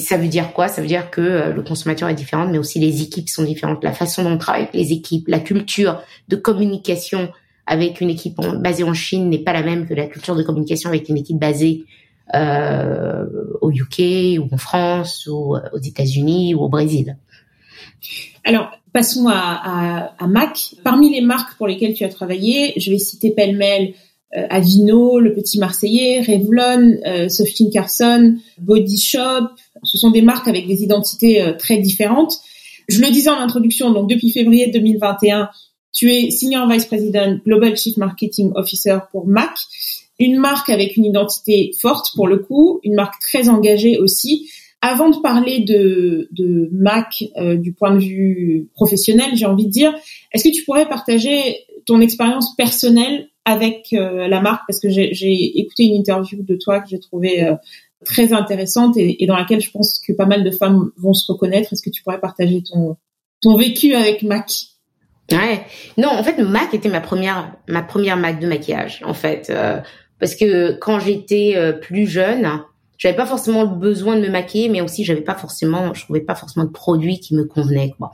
ça 0.00 0.16
veut 0.16 0.28
dire 0.28 0.52
quoi? 0.52 0.68
Ça 0.68 0.82
veut 0.82 0.86
dire 0.86 1.10
que 1.10 1.20
euh, 1.20 1.52
le 1.52 1.62
consommateur 1.62 2.08
est 2.08 2.14
différent, 2.14 2.46
mais 2.46 2.58
aussi 2.58 2.78
les 2.78 3.02
équipes 3.02 3.28
sont 3.28 3.44
différentes. 3.44 3.82
La 3.82 3.92
façon 3.92 4.22
dont 4.22 4.32
on 4.32 4.38
travaille 4.38 4.62
avec 4.62 4.74
les 4.74 4.92
équipes, 4.92 5.28
la 5.28 5.40
culture 5.40 6.02
de 6.28 6.36
communication 6.36 7.30
avec 7.66 8.00
une 8.00 8.10
équipe 8.10 8.36
basée 8.60 8.84
en 8.84 8.94
Chine 8.94 9.28
n'est 9.28 9.42
pas 9.42 9.52
la 9.52 9.62
même 9.62 9.86
que 9.88 9.94
la 9.94 10.06
culture 10.06 10.36
de 10.36 10.42
communication 10.42 10.88
avec 10.88 11.08
une 11.08 11.16
équipe 11.16 11.38
basée 11.38 11.84
euh, 12.34 13.24
au 13.60 13.70
UK 13.70 14.40
ou 14.40 14.48
en 14.52 14.58
France 14.58 15.26
ou 15.26 15.54
euh, 15.54 15.60
aux 15.72 15.78
États-Unis 15.78 16.54
ou 16.54 16.60
au 16.60 16.68
Brésil. 16.68 17.16
Alors, 18.44 18.70
passons 18.92 19.28
à, 19.28 19.34
à, 19.34 20.14
à, 20.18 20.26
Mac. 20.26 20.74
Parmi 20.84 21.10
les 21.10 21.20
marques 21.20 21.56
pour 21.56 21.66
lesquelles 21.66 21.94
tu 21.94 22.04
as 22.04 22.08
travaillé, 22.08 22.72
je 22.76 22.90
vais 22.90 22.98
citer 22.98 23.30
pêle-mêle 23.30 23.94
euh, 24.36 24.46
Avino, 24.50 25.20
Le 25.20 25.32
Petit 25.32 25.58
Marseillais, 25.58 26.20
Revlon, 26.20 26.98
euh, 27.06 27.28
Carson, 27.72 28.36
Body 28.58 28.98
Shop. 28.98 29.48
Ce 29.84 29.98
sont 29.98 30.10
des 30.10 30.22
marques 30.22 30.48
avec 30.48 30.66
des 30.66 30.82
identités 30.82 31.40
euh, 31.40 31.52
très 31.52 31.78
différentes. 31.78 32.34
Je 32.88 33.00
le 33.00 33.10
disais 33.10 33.30
en 33.30 33.38
introduction, 33.38 33.92
donc 33.92 34.08
depuis 34.08 34.30
février 34.30 34.68
2021, 34.68 35.48
tu 35.92 36.12
es 36.12 36.30
Senior 36.30 36.68
Vice 36.68 36.86
President 36.86 37.38
Global 37.44 37.76
Chief 37.76 37.96
Marketing 37.96 38.52
Officer 38.54 38.98
pour 39.10 39.26
MAC, 39.26 39.54
une 40.18 40.38
marque 40.38 40.70
avec 40.70 40.96
une 40.96 41.04
identité 41.04 41.72
forte 41.80 42.10
pour 42.14 42.26
le 42.26 42.38
coup, 42.38 42.80
une 42.82 42.94
marque 42.94 43.20
très 43.20 43.48
engagée 43.48 43.98
aussi. 43.98 44.50
Avant 44.82 45.10
de 45.10 45.16
parler 45.20 45.60
de, 45.60 46.28
Mac 46.72 47.24
du 47.56 47.72
point 47.72 47.94
de 47.94 47.98
vue 47.98 48.68
professionnel, 48.74 49.30
j'ai 49.34 49.46
envie 49.46 49.66
de 49.66 49.70
dire, 49.70 49.94
est-ce 50.32 50.44
que 50.44 50.54
tu 50.54 50.64
pourrais 50.64 50.88
partager 50.88 51.56
ton 51.86 52.00
expérience 52.00 52.54
personnelle 52.56 53.28
avec 53.44 53.88
euh, 53.92 54.28
la 54.28 54.40
marque? 54.40 54.62
Parce 54.68 54.80
que 54.80 54.90
j'ai 54.90 55.58
écouté 55.58 55.84
une 55.84 55.94
interview 55.94 56.42
de 56.42 56.56
toi 56.56 56.80
que 56.80 56.88
j'ai 56.90 57.00
trouvée 57.00 57.44
euh, 57.44 57.54
très 58.04 58.32
intéressante 58.32 58.96
et, 58.96 59.24
dans 59.26 59.36
laquelle 59.36 59.60
je 59.60 59.70
pense 59.70 60.00
que 60.06 60.12
pas 60.12 60.26
mal 60.26 60.44
de 60.44 60.50
femmes 60.50 60.90
vont 60.98 61.14
se 61.14 61.30
reconnaître. 61.32 61.72
Est-ce 61.72 61.82
que 61.82 61.90
tu 61.90 62.02
pourrais 62.02 62.20
partager 62.20 62.62
ton 62.62 62.96
ton 63.40 63.56
vécu 63.56 63.94
avec 63.94 64.22
Mac? 64.22 64.50
Ouais. 65.30 65.64
Non, 65.96 66.08
en 66.08 66.22
fait, 66.22 66.38
Mac 66.38 66.72
était 66.74 66.88
ma 66.88 67.00
première 67.00 67.56
ma 67.68 67.82
première 67.82 68.16
Mac 68.16 68.40
de 68.40 68.46
maquillage 68.46 69.00
en 69.04 69.14
fait 69.14 69.48
euh, 69.50 69.80
parce 70.18 70.34
que 70.34 70.72
quand 70.78 70.98
j'étais 70.98 71.74
plus 71.82 72.06
jeune, 72.06 72.62
j'avais 72.98 73.16
pas 73.16 73.26
forcément 73.26 73.62
le 73.62 73.76
besoin 73.76 74.16
de 74.16 74.22
me 74.22 74.30
maquiller 74.30 74.68
mais 74.68 74.80
aussi 74.80 75.04
j'avais 75.04 75.20
pas 75.20 75.34
forcément 75.34 75.92
je 75.92 76.04
trouvais 76.04 76.20
pas 76.20 76.34
forcément 76.34 76.64
de 76.64 76.70
produits 76.70 77.20
qui 77.20 77.34
me 77.34 77.44
convenaient 77.44 77.92
quoi. 77.98 78.12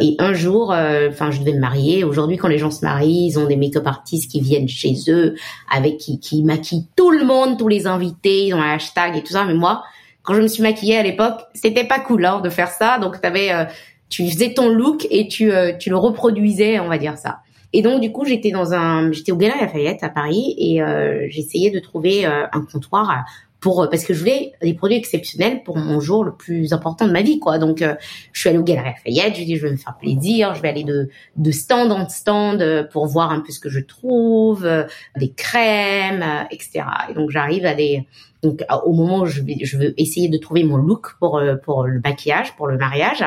Et 0.00 0.16
un 0.18 0.34
jour, 0.34 0.72
euh, 0.72 1.08
enfin, 1.10 1.30
je 1.30 1.38
devais 1.40 1.52
me 1.52 1.60
marier. 1.60 2.02
Aujourd'hui, 2.02 2.36
quand 2.36 2.48
les 2.48 2.58
gens 2.58 2.70
se 2.70 2.84
marient, 2.84 3.26
ils 3.26 3.38
ont 3.38 3.46
des 3.46 3.56
make-up 3.56 3.86
artistes 3.86 4.30
qui 4.30 4.40
viennent 4.40 4.68
chez 4.68 4.94
eux, 5.08 5.36
avec 5.70 5.98
qui, 5.98 6.18
qui 6.18 6.42
maquillent 6.42 6.88
tout 6.96 7.10
le 7.10 7.24
monde, 7.24 7.58
tous 7.58 7.68
les 7.68 7.86
invités, 7.86 8.46
ils 8.46 8.54
ont 8.54 8.60
un 8.60 8.74
hashtag 8.74 9.16
et 9.16 9.22
tout 9.22 9.32
ça. 9.32 9.44
Mais 9.44 9.54
moi, 9.54 9.84
quand 10.22 10.34
je 10.34 10.40
me 10.40 10.48
suis 10.48 10.62
maquillée 10.62 10.96
à 10.96 11.02
l'époque, 11.02 11.40
c'était 11.54 11.84
pas 11.84 12.00
cool 12.00 12.24
hein, 12.24 12.40
de 12.40 12.50
faire 12.50 12.70
ça. 12.70 12.98
Donc, 12.98 13.20
t'avais, 13.20 13.52
euh, 13.52 13.64
tu 14.08 14.28
faisais 14.28 14.52
ton 14.52 14.68
look 14.68 15.06
et 15.10 15.28
tu, 15.28 15.52
euh, 15.52 15.72
tu 15.78 15.90
le 15.90 15.96
reproduisais, 15.96 16.80
on 16.80 16.88
va 16.88 16.98
dire 16.98 17.16
ça. 17.16 17.38
Et 17.76 17.82
donc, 17.82 18.00
du 18.00 18.12
coup, 18.12 18.24
j'étais 18.24 18.52
dans 18.52 18.72
un, 18.72 19.10
j'étais 19.10 19.32
au 19.32 19.36
Galeries 19.36 19.60
Lafayette 19.60 20.04
à 20.04 20.08
Paris 20.08 20.54
et 20.56 20.80
j'essayais 21.28 21.70
de 21.70 21.80
trouver 21.80 22.24
un 22.24 22.60
comptoir 22.72 23.24
pour 23.64 23.88
parce 23.90 24.04
que 24.04 24.12
je 24.12 24.18
voulais 24.18 24.52
des 24.60 24.74
produits 24.74 24.98
exceptionnels 24.98 25.62
pour 25.62 25.78
mon 25.78 25.98
jour 25.98 26.22
le 26.22 26.34
plus 26.34 26.74
important 26.74 27.06
de 27.06 27.12
ma 27.12 27.22
vie 27.22 27.38
quoi. 27.38 27.56
Donc 27.56 27.80
euh, 27.80 27.94
je 28.32 28.40
suis 28.40 28.50
allée 28.50 28.58
au 28.58 28.62
Galeries 28.62 28.90
Lafayette 28.90 29.36
je 29.36 29.42
dis 29.42 29.56
je 29.56 29.66
vais 29.66 29.72
me 29.72 29.78
faire 29.78 29.96
plaisir 29.96 30.54
je 30.54 30.60
vais 30.60 30.68
aller 30.68 30.84
de 30.84 31.08
de 31.36 31.50
stand 31.50 31.90
en 31.90 32.06
stand 32.10 32.60
euh, 32.60 32.84
pour 32.84 33.06
voir 33.06 33.30
un 33.30 33.40
peu 33.40 33.52
ce 33.52 33.60
que 33.60 33.70
je 33.70 33.80
trouve 33.80 34.66
euh, 34.66 34.84
des 35.16 35.32
crèmes 35.32 36.22
etc 36.50 36.84
et 37.08 37.14
donc 37.14 37.30
j'arrive 37.30 37.64
à 37.64 37.72
des 37.72 38.06
donc 38.42 38.62
au 38.84 38.92
moment 38.92 39.20
où 39.20 39.26
je 39.26 39.40
veux 39.40 39.98
essayer 39.98 40.28
de 40.28 40.36
trouver 40.36 40.62
mon 40.62 40.76
look 40.76 41.14
pour 41.18 41.42
pour 41.62 41.84
le 41.84 42.02
maquillage 42.04 42.54
pour 42.56 42.66
le 42.66 42.76
mariage. 42.76 43.24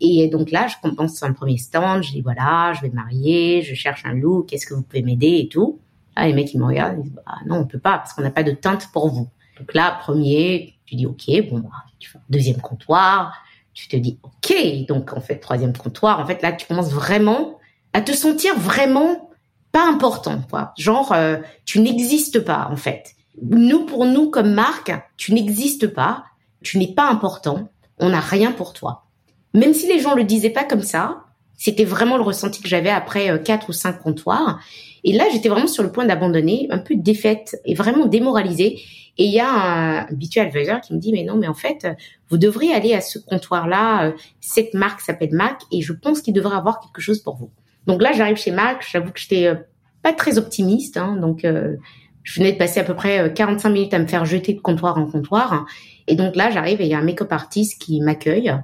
Et 0.00 0.26
donc 0.26 0.50
là 0.50 0.66
je 0.66 0.74
commence 0.82 1.22
un 1.22 1.32
premier 1.32 1.58
stand 1.58 2.02
je 2.02 2.10
dis 2.10 2.20
voilà 2.20 2.72
je 2.74 2.82
vais 2.82 2.88
me 2.88 2.96
marier 2.96 3.62
je 3.62 3.76
cherche 3.76 4.02
un 4.04 4.14
look 4.14 4.52
est-ce 4.52 4.66
que 4.66 4.74
vous 4.74 4.82
pouvez 4.82 5.02
m'aider 5.02 5.38
et 5.44 5.48
tout. 5.48 5.78
Ah, 6.16 6.26
les 6.26 6.32
mecs 6.32 6.52
ils 6.52 6.58
me 6.58 6.66
regardent 6.66 6.96
ils 6.98 7.02
disent 7.04 7.12
bah, 7.24 7.36
non 7.46 7.58
on 7.58 7.66
peut 7.66 7.78
pas 7.78 7.98
parce 7.98 8.12
qu'on 8.12 8.22
n'a 8.22 8.32
pas 8.32 8.42
de 8.42 8.50
teinte 8.50 8.88
pour 8.92 9.08
vous 9.08 9.28
donc 9.58 9.74
là, 9.74 9.98
premier, 10.00 10.78
tu 10.86 10.94
dis 10.94 11.06
OK, 11.06 11.24
bon, 11.50 11.58
bah, 11.60 11.70
tu 11.98 12.10
fais 12.10 12.18
deuxième 12.28 12.60
comptoir, 12.60 13.34
tu 13.74 13.88
te 13.88 13.96
dis 13.96 14.18
OK, 14.22 14.86
donc 14.86 15.12
en 15.12 15.20
fait, 15.20 15.38
troisième 15.38 15.76
comptoir, 15.76 16.20
en 16.20 16.26
fait, 16.26 16.42
là, 16.42 16.52
tu 16.52 16.66
commences 16.66 16.92
vraiment 16.92 17.58
à 17.92 18.00
te 18.00 18.12
sentir 18.12 18.56
vraiment 18.58 19.30
pas 19.72 19.86
important, 19.88 20.42
quoi. 20.50 20.72
Genre, 20.78 21.12
euh, 21.12 21.38
tu 21.64 21.80
n'existes 21.80 22.40
pas, 22.40 22.68
en 22.70 22.76
fait. 22.76 23.14
Nous, 23.42 23.84
pour 23.84 24.06
nous, 24.06 24.30
comme 24.30 24.52
marque, 24.52 24.92
tu 25.16 25.32
n'existes 25.32 25.88
pas, 25.88 26.24
tu 26.62 26.78
n'es 26.78 26.92
pas 26.92 27.08
important, 27.08 27.68
on 27.98 28.10
n'a 28.10 28.20
rien 28.20 28.52
pour 28.52 28.72
toi. 28.72 29.06
Même 29.54 29.74
si 29.74 29.86
les 29.86 30.00
gens 30.00 30.14
le 30.14 30.24
disaient 30.24 30.50
pas 30.50 30.64
comme 30.64 30.82
ça, 30.82 31.24
c'était 31.56 31.84
vraiment 31.84 32.16
le 32.16 32.22
ressenti 32.22 32.62
que 32.62 32.68
j'avais 32.68 32.90
après 32.90 33.30
euh, 33.30 33.38
quatre 33.38 33.68
ou 33.68 33.72
cinq 33.72 34.00
comptoirs. 34.00 34.60
Et 35.04 35.12
là, 35.12 35.24
j'étais 35.32 35.48
vraiment 35.48 35.66
sur 35.66 35.82
le 35.82 35.92
point 35.92 36.04
d'abandonner, 36.04 36.66
un 36.70 36.78
peu 36.78 36.94
défaite 36.96 37.56
et 37.64 37.74
vraiment 37.74 38.06
démoralisée. 38.06 38.80
Et 39.18 39.24
il 39.24 39.32
y 39.32 39.40
a 39.40 39.50
un 39.50 39.98
habituel 40.06 40.46
advisor 40.46 40.80
qui 40.80 40.94
me 40.94 40.98
dit, 40.98 41.12
mais 41.12 41.24
non, 41.24 41.36
mais 41.36 41.48
en 41.48 41.54
fait, 41.54 41.86
vous 42.28 42.38
devriez 42.38 42.72
aller 42.72 42.94
à 42.94 43.00
ce 43.00 43.18
comptoir-là. 43.18 44.08
Euh, 44.08 44.12
cette 44.40 44.74
marque 44.74 45.00
s'appelle 45.00 45.32
Mac 45.32 45.62
et 45.72 45.82
je 45.82 45.92
pense 45.92 46.20
qu'il 46.20 46.34
devrait 46.34 46.56
avoir 46.56 46.80
quelque 46.80 47.00
chose 47.00 47.20
pour 47.20 47.36
vous. 47.36 47.50
Donc 47.86 48.00
là, 48.00 48.12
j'arrive 48.12 48.36
chez 48.36 48.52
Mac. 48.52 48.86
J'avoue 48.88 49.10
que 49.10 49.18
j'étais 49.18 49.46
euh, 49.46 49.56
pas 50.02 50.12
très 50.12 50.38
optimiste. 50.38 50.96
Hein, 50.96 51.16
donc, 51.16 51.44
euh, 51.44 51.74
je 52.22 52.38
venais 52.38 52.52
de 52.52 52.58
passer 52.58 52.78
à 52.78 52.84
peu 52.84 52.94
près 52.94 53.32
45 53.34 53.70
minutes 53.70 53.94
à 53.94 53.98
me 53.98 54.06
faire 54.06 54.24
jeter 54.24 54.52
de 54.52 54.60
comptoir 54.60 54.98
en 54.98 55.06
comptoir. 55.06 55.66
Et 56.06 56.14
donc 56.14 56.36
là, 56.36 56.50
j'arrive 56.50 56.80
et 56.80 56.84
il 56.84 56.90
y 56.90 56.94
a 56.94 56.98
un 56.98 57.04
make-up 57.04 57.32
artiste 57.32 57.80
qui 57.80 58.00
m'accueille, 58.00 58.54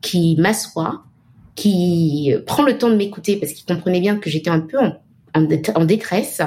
qui 0.00 0.36
m'assoit, 0.38 1.02
qui 1.54 2.32
prend 2.46 2.62
le 2.62 2.78
temps 2.78 2.88
de 2.88 2.94
m'écouter 2.94 3.36
parce 3.36 3.52
qu'il 3.52 3.66
comprenait 3.66 4.00
bien 4.00 4.16
que 4.16 4.30
j'étais 4.30 4.50
un 4.50 4.60
peu 4.60 4.78
en, 4.78 4.92
en 5.34 5.84
détresse 5.84 6.42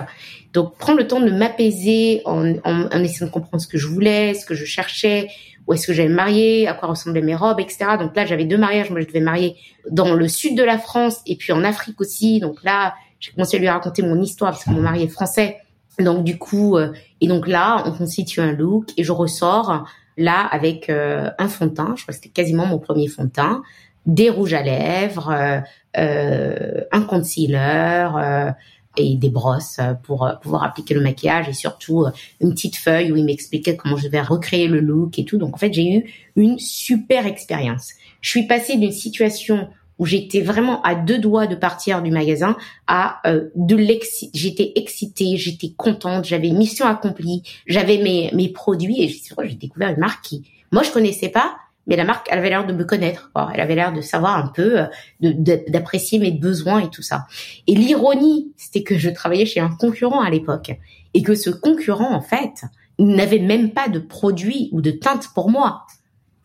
donc, 0.53 0.75
prendre 0.77 0.99
le 0.99 1.07
temps 1.07 1.21
de 1.21 1.31
m'apaiser 1.31 2.21
en, 2.25 2.55
en, 2.65 3.03
essayant 3.03 3.27
de 3.27 3.31
comprendre 3.31 3.61
ce 3.61 3.67
que 3.67 3.77
je 3.77 3.87
voulais, 3.87 4.33
ce 4.33 4.45
que 4.45 4.53
je 4.53 4.65
cherchais, 4.65 5.29
où 5.65 5.73
est-ce 5.73 5.87
que 5.87 5.93
j'allais 5.93 6.09
me 6.09 6.15
marier, 6.15 6.67
à 6.67 6.73
quoi 6.73 6.89
ressemblaient 6.89 7.21
mes 7.21 7.35
robes, 7.35 7.59
etc. 7.59 7.91
Donc 7.97 8.15
là, 8.15 8.25
j'avais 8.25 8.43
deux 8.43 8.57
mariages. 8.57 8.89
Moi, 8.89 8.99
je 9.01 9.07
devais 9.07 9.21
marier 9.21 9.55
dans 9.89 10.13
le 10.13 10.27
sud 10.27 10.57
de 10.57 10.63
la 10.63 10.77
France 10.77 11.21
et 11.25 11.37
puis 11.37 11.53
en 11.53 11.63
Afrique 11.63 12.01
aussi. 12.01 12.39
Donc 12.39 12.63
là, 12.63 12.95
j'ai 13.19 13.31
commencé 13.31 13.57
à 13.57 13.59
lui 13.59 13.69
raconter 13.69 14.01
mon 14.01 14.21
histoire 14.21 14.51
parce 14.51 14.65
que 14.65 14.71
mon 14.71 14.81
mari 14.81 15.03
est 15.03 15.07
français. 15.07 15.57
Donc 15.99 16.23
du 16.23 16.37
coup, 16.37 16.77
euh, 16.77 16.91
et 17.21 17.27
donc 17.27 17.47
là, 17.47 17.83
on 17.85 17.91
constitue 17.91 18.41
un 18.41 18.51
look 18.51 18.89
et 18.97 19.03
je 19.03 19.11
ressors 19.11 19.85
là 20.17 20.47
avec 20.51 20.89
euh, 20.89 21.29
un 21.37 21.47
fond 21.47 21.67
de 21.67 21.71
teint. 21.71 21.93
Je 21.95 22.03
crois 22.03 22.13
que 22.13 22.15
c'était 22.15 22.29
quasiment 22.29 22.65
mon 22.65 22.79
premier 22.79 23.07
fond 23.07 23.25
de 23.25 23.29
teint, 23.29 23.61
des 24.05 24.29
rouges 24.29 24.53
à 24.53 24.63
lèvres, 24.63 25.29
euh, 25.29 25.59
euh 25.97 26.81
un 26.91 27.01
concealer 27.01 28.53
et 28.97 29.15
des 29.15 29.29
brosses 29.29 29.77
euh, 29.79 29.93
pour 29.93 30.25
euh, 30.25 30.33
pouvoir 30.35 30.63
appliquer 30.63 30.93
le 30.93 31.01
maquillage 31.01 31.47
et 31.47 31.53
surtout 31.53 32.03
euh, 32.03 32.11
une 32.41 32.51
petite 32.51 32.75
feuille 32.75 33.11
où 33.11 33.15
il 33.15 33.25
m'expliquait 33.25 33.75
comment 33.75 33.97
je 33.97 34.07
vais 34.07 34.21
recréer 34.21 34.67
le 34.67 34.79
look 34.79 35.17
et 35.17 35.25
tout. 35.25 35.37
Donc 35.37 35.55
en 35.55 35.57
fait, 35.57 35.73
j'ai 35.73 35.87
eu 35.87 36.03
une 36.35 36.59
super 36.59 37.25
expérience. 37.25 37.91
Je 38.21 38.29
suis 38.29 38.47
passée 38.47 38.77
d'une 38.77 38.91
situation 38.91 39.69
où 39.97 40.05
j'étais 40.05 40.41
vraiment 40.41 40.81
à 40.81 40.95
deux 40.95 41.19
doigts 41.19 41.47
de 41.47 41.55
partir 41.55 42.01
du 42.01 42.09
magasin 42.09 42.57
à 42.87 43.21
de 43.55 43.75
l'ex 43.75 44.25
j'étais 44.33 44.71
excitée, 44.75 45.37
j'étais 45.37 45.73
contente, 45.77 46.25
j'avais 46.25 46.49
mission 46.49 46.87
accomplie, 46.87 47.43
j'avais 47.67 47.99
mes 47.99 48.31
mes 48.33 48.49
produits 48.49 49.03
et 49.03 49.07
j'ai 49.09 49.55
découvert 49.55 49.89
une 49.89 49.99
marque 49.99 50.23
qui 50.23 50.49
moi 50.71 50.81
je 50.81 50.89
connaissais 50.89 51.29
pas 51.29 51.55
mais 51.87 51.95
la 51.95 52.03
marque, 52.03 52.27
elle 52.31 52.39
avait 52.39 52.49
l'air 52.49 52.65
de 52.65 52.73
me 52.73 52.83
connaître. 52.83 53.31
Elle 53.53 53.59
avait 53.59 53.75
l'air 53.75 53.91
de 53.91 54.01
savoir 54.01 54.37
un 54.37 54.47
peu, 54.47 54.85
d'apprécier 55.19 56.19
mes 56.19 56.31
besoins 56.31 56.79
et 56.79 56.89
tout 56.89 57.01
ça. 57.01 57.25
Et 57.67 57.73
l'ironie, 57.73 58.51
c'était 58.55 58.83
que 58.83 58.97
je 58.97 59.09
travaillais 59.09 59.45
chez 59.45 59.59
un 59.59 59.69
concurrent 59.69 60.21
à 60.21 60.29
l'époque 60.29 60.71
et 61.13 61.23
que 61.23 61.35
ce 61.35 61.49
concurrent, 61.49 62.13
en 62.13 62.21
fait, 62.21 62.63
n'avait 62.99 63.39
même 63.39 63.71
pas 63.71 63.89
de 63.89 63.99
produit 63.99 64.69
ou 64.71 64.81
de 64.81 64.91
teinte 64.91 65.29
pour 65.33 65.49
moi. 65.49 65.85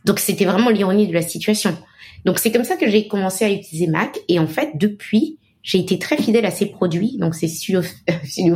Donc 0.05 0.21
c'était 0.21 0.45
vraiment 0.45 0.71
l'ironie 0.71 1.09
de 1.09 1.13
la 1.13 1.23
situation. 1.23 1.77
Donc 2.25 2.39
c'est 2.39 2.51
comme 2.51 2.65
ça 2.65 2.77
que 2.77 2.89
j'ai 2.89 3.09
commencé 3.09 3.45
à 3.45 3.51
utiliser 3.51 3.89
MAC 3.89 4.19
et 4.29 4.39
en 4.39 4.47
fait 4.47 4.71
depuis 4.75 5.39
j'ai 5.67 5.81
été 5.81 5.99
très 5.99 6.17
fidèle 6.17 6.47
à 6.47 6.53
ces 6.53 6.67
produits. 6.67 7.19
Donc 7.19 7.35
c'est 7.35 7.49
Studio, 7.49 7.83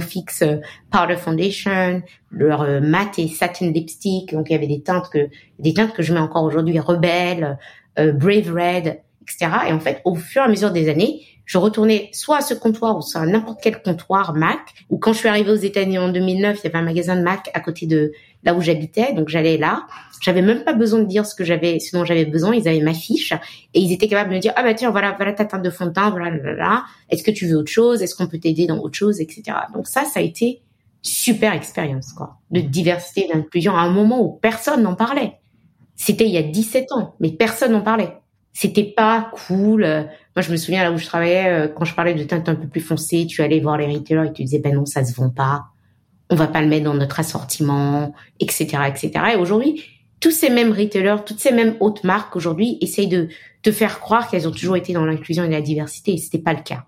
Fix 0.00 0.42
euh, 0.42 0.58
Powder 0.92 1.16
Foundation, 1.16 2.02
leur 2.30 2.62
euh, 2.62 2.80
matte 2.80 3.18
et 3.18 3.26
satin 3.26 3.70
lipstick. 3.72 4.32
Donc 4.32 4.48
il 4.48 4.52
y 4.52 4.56
avait 4.56 4.68
des 4.68 4.80
teintes 4.80 5.10
que 5.12 5.28
des 5.58 5.74
teintes 5.74 5.92
que 5.92 6.02
je 6.02 6.14
mets 6.14 6.20
encore 6.20 6.44
aujourd'hui, 6.44 6.78
Rebelle, 6.78 7.58
euh, 7.98 8.12
Brave 8.12 8.54
Red, 8.54 9.00
etc. 9.22 9.50
Et 9.68 9.72
en 9.72 9.80
fait 9.80 10.00
au 10.04 10.14
fur 10.14 10.42
et 10.42 10.44
à 10.44 10.48
mesure 10.48 10.70
des 10.70 10.88
années, 10.88 11.22
je 11.46 11.58
retournais 11.58 12.10
soit 12.12 12.36
à 12.36 12.40
ce 12.42 12.54
comptoir 12.54 12.96
ou 12.96 13.02
soit 13.02 13.22
à 13.22 13.26
n'importe 13.26 13.58
quel 13.60 13.82
comptoir 13.82 14.36
Mac. 14.36 14.60
Ou 14.88 14.98
quand 14.98 15.12
je 15.12 15.18
suis 15.18 15.28
arrivée 15.28 15.50
aux 15.50 15.56
États-Unis 15.56 15.98
en 15.98 16.10
2009, 16.10 16.60
il 16.60 16.64
y 16.64 16.66
avait 16.68 16.78
un 16.78 16.82
magasin 16.82 17.16
de 17.16 17.22
Mac 17.22 17.50
à 17.54 17.58
côté 17.58 17.86
de 17.86 18.12
là 18.42 18.54
où 18.54 18.60
j'habitais, 18.60 19.12
donc 19.12 19.28
j'allais 19.28 19.56
là. 19.56 19.86
J'avais 20.22 20.42
même 20.42 20.64
pas 20.64 20.74
besoin 20.74 21.00
de 21.00 21.06
dire 21.06 21.24
ce 21.24 21.34
que 21.34 21.44
j'avais, 21.44 21.78
ce 21.78 21.96
dont 21.96 22.04
j'avais 22.04 22.26
besoin. 22.26 22.54
Ils 22.54 22.68
avaient 22.68 22.80
ma 22.80 22.92
fiche 22.92 23.32
et 23.74 23.80
ils 23.80 23.92
étaient 23.92 24.08
capables 24.08 24.30
de 24.30 24.34
me 24.34 24.40
dire 24.40 24.52
ah 24.56 24.62
bah 24.62 24.74
tiens 24.74 24.90
voilà 24.90 25.12
voilà 25.16 25.32
ta 25.32 25.46
teinte 25.46 25.62
de 25.62 25.70
fond 25.70 25.86
de 25.86 25.92
teint 25.92 26.10
voilà 26.10 26.30
là, 26.30 26.84
Est-ce 27.08 27.22
que 27.22 27.30
tu 27.30 27.46
veux 27.46 27.56
autre 27.56 27.70
chose? 27.70 28.02
Est-ce 28.02 28.14
qu'on 28.14 28.26
peut 28.26 28.38
t'aider 28.38 28.66
dans 28.66 28.78
autre 28.78 28.96
chose? 28.96 29.20
Etc. 29.20 29.42
Donc 29.74 29.86
ça 29.86 30.04
ça 30.04 30.20
a 30.20 30.22
été 30.22 30.60
super 31.02 31.54
expérience 31.54 32.12
quoi 32.12 32.36
de 32.50 32.60
diversité 32.60 33.26
d'inclusion 33.32 33.74
à 33.74 33.80
un 33.80 33.90
moment 33.90 34.20
où 34.22 34.32
personne 34.32 34.82
n'en 34.82 34.94
parlait. 34.94 35.34
C'était 35.96 36.26
il 36.26 36.32
y 36.32 36.38
a 36.38 36.42
17 36.42 36.92
ans, 36.92 37.14
mais 37.20 37.30
personne 37.30 37.72
n'en 37.72 37.82
parlait. 37.82 38.14
C'était 38.52 38.84
pas 38.84 39.30
cool. 39.46 39.82
Moi, 39.82 40.42
je 40.42 40.50
me 40.50 40.56
souviens 40.56 40.82
là 40.82 40.92
où 40.92 40.96
je 40.96 41.06
travaillais, 41.06 41.48
euh, 41.48 41.68
quand 41.68 41.84
je 41.84 41.94
parlais 41.94 42.14
de 42.14 42.24
teinte 42.24 42.48
un 42.48 42.54
peu 42.54 42.66
plus 42.66 42.80
foncée, 42.80 43.26
tu 43.26 43.42
allais 43.42 43.60
voir 43.60 43.76
les 43.76 43.86
retailers 43.86 44.28
et 44.28 44.32
tu 44.32 44.42
disais, 44.42 44.58
ben 44.58 44.74
non, 44.74 44.86
ça 44.86 45.04
se 45.04 45.14
vend 45.14 45.30
pas. 45.30 45.66
On 46.30 46.36
va 46.36 46.46
pas 46.46 46.62
le 46.62 46.68
mettre 46.68 46.84
dans 46.84 46.94
notre 46.94 47.20
assortiment, 47.20 48.14
etc., 48.38 48.78
etc. 48.88 49.10
Et 49.34 49.36
aujourd'hui, 49.36 49.84
tous 50.20 50.30
ces 50.30 50.50
mêmes 50.50 50.72
retailers, 50.72 51.24
toutes 51.24 51.40
ces 51.40 51.52
mêmes 51.52 51.76
hautes 51.80 52.04
marques 52.04 52.36
aujourd'hui 52.36 52.78
essayent 52.80 53.08
de 53.08 53.28
te 53.62 53.72
faire 53.72 54.00
croire 54.00 54.30
qu'elles 54.30 54.46
ont 54.46 54.52
toujours 54.52 54.76
été 54.76 54.92
dans 54.92 55.04
l'inclusion 55.04 55.44
et 55.44 55.48
la 55.48 55.60
diversité 55.60 56.12
et 56.12 56.18
c'était 56.18 56.38
pas 56.38 56.52
le 56.52 56.62
cas. 56.62 56.84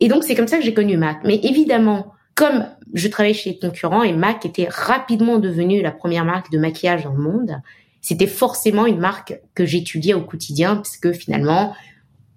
Et 0.00 0.08
donc, 0.08 0.24
c'est 0.24 0.34
comme 0.34 0.48
ça 0.48 0.58
que 0.58 0.64
j'ai 0.64 0.74
connu 0.74 0.96
Mac. 0.96 1.18
Mais 1.24 1.38
évidemment, 1.42 2.12
comme 2.34 2.66
je 2.94 3.06
travaillais 3.08 3.34
chez 3.34 3.50
les 3.50 3.58
concurrents 3.58 4.02
et 4.02 4.12
Mac 4.12 4.46
était 4.46 4.66
rapidement 4.68 5.38
devenue 5.38 5.82
la 5.82 5.90
première 5.90 6.24
marque 6.24 6.50
de 6.50 6.58
maquillage 6.58 7.04
dans 7.04 7.12
le 7.12 7.22
monde, 7.22 7.60
c'était 8.00 8.26
forcément 8.26 8.86
une 8.86 8.98
marque 8.98 9.38
que 9.54 9.66
j'étudiais 9.66 10.14
au 10.14 10.22
quotidien 10.22 10.76
parce 10.76 10.96
que 10.96 11.12
finalement, 11.12 11.74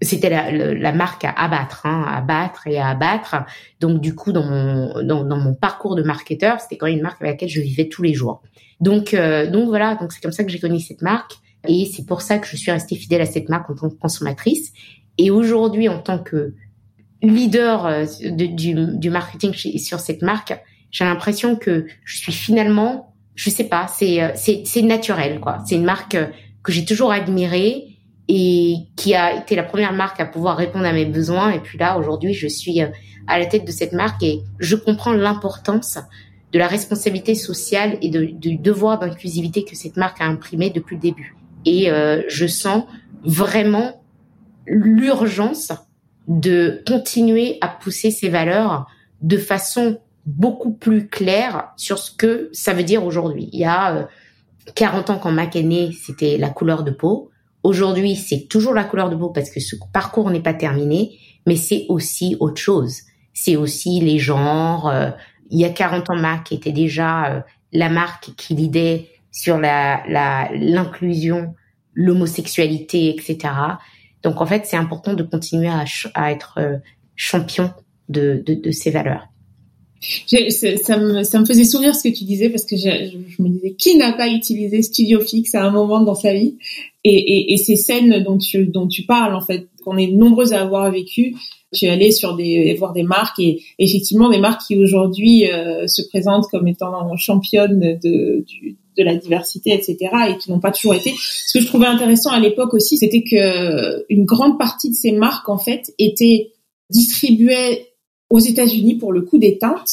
c'était 0.04 0.30
la, 0.30 0.92
marque 0.92 1.26
à 1.26 1.32
abattre, 1.32 1.86
hein, 1.86 2.04
à 2.08 2.18
abattre 2.18 2.68
et 2.68 2.78
à 2.80 2.90
abattre. 2.90 3.36
Donc 3.80 4.02
du 4.02 4.16
coup, 4.16 4.32
dans 4.32 4.44
mon 4.44 5.04
dans, 5.04 5.38
mon 5.38 5.54
parcours 5.54 5.96
de 5.96 6.04
marketeur, 6.04 6.60
c'était 6.60 6.78
quand 6.78 6.88
même 6.88 6.98
une 6.98 7.02
marque 7.02 7.22
avec 7.22 7.34
laquelle 7.34 7.50
je 7.50 7.62
vivais 7.62 7.90
tous 7.90 8.04
les 8.04 8.14
jours. 8.14 8.42
Donc 8.80 9.14
euh, 9.14 9.50
donc 9.50 9.68
voilà, 9.68 9.96
donc 9.96 10.12
c'est 10.12 10.22
comme 10.22 10.32
ça 10.32 10.44
que 10.44 10.52
j'ai 10.52 10.60
connu 10.60 10.80
cette 10.80 11.02
marque 11.02 11.34
et 11.68 11.86
c'est 11.86 12.06
pour 12.06 12.22
ça 12.22 12.40
que 12.40 12.48
je 12.48 12.56
suis 12.56 12.72
restée 12.72 12.96
fidèle 12.96 13.22
à 13.22 13.26
cette 13.26 13.50
marque 13.50 13.70
en 13.70 13.76
tant 13.76 13.90
que 13.90 13.96
consommatrice. 13.96 14.74
Et 15.18 15.30
aujourd'hui, 15.32 15.88
en 15.90 16.00
tant 16.00 16.20
que 16.20 16.56
leader 17.22 17.86
euh, 17.86 18.06
du, 18.32 18.74
du 18.76 19.10
marketing 19.10 19.54
sur 19.54 20.00
cette 20.00 20.22
marque, 20.22 20.60
j'ai 20.92 21.06
l'impression 21.06 21.56
que 21.56 21.86
je 22.04 22.18
suis 22.18 22.34
finalement, 22.34 23.14
je 23.36 23.50
sais 23.50 23.64
pas, 23.66 23.88
c'est 23.88 24.22
euh, 24.22 24.32
c'est 24.36 24.64
c'est 24.66 24.82
naturel 24.82 25.40
quoi. 25.40 25.60
C'est 25.66 25.76
une 25.76 25.86
marque 25.86 26.18
que 26.64 26.72
j'ai 26.72 26.86
toujours 26.86 27.12
admirée 27.12 27.93
et 28.28 28.78
qui 28.96 29.16
a 29.16 29.36
été 29.36 29.56
la 29.56 29.64
première 29.64 29.94
marque 29.94 30.20
à 30.20 30.26
pouvoir 30.26 30.58
répondre 30.58 30.86
à 30.86 30.94
mes 30.94 31.06
besoins. 31.06 31.52
Et 31.52 31.60
puis 31.60 31.78
là, 31.78 31.98
aujourd'hui, 31.98 32.34
je 32.34 32.48
suis 32.48 32.82
euh, 32.82 32.88
à 33.28 33.40
la 33.40 33.46
tête 33.46 33.66
de 33.66 33.72
cette 33.72 33.94
marque 33.94 34.24
et 34.24 34.42
je 34.60 34.76
comprends 34.76 35.14
l'importance 35.14 35.98
de 36.52 36.60
la 36.60 36.68
responsabilité 36.68 37.36
sociale 37.36 37.98
et 38.02 38.10
du 38.10 38.58
devoir 38.58 39.00
d'inclusivité 39.00 39.66
que 39.66 39.76
cette 39.76 39.98
marque 39.98 40.22
a 40.22 40.26
imprimé 40.26 40.70
depuis 40.70 40.96
le 40.96 41.02
début. 41.02 41.36
Et 41.66 41.90
euh, 41.90 42.22
je 42.28 42.46
sens 42.46 42.84
vraiment 43.24 44.04
l'urgence 44.68 45.72
de 46.28 46.84
continuer 46.88 47.58
à 47.62 47.68
pousser 47.68 48.12
ces 48.12 48.30
valeurs 48.30 48.88
de 49.22 49.38
façon 49.38 50.00
beaucoup 50.26 50.72
plus 50.72 51.08
claire 51.08 51.74
sur 51.76 51.98
ce 51.98 52.12
que 52.12 52.50
ça 52.54 52.74
veut 52.74 52.84
dire 52.84 53.04
aujourd'hui. 53.04 53.50
Il 53.52 53.60
y 53.60 53.66
a 53.66 53.96
euh, 53.96 54.04
40 54.76 55.10
ans 55.10 55.20
quand 55.20 55.32
Mac 55.32 55.58
c'était 56.02 56.38
la 56.38 56.50
couleur 56.50 56.84
de 56.84 56.92
peau. 56.92 57.30
Aujourd'hui, 57.64 58.16
c'est 58.16 58.48
toujours 58.50 58.74
la 58.74 58.84
couleur 58.84 59.10
de 59.10 59.16
peau 59.16 59.30
parce 59.30 59.50
que 59.50 59.60
ce 59.60 59.76
parcours 59.94 60.30
n'est 60.30 60.42
pas 60.42 60.54
terminé, 60.54 61.18
mais 61.48 61.56
c'est 61.56 61.86
aussi 61.90 62.36
autre 62.40 62.62
chose. 62.62 63.02
C'est 63.34 63.56
aussi 63.56 64.02
les 64.02 64.20
genres. 64.20 64.90
Euh, 64.90 65.10
il 65.50 65.60
y 65.60 65.66
a 65.66 65.70
40 65.70 66.10
ans, 66.10 66.16
Mac 66.16 66.52
était 66.52 66.72
déjà 66.72 67.32
euh, 67.32 67.42
la 67.72 67.90
marque 67.90 68.32
qui 68.36 68.54
lidait 68.54 69.10
sur 69.32 69.58
la 69.58 70.04
l'inclusion, 70.54 71.56
l'homosexualité, 71.94 73.10
etc. 73.10 73.54
Donc 74.24 74.42
en 74.42 74.46
fait, 74.46 74.66
c'est 74.66 74.78
important 74.78 75.14
de 75.14 75.24
continuer 75.24 75.70
à, 75.70 75.86
à 76.14 76.32
être 76.32 76.60
euh, 76.60 76.78
champion 77.16 77.74
de, 78.10 78.44
de, 78.46 78.54
de 78.54 78.72
ces 78.72 78.92
valeurs. 78.92 79.28
Ça 80.28 80.98
me, 80.98 81.46
faisait 81.46 81.64
sourire 81.64 81.96
ce 81.96 82.08
que 82.08 82.14
tu 82.14 82.26
disais 82.26 82.50
parce 82.50 82.66
que 82.66 82.76
je, 82.76 83.42
me 83.42 83.50
disais 83.50 83.74
qui 83.74 83.96
n'a 83.96 84.12
pas 84.14 84.28
utilisé 84.28 84.82
Studio 84.82 85.22
Fix 85.22 85.56
à 85.56 85.64
un 85.64 85.72
moment 85.72 86.02
dans 86.02 86.16
sa 86.16 86.34
vie? 86.34 86.56
Et, 87.06 87.58
ces 87.58 87.76
scènes 87.76 88.24
dont 88.24 88.38
tu, 88.38 89.04
parles, 89.08 89.36
en 89.36 89.42
fait, 89.42 89.68
qu'on 89.84 89.98
est 89.98 90.08
nombreuses 90.08 90.54
à 90.54 90.62
avoir 90.62 90.90
vécu, 90.92 91.36
tu 91.74 91.86
es 91.86 91.90
allé 91.90 92.12
sur 92.12 92.36
des 92.36 92.74
voir 92.76 92.94
des 92.94 93.04
marques 93.04 93.40
et 93.40 93.62
effectivement 93.80 94.30
des 94.30 94.38
marques 94.38 94.62
qui 94.68 94.78
aujourd'hui 94.78 95.52
euh, 95.52 95.88
se 95.88 96.02
présentent 96.08 96.48
comme 96.52 96.68
étant 96.68 97.16
championnes 97.18 98.00
de, 98.02 98.46
la 98.98 99.16
diversité, 99.16 99.74
etc. 99.74 99.98
et 100.30 100.38
qui 100.38 100.52
n'ont 100.52 100.60
pas 100.60 100.72
toujours 100.72 100.94
été. 100.94 101.14
Ce 101.18 101.58
que 101.58 101.64
je 101.64 101.68
trouvais 101.68 101.88
intéressant 101.88 102.30
à 102.30 102.40
l'époque 102.40 102.74
aussi, 102.74 102.98
c'était 102.98 103.24
que 103.24 104.06
une 104.10 104.26
grande 104.26 104.60
partie 104.60 104.90
de 104.90 104.96
ces 104.96 105.12
marques 105.12 105.50
en 105.50 105.58
fait 105.58 105.94
étaient 105.98 106.52
distribuées 106.90 107.93
aux 108.34 108.40
États-Unis 108.40 108.96
pour 108.96 109.14
le 109.14 109.22
coup 109.22 109.38
des 109.38 109.60
teintes 109.60 109.92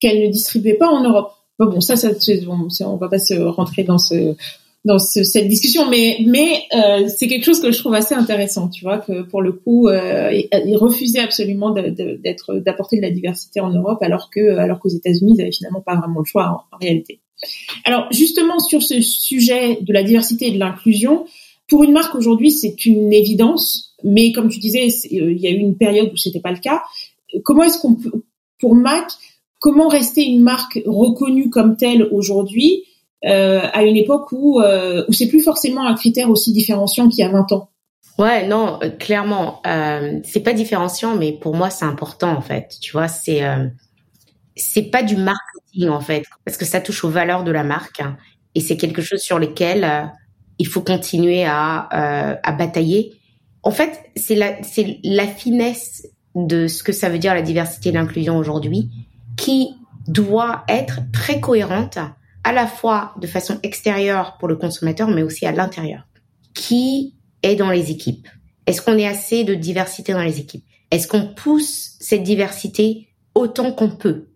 qu'elles 0.00 0.22
ne 0.22 0.32
distribuaient 0.32 0.78
pas 0.78 0.88
en 0.88 1.04
Europe. 1.04 1.32
Bon, 1.58 1.82
ça, 1.82 1.96
ça, 1.96 2.08
bon, 2.46 2.68
on 2.80 2.96
va 2.96 3.08
pas 3.08 3.18
se 3.18 3.34
rentrer 3.34 3.84
dans 3.84 3.98
ce 3.98 4.34
dans 4.86 4.98
cette 4.98 5.48
discussion, 5.48 5.88
mais 5.88 6.18
euh, 6.74 7.08
c'est 7.08 7.26
quelque 7.26 7.44
chose 7.44 7.60
que 7.60 7.72
je 7.72 7.78
trouve 7.78 7.94
assez 7.94 8.14
intéressant, 8.14 8.68
tu 8.68 8.84
vois, 8.84 8.98
que 8.98 9.22
pour 9.22 9.40
le 9.40 9.52
coup, 9.52 9.88
euh, 9.88 10.30
ils 10.30 10.76
refusaient 10.76 11.20
absolument 11.20 11.70
d'apporter 11.70 12.98
de 12.98 13.02
la 13.02 13.10
diversité 13.10 13.60
en 13.60 13.70
Europe, 13.70 14.02
alors 14.02 14.28
qu'aux 14.30 14.88
États-Unis, 14.88 15.36
ils 15.36 15.40
avaient 15.40 15.52
finalement 15.52 15.80
pas 15.80 15.96
vraiment 15.96 16.18
le 16.18 16.26
choix 16.26 16.66
en, 16.70 16.76
réalité. 16.76 17.20
Alors 17.84 18.08
justement 18.12 18.58
sur 18.58 18.82
ce 18.82 19.00
sujet 19.00 19.78
de 19.80 19.92
la 19.92 20.02
diversité 20.02 20.48
et 20.48 20.52
de 20.52 20.58
l'inclusion, 20.58 21.24
pour 21.66 21.82
une 21.82 21.92
marque 21.92 22.14
aujourd'hui, 22.14 22.50
c'est 22.50 22.84
une 22.84 23.12
évidence, 23.12 23.94
mais 24.04 24.32
comme 24.32 24.48
tu 24.48 24.58
disais, 24.58 24.86
euh, 24.86 25.32
il 25.32 25.38
y 25.38 25.46
a 25.46 25.50
eu 25.50 25.56
une 25.56 25.76
période 25.76 26.10
où 26.12 26.16
c'était 26.16 26.40
pas 26.40 26.52
le 26.52 26.58
cas. 26.58 26.82
Comment 27.42 27.64
est-ce 27.64 27.78
qu'on 27.78 27.94
peut, 27.94 28.24
pour 28.60 28.74
Mac, 28.74 29.06
comment 29.60 29.88
rester 29.88 30.22
une 30.22 30.42
marque 30.42 30.80
reconnue 30.86 31.50
comme 31.50 31.76
telle 31.76 32.08
aujourd'hui? 32.12 32.84
Euh, 33.26 33.62
à 33.72 33.84
une 33.84 33.96
époque 33.96 34.32
où, 34.32 34.60
euh, 34.60 35.04
où 35.08 35.14
c'est 35.14 35.28
plus 35.28 35.42
forcément 35.42 35.86
un 35.86 35.94
critère 35.94 36.28
aussi 36.28 36.52
différenciant 36.52 37.08
qu'il 37.08 37.24
y 37.24 37.26
a 37.26 37.30
20 37.30 37.52
ans? 37.52 37.70
Ouais, 38.18 38.46
non, 38.46 38.78
euh, 38.82 38.90
clairement, 38.90 39.60
euh, 39.66 40.20
c'est 40.22 40.40
pas 40.42 40.52
différenciant, 40.52 41.16
mais 41.16 41.32
pour 41.32 41.54
moi 41.54 41.70
c'est 41.70 41.84
important 41.84 42.30
en 42.30 42.40
fait. 42.40 42.76
Tu 42.80 42.92
vois, 42.92 43.08
c'est 43.08 43.44
euh, 43.44 43.66
c'est 44.56 44.90
pas 44.90 45.02
du 45.02 45.16
marketing 45.16 45.88
en 45.88 46.00
fait, 46.00 46.24
parce 46.44 46.56
que 46.56 46.64
ça 46.64 46.80
touche 46.80 47.02
aux 47.04 47.08
valeurs 47.08 47.42
de 47.42 47.50
la 47.50 47.64
marque 47.64 48.00
hein, 48.00 48.16
et 48.54 48.60
c'est 48.60 48.76
quelque 48.76 49.02
chose 49.02 49.20
sur 49.20 49.38
lequel 49.38 50.12
il 50.58 50.68
faut 50.68 50.80
continuer 50.82 51.44
à 51.44 51.88
à 52.42 52.52
batailler. 52.52 53.14
En 53.64 53.72
fait, 53.72 53.98
c'est 54.14 54.36
la 54.36 54.62
c'est 54.62 55.00
la 55.02 55.26
finesse 55.26 56.06
de 56.34 56.66
ce 56.66 56.82
que 56.82 56.92
ça 56.92 57.08
veut 57.08 57.18
dire 57.18 57.34
la 57.34 57.42
diversité 57.42 57.90
et 57.90 57.92
l'inclusion 57.92 58.36
aujourd'hui 58.36 58.90
qui 59.36 59.74
doit 60.06 60.64
être 60.68 61.00
très 61.12 61.40
cohérente 61.40 61.98
à 62.44 62.52
la 62.52 62.66
fois 62.66 63.14
de 63.20 63.26
façon 63.26 63.58
extérieure 63.62 64.36
pour 64.38 64.48
le 64.48 64.56
consommateur, 64.56 65.08
mais 65.08 65.22
aussi 65.22 65.46
à 65.46 65.52
l'intérieur. 65.52 66.06
Qui 66.52 67.14
est 67.42 67.56
dans 67.56 67.70
les 67.70 67.90
équipes? 67.90 68.28
Est-ce 68.66 68.82
qu'on 68.82 68.98
est 68.98 69.06
assez 69.06 69.44
de 69.44 69.54
diversité 69.54 70.12
dans 70.12 70.22
les 70.22 70.40
équipes? 70.40 70.64
Est-ce 70.90 71.08
qu'on 71.08 71.26
pousse 71.34 71.96
cette 72.00 72.22
diversité 72.22 73.08
autant 73.34 73.72
qu'on 73.72 73.90
peut? 73.90 74.28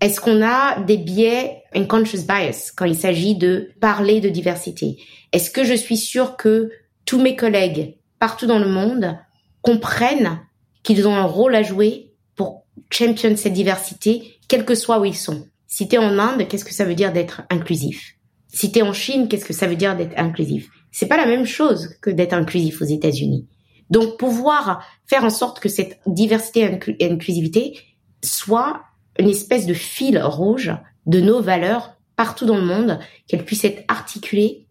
Est-ce 0.00 0.20
qu'on 0.20 0.42
a 0.42 0.80
des 0.80 0.96
biais, 0.96 1.62
unconscious 1.74 2.26
bias, 2.26 2.72
quand 2.74 2.86
il 2.86 2.96
s'agit 2.96 3.36
de 3.36 3.70
parler 3.80 4.20
de 4.20 4.28
diversité? 4.28 4.96
Est-ce 5.32 5.50
que 5.50 5.64
je 5.64 5.74
suis 5.74 5.96
sûre 5.96 6.36
que 6.36 6.70
tous 7.04 7.20
mes 7.20 7.36
collègues 7.36 7.96
partout 8.18 8.46
dans 8.46 8.58
le 8.58 8.68
monde 8.68 9.16
comprennent 9.60 10.40
qu'ils 10.82 11.06
ont 11.06 11.14
un 11.14 11.24
rôle 11.24 11.54
à 11.54 11.62
jouer 11.62 12.12
pour 12.34 12.66
champion 12.90 13.36
cette 13.36 13.52
diversité, 13.52 14.38
quel 14.48 14.64
que 14.64 14.74
soit 14.74 15.00
où 15.00 15.04
ils 15.04 15.16
sont. 15.16 15.46
Si 15.66 15.88
tu 15.88 15.96
es 15.96 15.98
en 15.98 16.18
Inde, 16.18 16.46
qu'est-ce 16.48 16.64
que 16.64 16.74
ça 16.74 16.84
veut 16.84 16.94
dire 16.94 17.12
d'être 17.12 17.42
inclusif? 17.50 18.16
Si 18.48 18.70
tu 18.70 18.80
es 18.80 18.82
en 18.82 18.92
Chine, 18.92 19.28
qu'est-ce 19.28 19.44
que 19.44 19.54
ça 19.54 19.66
veut 19.66 19.76
dire 19.76 19.96
d'être 19.96 20.18
inclusif? 20.18 20.68
C'est 20.90 21.06
pas 21.06 21.16
la 21.16 21.26
même 21.26 21.46
chose 21.46 21.96
que 22.02 22.10
d'être 22.10 22.34
inclusif 22.34 22.82
aux 22.82 22.86
États-Unis. 22.86 23.48
Donc 23.88 24.18
pouvoir 24.18 24.84
faire 25.06 25.24
en 25.24 25.30
sorte 25.30 25.60
que 25.60 25.68
cette 25.68 26.00
diversité 26.06 26.78
et 26.98 27.10
inclusivité 27.10 27.78
soit 28.22 28.82
une 29.18 29.28
espèce 29.28 29.66
de 29.66 29.74
fil 29.74 30.18
rouge 30.22 30.72
de 31.06 31.20
nos 31.20 31.42
valeurs 31.42 31.96
partout 32.16 32.46
dans 32.46 32.56
le 32.56 32.64
monde, 32.64 32.98
qu'elle 33.26 33.44
puisse 33.44 33.64
être 33.64 33.84
articulée 33.88 34.66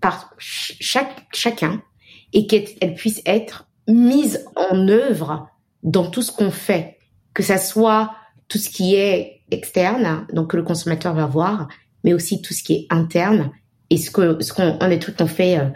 par 0.00 0.34
chacun 0.38 1.82
et 2.32 2.46
qu'elle 2.46 2.94
puisse 2.94 3.22
être 3.24 3.68
mise 3.88 4.44
en 4.56 4.88
œuvre 4.88 5.48
dans 5.82 6.08
tout 6.10 6.22
ce 6.22 6.32
qu'on 6.32 6.50
fait, 6.50 6.98
que 7.34 7.42
ça 7.42 7.58
soit 7.58 8.14
tout 8.48 8.58
ce 8.58 8.68
qui 8.68 8.94
est 8.94 9.40
externe, 9.50 10.26
donc 10.32 10.50
que 10.50 10.56
le 10.56 10.62
consommateur 10.62 11.14
va 11.14 11.26
voir, 11.26 11.68
mais 12.04 12.12
aussi 12.12 12.42
tout 12.42 12.54
ce 12.54 12.62
qui 12.62 12.74
est 12.74 12.86
interne. 12.90 13.50
Et 13.90 13.96
ce 13.96 14.10
que 14.10 14.42
ce 14.42 14.52
qu'on 14.52 14.78
on 14.80 14.90
est 14.90 14.98
tout 14.98 15.14
on 15.20 15.26
fait 15.26 15.58
euh, 15.58 15.68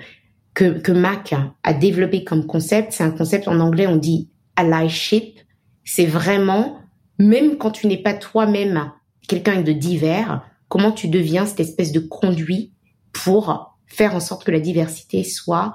que 0.54 0.78
que 0.78 0.92
Mac 0.92 1.34
a 1.62 1.74
développé 1.74 2.24
comme 2.24 2.46
concept, 2.46 2.92
c'est 2.92 3.04
un 3.04 3.10
concept 3.10 3.48
en 3.48 3.60
anglais 3.60 3.86
on 3.86 3.96
dit 3.96 4.30
allyship, 4.56 5.38
c'est 5.84 6.06
vraiment 6.06 6.80
même 7.18 7.56
quand 7.58 7.70
tu 7.70 7.86
n'es 7.86 8.02
pas 8.02 8.14
toi-même 8.14 8.90
quelqu'un 9.28 9.62
de 9.62 9.72
divers, 9.72 10.42
comment 10.68 10.92
tu 10.92 11.08
deviens 11.08 11.46
cette 11.46 11.60
espèce 11.60 11.92
de 11.92 12.00
conduit 12.00 12.72
pour 13.12 13.76
faire 13.86 14.14
en 14.14 14.20
sorte 14.20 14.44
que 14.44 14.50
la 14.50 14.60
diversité 14.60 15.24
soit 15.24 15.74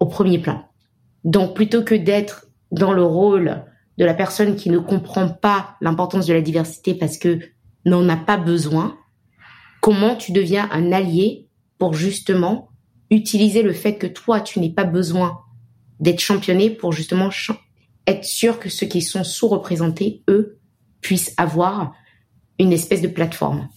au 0.00 0.06
premier 0.06 0.38
plan. 0.38 0.64
Donc 1.24 1.54
plutôt 1.54 1.82
que 1.82 1.94
d'être 1.94 2.46
dans 2.70 2.92
le 2.92 3.04
rôle 3.04 3.64
de 3.98 4.04
la 4.04 4.14
personne 4.14 4.56
qui 4.56 4.70
ne 4.70 4.78
comprend 4.78 5.28
pas 5.28 5.76
l'importance 5.80 6.26
de 6.26 6.34
la 6.34 6.40
diversité 6.40 6.94
parce 6.94 7.18
que 7.18 7.38
n'en 7.84 8.08
a 8.08 8.16
pas 8.16 8.36
besoin, 8.36 8.96
comment 9.80 10.16
tu 10.16 10.32
deviens 10.32 10.68
un 10.72 10.92
allié 10.92 11.48
pour 11.78 11.94
justement 11.94 12.70
utiliser 13.10 13.62
le 13.62 13.72
fait 13.72 13.98
que 13.98 14.06
toi, 14.06 14.40
tu 14.40 14.60
n'es 14.60 14.70
pas 14.70 14.84
besoin 14.84 15.40
d'être 16.00 16.20
championné 16.20 16.70
pour 16.70 16.92
justement 16.92 17.30
être 18.06 18.24
sûr 18.24 18.58
que 18.58 18.68
ceux 18.68 18.86
qui 18.86 19.02
sont 19.02 19.24
sous-représentés, 19.24 20.22
eux, 20.28 20.58
puissent 21.00 21.34
avoir 21.36 21.92
une 22.58 22.72
espèce 22.72 23.02
de 23.02 23.08
plateforme. 23.08 23.68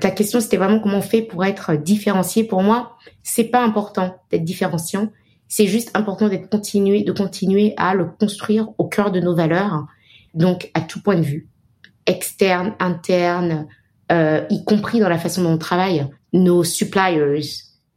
Ta 0.00 0.10
question, 0.10 0.40
c'était 0.40 0.56
vraiment 0.56 0.80
comment 0.80 0.98
on 0.98 1.02
fait 1.02 1.22
pour 1.22 1.44
être 1.44 1.74
différencié. 1.76 2.44
Pour 2.44 2.62
moi, 2.62 2.96
c'est 3.22 3.44
pas 3.44 3.62
important 3.62 4.16
d'être 4.30 4.44
différenciant. 4.44 5.10
C'est 5.54 5.66
juste 5.66 5.90
important 5.92 6.30
d'être 6.30 6.48
continué, 6.48 7.02
de 7.02 7.12
continuer 7.12 7.74
à 7.76 7.92
le 7.92 8.06
construire 8.06 8.68
au 8.78 8.88
cœur 8.88 9.10
de 9.10 9.20
nos 9.20 9.34
valeurs. 9.34 9.84
Donc, 10.32 10.70
à 10.72 10.80
tout 10.80 11.02
point 11.02 11.16
de 11.16 11.20
vue. 11.20 11.50
Externe, 12.06 12.72
interne, 12.80 13.66
euh, 14.10 14.46
y 14.48 14.64
compris 14.64 14.98
dans 14.98 15.10
la 15.10 15.18
façon 15.18 15.42
dont 15.42 15.52
on 15.52 15.58
travaille. 15.58 16.06
Nos 16.32 16.64
suppliers, 16.64 17.42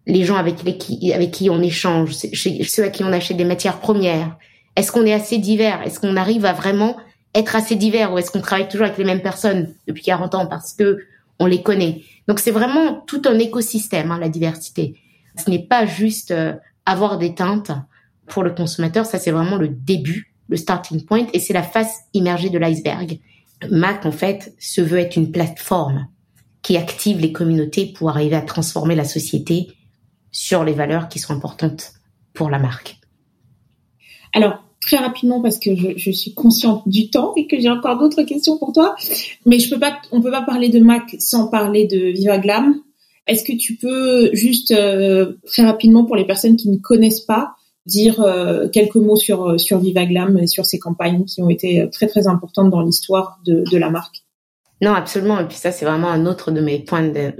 les 0.06 0.26
gens 0.26 0.36
avec, 0.36 0.64
les 0.64 0.78
qui, 0.78 1.14
avec 1.14 1.32
qui 1.32 1.49
on 1.49 1.62
échange, 1.62 2.12
ceux 2.16 2.84
à 2.84 2.89
qui 2.89 3.06
on 3.06 3.14
achète 3.14 3.38
des 3.38 3.45
matières 3.45 3.80
premières. 3.80 4.36
Est-ce 4.76 4.91
qu'on 4.91 5.06
est 5.06 5.14
assez 5.14 5.38
divers? 5.38 5.82
Est-ce 5.84 6.01
qu'on 6.01 6.18
arrive 6.18 6.43
à 6.43 6.51
vraiment 6.51 6.97
être 7.34 7.56
assez 7.56 7.78
divers 7.78 8.12
ou 8.12 8.18
est-ce 8.18 8.32
qu'on 8.32 8.41
travaille 8.41 8.68
toujours 8.68 8.88
avec 8.88 8.97
les 8.97 9.06
mêmes 9.06 9.22
personnes 9.22 9.74
depuis 9.88 10.03
40 10.03 10.36
ans 10.36 10.47
parce 10.47 10.74
que 10.74 10.99
on 11.39 11.45
les 11.45 11.64
connaît? 11.64 12.01
Donc 12.28 12.39
c'est 12.39 12.51
vraiment 12.51 13.01
tout 13.08 13.22
un 13.24 13.39
écosystème, 13.39 14.12
hein, 14.12 14.20
la 14.20 14.28
diversité. 14.28 14.99
Ce 15.38 15.49
n'est 15.49 15.66
pas 15.66 15.86
juste 15.86 16.32
euh, 16.32 16.53
avoir 16.86 17.17
des 17.17 17.36
teintes 17.36 17.71
pour 18.27 18.43
le 18.43 18.51
consommateur, 18.51 19.05
ça 19.05 19.19
c'est 19.19 19.31
vraiment 19.31 19.57
le 19.57 19.67
début, 19.67 20.33
le 20.47 20.57
starting 20.57 21.05
point, 21.05 21.27
et 21.33 21.39
c'est 21.39 21.53
la 21.53 21.63
face 21.63 22.01
immergée 22.13 22.49
de 22.49 22.57
l'iceberg. 22.57 23.19
Mac, 23.69 24.05
en 24.05 24.11
fait, 24.11 24.55
se 24.59 24.81
veut 24.81 24.99
être 24.99 25.15
une 25.15 25.31
plateforme 25.31 26.07
qui 26.61 26.77
active 26.77 27.19
les 27.19 27.31
communautés 27.31 27.86
pour 27.86 28.09
arriver 28.09 28.36
à 28.36 28.41
transformer 28.41 28.95
la 28.95 29.03
société 29.03 29.67
sur 30.31 30.63
les 30.63 30.73
valeurs 30.73 31.07
qui 31.07 31.19
sont 31.19 31.33
importantes 31.33 31.93
pour 32.33 32.49
la 32.49 32.59
marque. 32.59 32.97
Alors, 34.33 34.65
très 34.81 34.97
rapidement 34.97 35.41
parce 35.41 35.59
que 35.59 35.71
je, 35.97 36.11
suis 36.11 36.33
consciente 36.33 36.88
du 36.88 37.09
temps 37.09 37.33
et 37.36 37.47
que 37.47 37.59
j'ai 37.59 37.69
encore 37.69 37.97
d'autres 37.97 38.23
questions 38.23 38.57
pour 38.57 38.73
toi. 38.73 38.95
Mais 39.45 39.59
je 39.59 39.69
peux 39.69 39.79
pas, 39.79 39.99
on 40.11 40.21
peut 40.21 40.31
pas 40.31 40.41
parler 40.41 40.69
de 40.69 40.79
Mac 40.79 41.15
sans 41.19 41.47
parler 41.47 41.88
de 41.88 42.11
Viva 42.11 42.38
Glam. 42.38 42.75
Est-ce 43.28 43.43
que 43.43 43.57
tu 43.57 43.76
peux 43.76 44.30
juste 44.34 44.71
euh, 44.71 45.34
très 45.45 45.63
rapidement 45.63 46.05
pour 46.05 46.15
les 46.15 46.26
personnes 46.26 46.55
qui 46.55 46.69
ne 46.69 46.78
connaissent 46.78 47.21
pas 47.21 47.55
dire 47.86 48.21
euh, 48.21 48.67
quelques 48.67 48.95
mots 48.95 49.15
sur 49.15 49.59
sur 49.59 49.80
Viva 49.80 50.05
Glam 50.05 50.38
et 50.38 50.47
sur 50.47 50.65
ces 50.65 50.80
campagnes 50.80 51.26
qui 51.26 51.41
ont 51.41 51.49
été 51.49 51.88
très 51.91 52.07
très 52.07 52.28
importantes 52.28 52.69
dans 52.69 52.82
l'histoire 52.82 53.39
de, 53.45 53.63
de 53.69 53.78
la 53.78 53.89
marque? 53.89 54.26
Non, 54.82 54.93
absolument. 54.93 55.39
Et 55.39 55.47
puis 55.47 55.57
ça, 55.57 55.71
c'est 55.71 55.86
vraiment 55.86 56.09
un 56.09 56.26
autre 56.26 56.51
de 56.51 56.61
mes 56.61 56.80
points 56.80 57.07
de, 57.07 57.34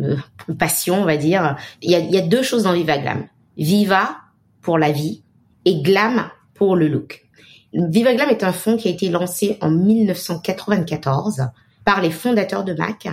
passion, 0.58 1.02
on 1.02 1.06
va 1.06 1.18
dire. 1.18 1.58
Il 1.82 1.92
y, 1.92 1.96
a, 1.96 2.00
il 2.00 2.12
y 2.12 2.18
a 2.18 2.22
deux 2.22 2.44
choses 2.44 2.64
dans 2.64 2.74
Viva 2.74 2.98
Glam. 2.98 3.28
Viva 3.58 4.18
pour 4.62 4.78
la 4.78 4.92
vie 4.92 5.22
et 5.66 5.82
Glam 5.82 6.30
pour 6.54 6.76
le 6.76 6.88
look. 6.88 7.26
Viva 7.74 8.16
Glam 8.16 8.30
est 8.30 8.44
un 8.44 8.54
fonds 8.54 8.78
qui 8.78 8.88
a 8.88 8.92
été 8.92 9.10
lancé 9.10 9.58
en 9.62 9.70
1994 9.70 11.48
par 11.84 12.02
les 12.02 12.10
fondateurs 12.10 12.64
de 12.64 12.74
MAC 12.74 13.08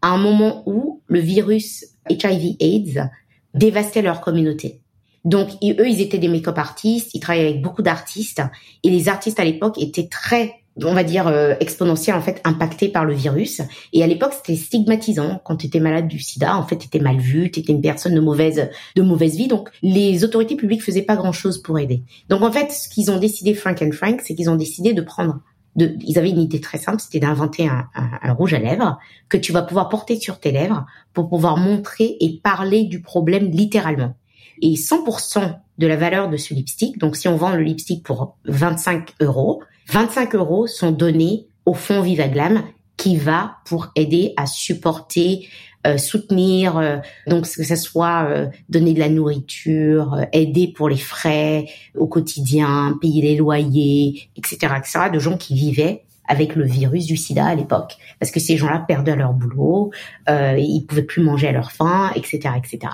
à 0.00 0.08
un 0.08 0.18
moment 0.18 0.62
où 0.66 1.02
le 1.06 1.20
virus 1.20 1.84
HIV/AIDS 2.10 3.10
dévastait 3.54 4.02
leur 4.02 4.20
communauté. 4.20 4.80
Donc 5.24 5.50
eux, 5.62 5.88
ils 5.88 6.00
étaient 6.00 6.18
des 6.18 6.28
make-up 6.28 6.58
artistes, 6.58 7.10
ils 7.14 7.20
travaillaient 7.20 7.48
avec 7.48 7.62
beaucoup 7.62 7.82
d'artistes 7.82 8.42
et 8.82 8.90
les 8.90 9.08
artistes 9.08 9.40
à 9.40 9.44
l'époque 9.44 9.76
étaient 9.78 10.08
très 10.08 10.54
on 10.84 10.94
va 10.94 11.04
dire 11.04 11.26
euh, 11.26 11.54
exponentielle 11.60 12.16
en 12.16 12.20
fait 12.20 12.40
impacté 12.44 12.88
par 12.88 13.04
le 13.04 13.14
virus. 13.14 13.62
Et 13.92 14.02
à 14.02 14.06
l'époque 14.06 14.32
c'était 14.32 14.56
stigmatisant. 14.56 15.40
Quand 15.44 15.56
tu 15.56 15.66
étais 15.66 15.80
malade 15.80 16.08
du 16.08 16.18
sida 16.18 16.56
en 16.56 16.66
fait 16.66 16.78
tu 16.78 16.86
étais 16.86 17.00
mal 17.00 17.18
vu 17.18 17.50
tu 17.50 17.60
étais 17.60 17.72
une 17.72 17.80
personne 17.80 18.14
de 18.14 18.20
mauvaise 18.20 18.70
de 18.94 19.02
mauvaise 19.02 19.36
vie. 19.36 19.48
Donc 19.48 19.70
les 19.82 20.24
autorités 20.24 20.56
publiques 20.56 20.82
faisaient 20.82 21.02
pas 21.02 21.16
grand-chose 21.16 21.62
pour 21.62 21.78
aider. 21.78 22.02
Donc 22.28 22.42
en 22.42 22.52
fait 22.52 22.70
ce 22.70 22.88
qu'ils 22.88 23.10
ont 23.10 23.18
décidé 23.18 23.54
Frank 23.54 23.82
and 23.82 23.92
Frank 23.92 24.20
c'est 24.24 24.34
qu'ils 24.34 24.50
ont 24.50 24.56
décidé 24.56 24.92
de 24.92 25.02
prendre 25.02 25.40
de, 25.76 25.96
ils 26.00 26.18
avaient 26.18 26.30
une 26.30 26.40
idée 26.40 26.60
très 26.60 26.78
simple, 26.78 27.00
c'était 27.00 27.20
d'inventer 27.20 27.68
un, 27.68 27.88
un, 27.94 28.10
un, 28.22 28.32
rouge 28.32 28.54
à 28.54 28.58
lèvres 28.58 28.98
que 29.28 29.36
tu 29.36 29.52
vas 29.52 29.62
pouvoir 29.62 29.88
porter 29.88 30.18
sur 30.18 30.40
tes 30.40 30.50
lèvres 30.50 30.86
pour 31.12 31.28
pouvoir 31.28 31.56
montrer 31.56 32.16
et 32.20 32.40
parler 32.42 32.84
du 32.84 33.00
problème 33.00 33.50
littéralement. 33.50 34.14
Et 34.60 34.74
100% 34.74 35.58
de 35.78 35.86
la 35.86 35.96
valeur 35.96 36.28
de 36.28 36.36
ce 36.36 36.54
lipstick, 36.54 36.98
donc 36.98 37.16
si 37.16 37.28
on 37.28 37.36
vend 37.36 37.54
le 37.54 37.62
lipstick 37.62 38.02
pour 38.02 38.36
25 38.46 39.14
euros, 39.20 39.62
25 39.88 40.34
euros 40.34 40.66
sont 40.66 40.90
donnés 40.90 41.46
au 41.64 41.74
fonds 41.74 42.02
Vivaglam 42.02 42.64
qui 42.96 43.16
va 43.16 43.58
pour 43.64 43.92
aider 43.94 44.34
à 44.36 44.46
supporter, 44.46 45.48
soutenir, 45.96 46.76
euh, 46.76 46.98
donc 47.26 47.48
que 47.48 47.64
ce 47.64 47.76
soit 47.76 48.26
euh, 48.28 48.46
donner 48.68 48.94
de 48.94 48.98
la 48.98 49.08
nourriture, 49.08 50.16
aider 50.32 50.72
pour 50.74 50.88
les 50.88 50.96
frais 50.96 51.66
au 51.96 52.06
quotidien, 52.06 52.98
payer 53.00 53.22
les 53.22 53.36
loyers, 53.36 54.28
etc., 54.36 54.74
etc., 54.76 54.98
de 55.12 55.18
gens 55.18 55.36
qui 55.36 55.54
vivaient 55.54 56.04
avec 56.26 56.56
le 56.56 56.66
virus 56.66 57.06
du 57.06 57.16
sida 57.16 57.46
à 57.46 57.54
l'époque, 57.54 57.96
parce 58.20 58.30
que 58.30 58.40
ces 58.40 58.56
gens-là 58.56 58.84
perdaient 58.86 59.16
leur 59.16 59.32
boulot, 59.32 59.90
euh, 60.28 60.56
ils 60.58 60.84
pouvaient 60.84 61.02
plus 61.02 61.22
manger 61.22 61.48
à 61.48 61.52
leur 61.52 61.72
faim, 61.72 62.10
etc., 62.14 62.50
etc. 62.56 62.92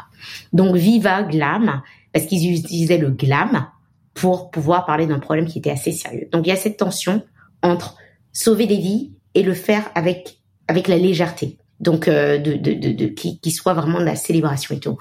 Donc 0.52 0.76
Viva 0.76 1.24
Glam, 1.24 1.82
parce 2.12 2.26
qu'ils 2.26 2.52
utilisaient 2.52 2.98
le 2.98 3.10
glam 3.10 3.66
pour 4.14 4.50
pouvoir 4.52 4.86
parler 4.86 5.06
d'un 5.06 5.18
problème 5.18 5.46
qui 5.46 5.58
était 5.58 5.72
assez 5.72 5.90
sérieux. 5.90 6.28
Donc 6.30 6.46
il 6.46 6.50
y 6.50 6.52
a 6.52 6.56
cette 6.56 6.76
tension 6.76 7.22
entre 7.62 7.96
sauver 8.32 8.66
des 8.66 8.76
vies 8.76 9.12
et 9.34 9.42
le 9.42 9.54
faire 9.54 9.90
avec 9.96 10.38
avec 10.68 10.86
la 10.86 10.96
légèreté. 10.96 11.58
Donc 11.80 12.08
euh, 12.08 12.38
de, 12.38 12.54
de, 12.54 12.72
de, 12.72 12.92
de 12.92 13.06
qui, 13.06 13.38
qui, 13.40 13.50
soit 13.50 13.74
vraiment 13.74 13.98
de 13.98 14.04
la 14.04 14.16
célébration 14.16 14.74
et 14.74 14.80
tout. 14.80 14.98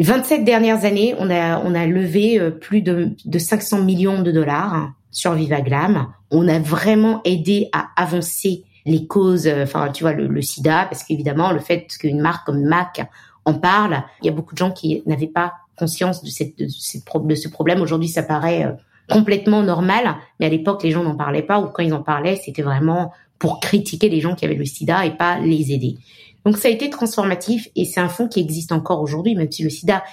27 0.00 0.44
dernières 0.44 0.84
années, 0.84 1.14
on 1.18 1.30
a 1.30 1.58
on 1.60 1.74
a 1.74 1.86
levé 1.86 2.38
euh, 2.38 2.50
plus 2.50 2.82
de, 2.82 3.10
de 3.24 3.38
500 3.38 3.82
millions 3.82 4.22
de 4.22 4.30
dollars 4.30 4.92
sur 5.10 5.32
Vivaglam. 5.32 6.12
On 6.30 6.48
a 6.48 6.58
vraiment 6.58 7.20
aidé 7.24 7.68
à 7.72 7.88
avancer 7.96 8.64
les 8.86 9.06
causes, 9.06 9.46
euh, 9.46 9.64
enfin 9.64 9.90
tu 9.92 10.04
vois 10.04 10.12
le, 10.12 10.26
le 10.26 10.42
sida, 10.42 10.86
parce 10.90 11.04
qu'évidemment 11.04 11.52
le 11.52 11.60
fait 11.60 11.86
qu'une 11.98 12.20
marque 12.20 12.46
comme 12.46 12.62
Mac 12.62 13.06
en 13.46 13.54
parle, 13.54 14.02
il 14.22 14.26
y 14.26 14.28
a 14.28 14.32
beaucoup 14.32 14.54
de 14.54 14.58
gens 14.58 14.70
qui 14.70 15.02
n'avaient 15.06 15.26
pas 15.26 15.54
conscience 15.76 16.22
de, 16.22 16.28
cette, 16.28 16.58
de, 16.58 16.66
cette, 16.68 17.02
de 17.26 17.34
ce 17.34 17.48
problème. 17.48 17.80
Aujourd'hui, 17.80 18.08
ça 18.08 18.22
paraît 18.22 18.76
complètement 19.10 19.62
normal, 19.62 20.16
mais 20.38 20.46
à 20.46 20.48
l'époque, 20.48 20.82
les 20.82 20.90
gens 20.90 21.02
n'en 21.02 21.16
parlaient 21.16 21.42
pas, 21.42 21.60
ou 21.60 21.66
quand 21.66 21.82
ils 21.82 21.92
en 21.92 22.02
parlaient, 22.02 22.40
c'était 22.42 22.62
vraiment 22.62 23.12
pour 23.38 23.60
critiquer 23.60 24.08
les 24.08 24.20
gens 24.20 24.34
qui 24.34 24.44
avaient 24.44 24.54
le 24.54 24.64
sida 24.64 25.06
et 25.06 25.16
pas 25.16 25.38
les 25.38 25.72
aider. 25.72 25.98
Donc 26.44 26.58
ça 26.58 26.68
a 26.68 26.70
été 26.70 26.90
transformatif 26.90 27.68
et 27.74 27.84
c'est 27.84 28.00
un 28.00 28.08
fonds 28.08 28.28
qui 28.28 28.40
existe 28.40 28.72
encore 28.72 29.00
aujourd'hui, 29.00 29.34
même 29.34 29.50
si 29.50 29.62
le 29.62 29.70
sida, 29.70 30.04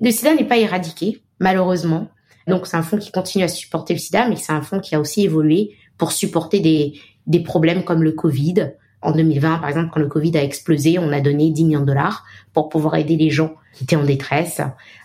le 0.00 0.10
sida 0.10 0.34
n'est 0.34 0.46
pas 0.46 0.58
éradiqué, 0.58 1.20
malheureusement. 1.40 2.08
Donc 2.46 2.66
c'est 2.66 2.76
un 2.76 2.82
fonds 2.82 2.98
qui 2.98 3.10
continue 3.10 3.44
à 3.44 3.48
supporter 3.48 3.94
le 3.94 3.98
sida, 3.98 4.28
mais 4.28 4.36
c'est 4.36 4.52
un 4.52 4.62
fonds 4.62 4.80
qui 4.80 4.94
a 4.94 5.00
aussi 5.00 5.22
évolué 5.22 5.76
pour 5.98 6.12
supporter 6.12 6.60
des, 6.60 6.94
des 7.26 7.40
problèmes 7.40 7.84
comme 7.84 8.02
le 8.02 8.12
Covid. 8.12 8.72
En 9.02 9.12
2020, 9.12 9.58
par 9.58 9.68
exemple, 9.68 9.90
quand 9.92 10.00
le 10.00 10.08
Covid 10.08 10.36
a 10.36 10.44
explosé, 10.44 10.98
on 10.98 11.12
a 11.12 11.20
donné 11.20 11.50
10 11.50 11.64
millions 11.64 11.80
de 11.80 11.86
dollars 11.86 12.24
pour 12.52 12.68
pouvoir 12.68 12.96
aider 12.96 13.16
les 13.16 13.30
gens 13.30 13.54
qui 13.74 13.84
étaient 13.84 13.96
en 13.96 14.04
détresse. 14.04 14.60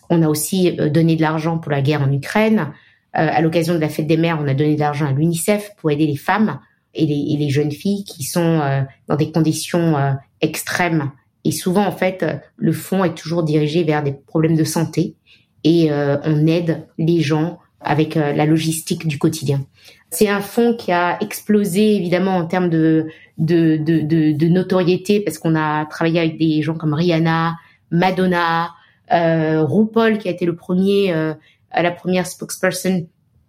On 0.10 0.22
a 0.22 0.28
aussi 0.28 0.78
euh, 0.80 0.90
donné 0.90 1.16
de 1.16 1.22
l'argent 1.22 1.58
pour 1.58 1.72
la 1.72 1.82
guerre 1.82 2.02
en 2.02 2.12
Ukraine. 2.12 2.74
Euh, 3.18 3.28
à 3.32 3.42
l'occasion 3.42 3.74
de 3.74 3.80
la 3.80 3.90
fête 3.90 4.08
des 4.08 4.18
mères, 4.18 4.38
on 4.42 4.48
a 4.48 4.54
donné 4.54 4.76
de 4.76 4.80
l'argent 4.80 5.08
à 5.08 5.12
l'UNICEF 5.12 5.72
pour 5.78 5.92
aider 5.92 6.06
les 6.06 6.18
femmes 6.18 6.60
et 6.96 7.06
les, 7.06 7.34
et 7.34 7.38
les 7.38 7.50
jeunes 7.50 7.72
filles 7.72 8.04
qui 8.04 8.24
sont 8.24 8.60
euh, 8.62 8.82
dans 9.08 9.16
des 9.16 9.32
conditions 9.32 9.96
extrêmes. 10.42 11.12
Et 11.44 11.52
souvent, 11.52 11.86
en 11.86 11.92
fait, 11.92 12.26
le 12.58 12.72
fonds 12.72 13.04
est 13.04 13.16
toujours 13.16 13.44
dirigé 13.44 13.84
vers 13.84 14.04
des 14.04 14.14
problèmes 14.14 14.56
de 14.56 14.64
santé. 14.64 15.16
et 15.64 15.92
on 15.92 16.48
aide 16.48 16.88
les 16.98 17.22
gens 17.22 17.60
avec 17.82 18.16
la 18.16 18.46
logistique 18.46 19.08
du 19.08 19.20
quotidien. 19.20 19.66
C'est 20.10 20.30
un 20.30 20.42
fonds 20.42 20.76
qui 20.76 20.92
a 20.92 21.18
explosé 21.22 21.96
évidemment 21.96 22.38
en 22.38 22.46
termes 22.46 22.70
de 22.70 23.08
de, 23.38 23.78
de, 23.78 24.00
de, 24.00 24.32
de 24.32 24.48
notoriété 24.48 25.20
parce 25.20 25.38
qu'on 25.38 25.56
a 25.56 25.86
travaillé 25.86 26.20
avec 26.20 26.38
des 26.38 26.62
gens 26.62 26.76
comme 26.76 26.94
Rihanna, 26.94 27.56
Madonna, 27.92 28.72
euh, 29.12 29.64
RuPaul 29.64 30.18
qui 30.18 30.28
a 30.28 30.32
été 30.32 30.46
le 30.46 30.56
premier, 30.56 31.14
euh, 31.14 31.34
la 31.76 31.92
première 31.92 32.28
spokesperson 32.28 33.08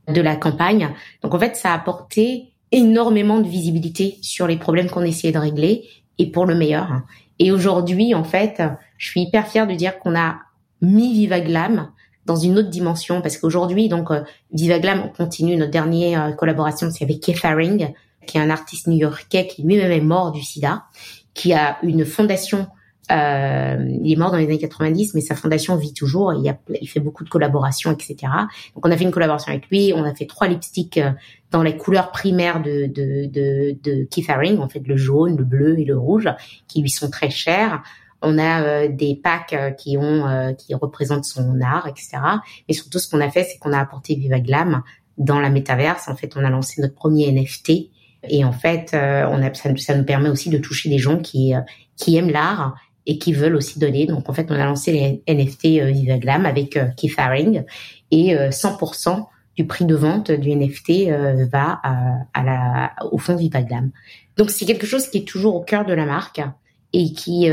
de 0.08 0.20
la 0.20 0.36
campagne. 0.36 0.90
Donc 1.22 1.34
en 1.34 1.38
fait, 1.38 1.56
ça 1.56 1.72
a 1.72 1.74
apporté 1.74 2.52
énormément 2.72 3.40
de 3.40 3.48
visibilité 3.48 4.18
sur 4.22 4.46
les 4.46 4.56
problèmes 4.56 4.90
qu'on 4.90 5.02
essayait 5.02 5.32
de 5.32 5.38
régler 5.38 5.84
et 6.18 6.30
pour 6.30 6.46
le 6.46 6.54
meilleur. 6.54 7.02
Et 7.38 7.52
aujourd'hui, 7.52 8.14
en 8.14 8.24
fait, 8.24 8.62
je 8.98 9.08
suis 9.08 9.22
hyper 9.22 9.46
fière 9.46 9.66
de 9.66 9.74
dire 9.74 9.98
qu'on 9.98 10.16
a 10.16 10.38
mis 10.80 11.12
Viva 11.12 11.40
Glam 11.40 11.90
dans 12.24 12.36
une 12.36 12.58
autre 12.58 12.70
dimension 12.70 13.22
parce 13.22 13.36
qu'aujourd'hui, 13.38 13.88
donc 13.88 14.10
euh, 14.10 14.22
Viva 14.52 14.78
Glam, 14.78 15.02
on 15.04 15.08
continue 15.08 15.56
notre 15.56 15.70
dernière 15.70 16.24
euh, 16.24 16.32
collaboration, 16.32 16.90
c'est 16.90 17.04
avec 17.04 17.20
Keith 17.20 17.44
Haring, 17.44 17.92
qui 18.26 18.38
est 18.38 18.40
un 18.40 18.50
artiste 18.50 18.88
new-yorkais 18.88 19.46
qui 19.46 19.62
lui-même 19.62 19.92
est 19.92 20.00
mort 20.00 20.32
du 20.32 20.42
SIDA, 20.42 20.84
qui 21.34 21.52
a 21.52 21.78
une 21.82 22.04
fondation 22.04 22.66
euh, 23.12 23.76
il 24.02 24.12
est 24.12 24.16
mort 24.16 24.30
dans 24.30 24.36
les 24.36 24.46
années 24.46 24.58
90, 24.58 25.14
mais 25.14 25.20
sa 25.20 25.34
fondation 25.34 25.76
vit 25.76 25.92
toujours. 25.92 26.34
il, 26.34 26.48
a, 26.48 26.58
il 26.80 26.88
fait 26.88 27.00
beaucoup 27.00 27.24
de 27.24 27.28
collaborations, 27.28 27.92
etc. 27.92 28.16
Donc 28.74 28.84
on 28.84 28.90
a 28.90 28.96
fait 28.96 29.04
une 29.04 29.12
collaboration 29.12 29.52
avec 29.52 29.68
lui. 29.68 29.92
On 29.94 30.04
a 30.04 30.14
fait 30.14 30.26
trois 30.26 30.48
lipsticks 30.48 30.98
euh, 30.98 31.12
dans 31.52 31.62
les 31.62 31.76
couleurs 31.76 32.10
primaires 32.10 32.60
de, 32.60 32.86
de, 32.86 33.26
de, 33.26 33.76
de 33.82 34.04
Keith 34.10 34.28
Haring, 34.28 34.58
en 34.58 34.68
fait 34.68 34.82
le 34.86 34.96
jaune, 34.96 35.36
le 35.36 35.44
bleu 35.44 35.78
et 35.78 35.84
le 35.84 35.96
rouge, 35.96 36.28
qui 36.66 36.82
lui 36.82 36.90
sont 36.90 37.08
très 37.08 37.30
chers. 37.30 37.82
On 38.22 38.38
a 38.38 38.62
euh, 38.62 38.88
des 38.88 39.14
packs 39.14 39.52
euh, 39.52 39.70
qui 39.70 39.96
ont 39.96 40.54
qui 40.58 40.74
représentent 40.74 41.26
son 41.26 41.60
art, 41.60 41.86
etc. 41.86 42.18
Et 42.68 42.72
surtout, 42.72 42.98
ce 42.98 43.08
qu'on 43.08 43.20
a 43.20 43.30
fait, 43.30 43.44
c'est 43.44 43.58
qu'on 43.58 43.72
a 43.72 43.78
apporté 43.78 44.16
Viva 44.16 44.40
Glam 44.40 44.82
dans 45.16 45.38
la 45.38 45.50
métaverse. 45.50 46.08
En 46.08 46.16
fait, 46.16 46.36
on 46.36 46.44
a 46.44 46.50
lancé 46.50 46.80
notre 46.82 46.94
premier 46.94 47.30
NFT. 47.30 47.90
Et 48.28 48.44
en 48.44 48.52
fait, 48.52 48.90
on 48.92 49.40
a, 49.42 49.54
ça, 49.54 49.70
ça, 49.76 49.94
nous 49.94 50.04
permet 50.04 50.28
aussi 50.28 50.50
de 50.50 50.58
toucher 50.58 50.88
des 50.88 50.98
gens 50.98 51.18
qui, 51.18 51.52
qui 51.96 52.16
aiment 52.16 52.30
l'art 52.30 52.74
et 53.06 53.18
qui 53.18 53.32
veulent 53.32 53.56
aussi 53.56 53.78
donner. 53.78 54.06
Donc 54.06 54.28
en 54.28 54.32
fait, 54.32 54.50
on 54.50 54.54
a 54.54 54.64
lancé 54.64 54.92
les 54.92 55.32
NFT 55.32 55.80
euh, 55.80 55.90
Viva 55.90 56.18
Glam 56.18 56.44
avec 56.44 56.76
euh, 56.76 56.86
Keith 56.96 57.14
Haring 57.16 57.64
et 58.10 58.34
100% 58.34 59.08
euh, 59.08 59.22
du 59.56 59.66
prix 59.66 59.84
de 59.84 59.94
vente 59.94 60.30
du 60.30 60.54
NFT 60.54 61.08
va 61.50 61.80
à, 61.82 62.42
la, 62.44 62.94
au 63.10 63.16
fond 63.16 63.36
Viva 63.36 63.62
Glam. 63.62 63.90
Donc 64.36 64.50
c'est 64.50 64.66
quelque 64.66 64.86
chose 64.86 65.08
qui 65.08 65.18
est 65.18 65.28
toujours 65.28 65.54
au 65.56 65.62
cœur 65.62 65.86
de 65.86 65.94
la 65.94 66.04
marque 66.04 66.42
et 66.92 67.12
qui 67.12 67.48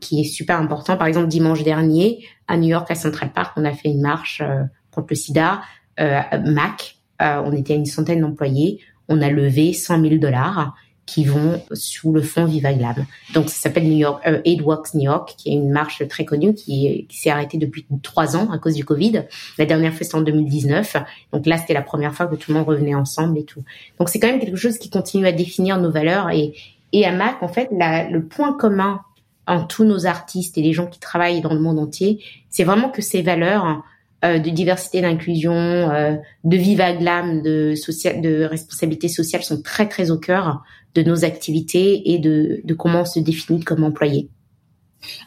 qui 0.00 0.20
est 0.20 0.24
super 0.24 0.58
important. 0.58 0.96
Par 0.96 1.06
exemple, 1.06 1.28
dimanche 1.28 1.62
dernier 1.62 2.24
à 2.46 2.56
New 2.56 2.68
York 2.68 2.90
à 2.90 2.94
Central 2.94 3.30
Park, 3.34 3.52
on 3.56 3.66
a 3.66 3.72
fait 3.72 3.90
une 3.90 4.00
marche 4.00 4.42
contre 4.90 5.08
le 5.10 5.16
SIDA. 5.16 5.60
Mac, 5.98 6.96
on 7.20 7.52
était 7.52 7.74
à 7.74 7.76
une 7.76 7.84
centaine 7.84 8.22
d'employés, 8.22 8.80
on 9.08 9.20
a 9.20 9.28
levé 9.28 9.74
100 9.74 10.00
000 10.00 10.14
dollars 10.16 10.74
qui 11.08 11.24
vont 11.24 11.62
sous 11.72 12.12
le 12.12 12.20
fond 12.20 12.44
Viva 12.44 12.74
Glam. 12.74 13.06
Donc 13.32 13.48
ça 13.48 13.62
s'appelle 13.62 13.88
New 13.88 13.96
York 13.96 14.22
euh, 14.26 14.42
Aid 14.44 14.60
Walks 14.60 14.92
New 14.92 15.04
York, 15.04 15.34
qui 15.38 15.48
est 15.48 15.54
une 15.54 15.70
marche 15.70 16.06
très 16.06 16.26
connue 16.26 16.52
qui, 16.52 17.06
s'est 17.10 17.30
arrêtée 17.30 17.56
depuis 17.56 17.86
trois 18.02 18.36
ans 18.36 18.50
à 18.52 18.58
cause 18.58 18.74
du 18.74 18.84
Covid. 18.84 19.24
La 19.56 19.64
dernière 19.64 19.94
fois 19.94 20.04
c'était 20.04 20.16
en 20.16 20.20
2019. 20.20 20.96
Donc 21.32 21.46
là 21.46 21.56
c'était 21.56 21.72
la 21.72 21.80
première 21.80 22.14
fois 22.14 22.26
que 22.26 22.36
tout 22.36 22.52
le 22.52 22.58
monde 22.58 22.68
revenait 22.68 22.94
ensemble 22.94 23.38
et 23.38 23.44
tout. 23.44 23.64
Donc 23.98 24.10
c'est 24.10 24.20
quand 24.20 24.28
même 24.28 24.38
quelque 24.38 24.58
chose 24.58 24.76
qui 24.76 24.90
continue 24.90 25.26
à 25.26 25.32
définir 25.32 25.80
nos 25.80 25.90
valeurs 25.90 26.30
et 26.30 26.54
et 26.92 27.04
à 27.06 27.12
Mac 27.12 27.42
en 27.42 27.48
fait 27.48 27.70
le 27.72 28.20
point 28.20 28.52
commun 28.52 29.00
en 29.46 29.64
tous 29.64 29.84
nos 29.84 30.04
artistes 30.04 30.58
et 30.58 30.62
les 30.62 30.74
gens 30.74 30.86
qui 30.86 31.00
travaillent 31.00 31.40
dans 31.40 31.54
le 31.54 31.60
monde 31.60 31.78
entier, 31.78 32.22
c'est 32.50 32.64
vraiment 32.64 32.90
que 32.90 33.00
ces 33.00 33.22
valeurs 33.22 33.82
euh, 34.24 34.40
de 34.40 34.50
diversité, 34.50 35.00
d'inclusion, 35.00 35.52
euh, 35.52 36.16
de 36.42 36.56
viva 36.56 36.92
glam, 36.92 37.40
de, 37.40 37.74
social, 37.76 38.20
de 38.20 38.42
responsabilité 38.42 39.06
sociale 39.06 39.44
sont 39.44 39.62
très 39.62 39.88
très 39.88 40.10
au 40.10 40.18
cœur 40.18 40.62
de 40.96 41.02
nos 41.02 41.24
activités 41.24 42.10
et 42.12 42.18
de, 42.18 42.60
de 42.64 42.74
comment 42.74 43.02
on 43.02 43.04
se 43.04 43.20
définit 43.20 43.60
comme 43.60 43.84
employé. 43.84 44.28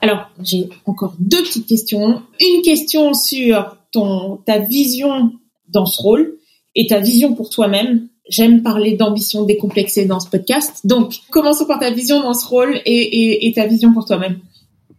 Alors, 0.01 0.29
j'ai 0.43 0.67
encore 0.85 1.15
deux 1.19 1.41
petites 1.41 1.67
questions. 1.67 2.21
Une 2.41 2.61
question 2.63 3.13
sur 3.13 3.77
ton 3.93 4.37
ta 4.45 4.59
vision 4.59 5.31
dans 5.69 5.85
ce 5.85 6.01
rôle 6.01 6.35
et 6.75 6.87
ta 6.87 6.99
vision 6.99 7.33
pour 7.33 7.49
toi-même. 7.49 8.09
J'aime 8.29 8.61
parler 8.61 8.97
d'ambition 8.97 9.45
décomplexée 9.45 10.05
dans 10.05 10.19
ce 10.19 10.29
podcast. 10.29 10.85
Donc, 10.85 11.21
commençons 11.29 11.65
par 11.65 11.79
ta 11.79 11.91
vision 11.91 12.21
dans 12.21 12.33
ce 12.33 12.45
rôle 12.45 12.81
et, 12.85 12.91
et, 12.91 13.47
et 13.47 13.53
ta 13.53 13.67
vision 13.67 13.93
pour 13.93 14.03
toi-même. 14.03 14.39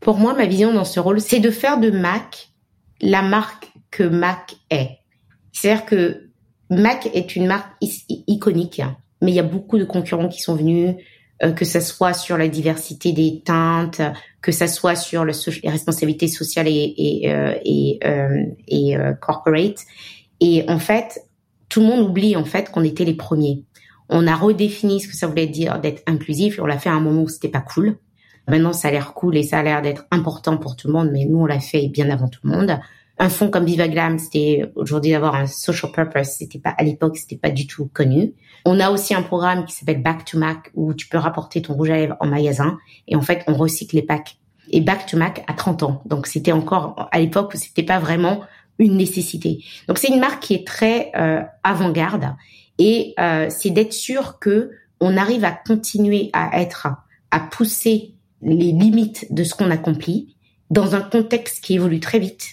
Pour 0.01 0.17
moi, 0.17 0.33
ma 0.33 0.47
vision 0.47 0.73
dans 0.73 0.87
ce 0.87 0.99
rôle, 0.99 1.21
c'est 1.21 1.41
de 1.41 1.51
faire 1.51 1.79
de 1.79 1.91
Mac 1.91 2.49
la 3.03 3.21
marque 3.21 3.72
que 3.93 4.03
Mac 4.03 4.57
est. 4.71 4.99
C'est-à-dire 5.53 5.85
que 5.85 6.31
Mac 6.71 7.09
est 7.15 7.37
une 7.37 7.47
marque 7.47 7.71
iconique 8.27 8.83
mais 9.23 9.31
il 9.31 9.35
y 9.35 9.41
a 9.41 9.45
beaucoup 9.45 9.79
de 9.79 9.85
concurrents 9.85 10.29
qui 10.29 10.41
sont 10.41 10.57
venus, 10.57 10.97
euh, 11.43 11.53
que 11.53 11.65
ça 11.65 11.81
soit 11.81 12.13
sur 12.13 12.37
la 12.37 12.49
diversité 12.49 13.13
des 13.13 13.41
teintes, 13.41 14.03
que 14.43 14.53
ça 14.53 14.67
soit 14.67 14.97
sur 14.97 15.25
le 15.25 15.33
les 15.63 15.71
responsabilités 15.71 16.29
sociales 16.29 16.69
et 16.69 16.95
et 16.99 17.33
euh, 17.33 17.55
et, 17.65 18.01
euh, 18.05 18.45
et 18.67 18.97
corporate. 19.21 19.79
Et 20.41 20.65
en 20.69 20.79
fait, 20.79 21.25
tout 21.69 21.81
le 21.81 21.87
monde 21.87 22.01
oublie 22.01 22.37
en 22.37 22.45
fait 22.45 22.71
qu'on 22.71 22.85
était 22.85 23.05
les 23.05 23.15
premiers. 23.15 23.63
On 24.09 24.27
a 24.27 24.35
redéfini 24.35 25.01
ce 25.01 25.09
que 25.09 25.17
ça 25.17 25.27
voulait 25.27 25.47
dire 25.47 25.79
d'être 25.79 26.03
inclusif. 26.07 26.59
On 26.61 26.67
l'a 26.67 26.79
fait 26.79 26.91
à 26.91 26.95
un 26.95 27.01
moment 27.01 27.23
où 27.23 27.29
c'était 27.29 27.49
pas 27.49 27.61
cool. 27.61 27.97
Maintenant, 28.49 28.73
ça 28.73 28.89
a 28.89 28.91
l'air 28.91 29.15
cool 29.15 29.37
et 29.37 29.45
ça 29.45 29.61
a 29.61 29.63
l'air 29.63 29.83
d'être 29.83 30.05
important 30.11 30.57
pour 30.59 30.75
tout 30.75 30.89
le 30.89 30.95
monde, 30.95 31.11
mais 31.13 31.25
nous, 31.25 31.39
on 31.39 31.47
l'a 31.47 31.61
fait 31.61 31.87
bien 31.87 32.11
avant 32.11 32.27
tout 32.27 32.41
le 32.43 32.51
monde 32.51 32.79
un 33.19 33.29
fonds 33.29 33.51
comme 33.51 33.65
Viva 33.65 33.89
Glam, 33.89 34.19
c'était 34.19 34.71
aujourd'hui 34.75 35.13
d'avoir 35.13 35.35
un 35.35 35.47
social 35.47 35.93
purpose, 35.93 36.29
c'était 36.39 36.59
pas 36.59 36.71
à 36.71 36.83
l'époque, 36.83 37.17
c'était 37.17 37.37
pas 37.37 37.51
du 37.51 37.67
tout 37.67 37.89
connu. 37.93 38.35
On 38.65 38.81
a 38.81 38.91
aussi 38.91 39.15
un 39.15 39.23
programme 39.23 39.65
qui 39.65 39.75
s'appelle 39.75 40.03
Back 40.03 40.25
to 40.25 40.39
Mac 40.39 40.71
où 40.75 40.95
tu 40.95 41.09
peux 41.09 41.19
rapporter 41.19 41.63
ton 41.63 41.75
rouge 41.75 41.91
à 41.91 41.97
lèvres 41.97 42.17
en 42.21 42.27
magasin 42.27 42.79
et 43.09 43.17
en 43.17 43.21
fait 43.21 43.45
on 43.47 43.55
recycle 43.55 43.97
les 43.97 44.03
packs. 44.03 44.39
Et 44.71 44.81
Back 44.81 45.07
to 45.07 45.17
Mac 45.17 45.45
a 45.47 45.53
30 45.53 45.83
ans, 45.83 46.03
donc 46.07 46.27
c'était 46.27 46.53
encore 46.53 47.09
à 47.13 47.19
l'époque 47.19 47.53
où 47.55 47.59
c'était 47.59 47.83
pas 47.83 47.99
vraiment 47.99 48.41
une 48.79 48.97
nécessité. 48.97 49.63
Donc 49.89 49.99
c'est 49.99 50.09
une 50.09 50.21
marque 50.21 50.43
qui 50.43 50.55
est 50.55 50.67
très 50.67 51.13
euh, 51.17 51.43
avant-garde 51.63 52.35
et 52.79 53.15
euh, 53.19 53.49
c'est 53.51 53.71
d'être 53.71 53.93
sûr 53.93 54.39
que 54.39 54.71
on 55.01 55.17
arrive 55.17 55.45
à 55.45 55.51
continuer 55.51 56.31
à 56.33 56.61
être 56.61 56.89
à 57.31 57.41
pousser 57.41 58.15
les 58.41 58.73
limites 58.73 59.33
de 59.33 59.45
ce 59.45 59.55
qu'on 59.55 59.71
accomplit 59.71 60.37
dans 60.71 60.95
un 60.95 61.01
contexte 61.01 61.63
qui 61.63 61.75
évolue 61.75 62.01
très 62.01 62.19
vite 62.19 62.49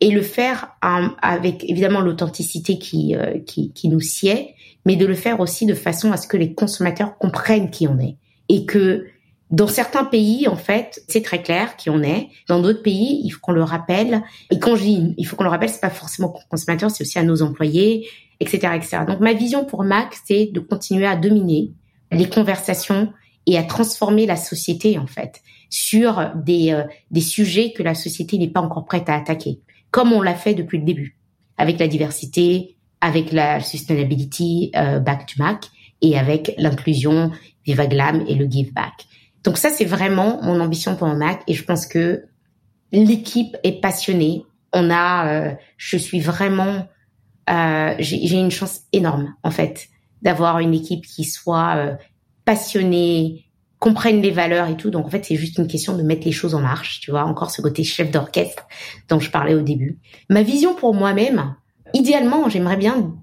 et 0.00 0.10
le 0.10 0.22
faire 0.22 0.76
avec 0.80 1.68
évidemment 1.68 2.00
l'authenticité 2.00 2.78
qui, 2.78 3.14
euh, 3.14 3.38
qui, 3.40 3.72
qui 3.72 3.88
nous 3.88 4.00
sied, 4.00 4.54
mais 4.84 4.96
de 4.96 5.06
le 5.06 5.14
faire 5.14 5.40
aussi 5.40 5.66
de 5.66 5.74
façon 5.74 6.12
à 6.12 6.16
ce 6.16 6.26
que 6.28 6.36
les 6.36 6.54
consommateurs 6.54 7.18
comprennent 7.18 7.70
qui 7.70 7.88
on 7.88 7.98
est 7.98 8.16
et 8.48 8.66
que 8.66 9.06
dans 9.50 9.68
certains 9.68 10.04
pays, 10.04 10.48
en 10.48 10.56
fait, 10.56 11.04
c'est 11.06 11.22
très 11.22 11.40
clair 11.40 11.76
qui 11.76 11.88
on 11.88 12.02
est. 12.02 12.28
Dans 12.48 12.60
d'autres 12.60 12.82
pays, 12.82 13.20
il 13.22 13.30
faut 13.30 13.38
qu'on 13.40 13.52
le 13.52 13.62
rappelle. 13.62 14.22
Et 14.50 14.58
quand 14.58 14.74
je 14.74 14.82
dis 14.82 15.14
il 15.16 15.24
faut 15.24 15.36
qu'on 15.36 15.44
le 15.44 15.50
rappelle, 15.50 15.68
c'est 15.68 15.80
pas 15.80 15.90
forcément 15.90 16.34
aux 16.34 16.48
consommateurs, 16.50 16.90
c'est 16.90 17.04
aussi 17.04 17.18
à 17.18 17.22
nos 17.22 17.42
employés, 17.42 18.08
etc., 18.40 18.72
etc. 18.74 18.98
Donc 19.06 19.20
ma 19.20 19.34
vision 19.34 19.64
pour 19.64 19.84
Mac, 19.84 20.16
c'est 20.24 20.46
de 20.52 20.60
continuer 20.60 21.06
à 21.06 21.14
dominer 21.14 21.72
les 22.10 22.28
conversations 22.28 23.12
et 23.46 23.56
à 23.56 23.62
transformer 23.62 24.26
la 24.26 24.36
société, 24.36 24.98
en 24.98 25.06
fait, 25.06 25.42
sur 25.70 26.32
des, 26.34 26.72
euh, 26.72 26.82
des 27.12 27.20
sujets 27.20 27.72
que 27.72 27.84
la 27.84 27.94
société 27.94 28.38
n'est 28.38 28.50
pas 28.50 28.60
encore 28.60 28.84
prête 28.84 29.08
à 29.08 29.14
attaquer 29.14 29.60
comme 29.96 30.12
on 30.12 30.20
l'a 30.20 30.34
fait 30.34 30.52
depuis 30.52 30.76
le 30.76 30.84
début, 30.84 31.16
avec 31.56 31.78
la 31.78 31.88
diversité, 31.88 32.76
avec 33.00 33.32
la 33.32 33.60
sustainability 33.60 34.70
euh, 34.76 35.00
back 35.00 35.24
to 35.24 35.42
Mac 35.42 35.70
et 36.02 36.18
avec 36.18 36.52
l'inclusion 36.58 37.30
Viva 37.64 37.86
Glam 37.86 38.22
et 38.28 38.34
le 38.34 38.44
Give 38.44 38.74
Back. 38.74 39.06
Donc 39.42 39.56
ça, 39.56 39.70
c'est 39.70 39.86
vraiment 39.86 40.38
mon 40.42 40.60
ambition 40.60 40.96
pour 40.96 41.08
Mac 41.08 41.40
et 41.46 41.54
je 41.54 41.64
pense 41.64 41.86
que 41.86 42.26
l'équipe 42.92 43.56
est 43.64 43.80
passionnée. 43.80 44.44
On 44.74 44.90
a, 44.90 45.28
euh, 45.28 45.54
je 45.78 45.96
suis 45.96 46.20
vraiment, 46.20 46.86
euh, 47.48 47.94
j'ai 47.98 48.38
une 48.38 48.50
chance 48.50 48.82
énorme 48.92 49.34
en 49.42 49.50
fait 49.50 49.88
d'avoir 50.20 50.58
une 50.58 50.74
équipe 50.74 51.06
qui 51.06 51.24
soit 51.24 51.96
passionnée, 52.44 53.45
comprennent 53.86 54.20
les 54.20 54.32
valeurs 54.32 54.68
et 54.68 54.76
tout. 54.76 54.90
Donc 54.90 55.06
en 55.06 55.10
fait, 55.10 55.24
c'est 55.24 55.36
juste 55.36 55.58
une 55.58 55.68
question 55.68 55.96
de 55.96 56.02
mettre 56.02 56.26
les 56.26 56.32
choses 56.32 56.56
en 56.56 56.60
marche, 56.60 56.98
tu 56.98 57.12
vois, 57.12 57.22
encore 57.22 57.52
ce 57.52 57.62
côté 57.62 57.84
chef 57.84 58.10
d'orchestre 58.10 58.66
dont 59.08 59.20
je 59.20 59.30
parlais 59.30 59.54
au 59.54 59.60
début. 59.60 60.00
Ma 60.28 60.42
vision 60.42 60.74
pour 60.74 60.92
moi-même, 60.92 61.54
idéalement, 61.94 62.48
j'aimerais 62.48 62.78
bien 62.78 63.14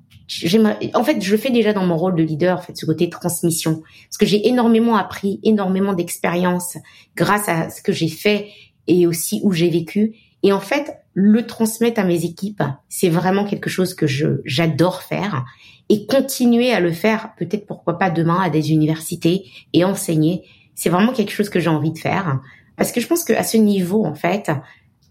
en 0.93 1.03
fait, 1.03 1.21
je 1.21 1.31
le 1.31 1.37
fais 1.37 1.51
déjà 1.51 1.73
dans 1.73 1.85
mon 1.85 1.97
rôle 1.97 2.15
de 2.15 2.23
leader, 2.23 2.57
en 2.57 2.61
fait, 2.61 2.77
ce 2.77 2.85
côté 2.85 3.09
transmission, 3.09 3.83
parce 4.05 4.17
que 4.17 4.25
j'ai 4.25 4.47
énormément 4.47 4.95
appris, 4.95 5.41
énormément 5.43 5.93
d'expérience 5.93 6.77
grâce 7.17 7.49
à 7.49 7.69
ce 7.69 7.81
que 7.81 7.91
j'ai 7.91 8.07
fait 8.07 8.47
et 8.87 9.05
aussi 9.05 9.41
où 9.43 9.51
j'ai 9.51 9.69
vécu. 9.69 10.15
Et 10.41 10.53
en 10.53 10.61
fait, 10.61 10.95
le 11.13 11.45
transmettre 11.45 11.99
à 11.99 12.05
mes 12.05 12.23
équipes, 12.23 12.63
c'est 12.87 13.09
vraiment 13.09 13.43
quelque 13.43 13.69
chose 13.69 13.93
que 13.93 14.05
j'adore 14.45 15.03
faire 15.03 15.43
et 15.89 16.05
continuer 16.05 16.71
à 16.71 16.79
le 16.79 16.91
faire, 16.91 17.33
peut-être 17.37 17.65
pourquoi 17.65 17.97
pas 17.97 18.09
demain 18.09 18.41
à 18.41 18.49
des 18.49 18.71
universités 18.71 19.45
et 19.73 19.83
enseigner. 19.83 20.43
C'est 20.75 20.89
vraiment 20.89 21.11
quelque 21.11 21.31
chose 21.31 21.49
que 21.49 21.59
j'ai 21.59 21.69
envie 21.69 21.91
de 21.91 21.99
faire 21.99 22.39
parce 22.75 22.91
que 22.91 23.01
je 23.01 23.07
pense 23.07 23.23
qu'à 23.23 23.43
ce 23.43 23.57
niveau, 23.57 24.05
en 24.05 24.15
fait, 24.15 24.49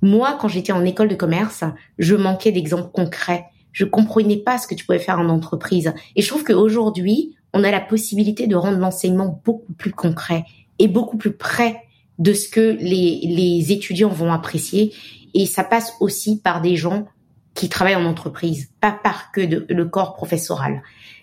Moi, 0.05 0.37
quand 0.41 0.49
j'étais 0.49 0.73
en 0.73 0.85
école 0.85 1.07
de 1.07 1.15
commerce, 1.15 1.63
je 1.97 2.17
manquais 2.17 2.51
d'exemples 2.51 2.91
concrets. 2.93 3.45
Je 3.71 3.85
comprenais 3.85 4.37
pas 4.37 4.59
ce 4.59 4.67
que 4.67 4.75
tu 4.75 4.85
pouvais 4.85 4.99
faire 4.99 5.21
en 5.21 5.29
entreprise. 5.29 5.95
Et 6.17 6.23
je 6.23 6.29
trouve 6.29 6.43
qu'aujourd'hui, 6.43 7.37
on 7.55 7.63
a 7.63 7.71
la 7.71 7.81
possibilité 7.81 8.49
de 8.49 8.57
rendre 8.57 8.79
l'enseignement 8.79 9.41
beaucoup 9.45 9.73
plus 9.75 9.93
concret 9.93 10.45
et 10.81 10.89
beaucoup 10.89 11.17
plus 11.17 11.33
près 11.33 11.83
de 12.19 12.33
ce 12.33 12.49
que 12.49 12.77
les, 12.81 13.21
les 13.23 13.71
étudiants 13.71 14.09
vont 14.09 14.33
apprécier. 14.33 14.93
Et 15.35 15.47
ça 15.47 15.63
passe 15.63 15.93
aussi 16.01 16.41
par 16.41 16.61
des 16.61 16.75
gens 16.75 17.07
qui 17.55 17.69
travaillent 17.69 17.97
en 17.97 18.07
entreprise, 18.07 18.71
pas 18.81 18.93
par 18.93 19.33
que 19.33 19.41
le 19.41 19.85
corps 19.87 20.15
professoral. 20.15 20.83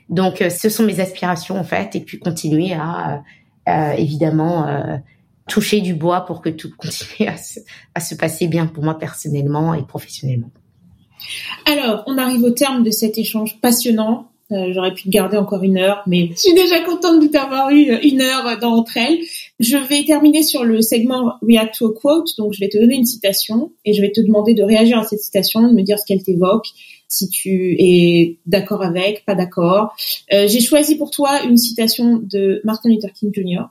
Donc, 0.09 0.41
euh, 0.41 0.49
ce 0.49 0.69
sont 0.69 0.83
mes 0.83 0.99
aspirations 0.99 1.57
en 1.57 1.63
fait, 1.63 1.95
et 1.95 2.01
puis 2.01 2.19
continuer 2.19 2.73
à 2.73 3.23
euh, 3.67 3.91
évidemment 3.91 4.67
euh, 4.67 4.97
toucher 5.47 5.81
du 5.81 5.93
bois 5.93 6.25
pour 6.25 6.41
que 6.41 6.49
tout 6.49 6.71
continue 6.77 7.29
à 7.29 7.37
se, 7.37 7.59
à 7.95 7.99
se 7.99 8.15
passer 8.15 8.47
bien 8.47 8.65
pour 8.65 8.83
moi 8.83 8.97
personnellement 8.97 9.73
et 9.73 9.83
professionnellement. 9.83 10.51
Alors, 11.65 12.03
on 12.07 12.17
arrive 12.17 12.43
au 12.43 12.51
terme 12.51 12.83
de 12.83 12.91
cet 12.91 13.17
échange 13.17 13.59
passionnant. 13.61 14.31
Euh, 14.51 14.73
J'aurais 14.73 14.93
pu 14.93 15.09
garder 15.09 15.37
encore 15.37 15.63
une 15.63 15.77
heure, 15.77 16.01
mais 16.07 16.29
je 16.31 16.39
suis 16.39 16.53
déjà 16.53 16.81
contente 16.81 17.21
de 17.21 17.27
t'avoir 17.27 17.69
eu 17.69 17.97
une 18.03 18.21
heure 18.21 18.57
d'entre 18.59 18.97
elles. 18.97 19.19
Je 19.59 19.77
vais 19.77 20.03
terminer 20.03 20.41
sur 20.41 20.63
le 20.63 20.81
segment 20.81 21.33
React 21.41 21.75
to 21.77 21.87
a 21.87 21.93
Quote. 21.93 22.29
Donc, 22.37 22.53
je 22.53 22.59
vais 22.59 22.69
te 22.69 22.77
donner 22.77 22.95
une 22.95 23.05
citation 23.05 23.71
et 23.85 23.93
je 23.93 24.01
vais 24.01 24.11
te 24.11 24.21
demander 24.21 24.53
de 24.53 24.63
réagir 24.63 24.97
à 24.97 25.03
cette 25.03 25.19
citation, 25.19 25.61
de 25.61 25.73
me 25.73 25.83
dire 25.83 25.99
ce 25.99 26.05
qu'elle 26.05 26.23
t'évoque, 26.23 26.67
si 27.07 27.29
tu 27.29 27.75
es 27.79 28.37
d'accord 28.45 28.83
avec, 28.83 29.25
pas 29.25 29.35
d'accord. 29.35 29.95
Euh, 30.33 30.47
J'ai 30.47 30.61
choisi 30.61 30.95
pour 30.95 31.11
toi 31.11 31.43
une 31.43 31.57
citation 31.57 32.19
de 32.23 32.61
Martin 32.63 32.89
Luther 32.89 33.11
King 33.13 33.31
Jr. 33.33 33.65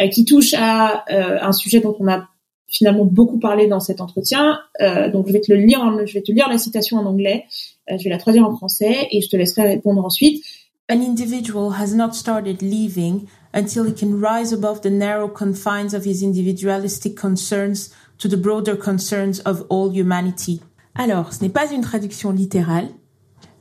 Euh, 0.00 0.08
qui 0.08 0.24
touche 0.26 0.52
à 0.54 1.04
euh, 1.10 1.38
un 1.40 1.52
sujet 1.52 1.80
dont 1.80 1.96
on 1.98 2.06
a 2.06 2.28
finalement 2.72 3.04
beaucoup 3.04 3.38
parlé 3.38 3.68
dans 3.68 3.80
cet 3.80 4.00
entretien. 4.00 4.58
Euh, 4.80 5.10
donc 5.10 5.28
je 5.28 5.32
vais 5.32 5.40
te 5.40 5.52
le 5.52 5.58
lire, 5.58 5.80
je 6.06 6.14
vais 6.14 6.22
te 6.22 6.32
lire 6.32 6.48
la 6.48 6.58
citation 6.58 6.96
en 6.96 7.06
anglais, 7.06 7.44
euh, 7.90 7.98
je 7.98 8.04
vais 8.04 8.10
la 8.10 8.18
traduire 8.18 8.48
en 8.48 8.56
français 8.56 9.06
et 9.10 9.20
je 9.20 9.28
te 9.28 9.36
laisserai 9.36 9.68
répondre 9.68 10.04
ensuite. 10.04 10.42
An 10.90 11.00
individual 11.00 11.72
has 11.78 11.94
not 11.94 12.12
started 12.12 12.60
living 12.60 13.26
until 13.54 13.84
he 13.84 13.94
can 13.94 14.20
rise 14.20 14.52
above 14.52 14.80
the 14.80 14.90
narrow 14.90 15.28
confines 15.28 15.94
of 15.94 16.04
his 16.04 16.22
individualistic 16.22 17.14
concerns 17.14 17.90
to 18.18 18.28
the 18.28 18.36
broader 18.36 18.76
concerns 18.76 19.40
of 19.44 19.64
all 19.70 19.90
humanity. 19.94 20.60
Alors, 20.94 21.32
ce 21.32 21.42
n'est 21.42 21.52
pas 21.52 21.72
une 21.72 21.80
traduction 21.80 22.32
littérale, 22.32 22.88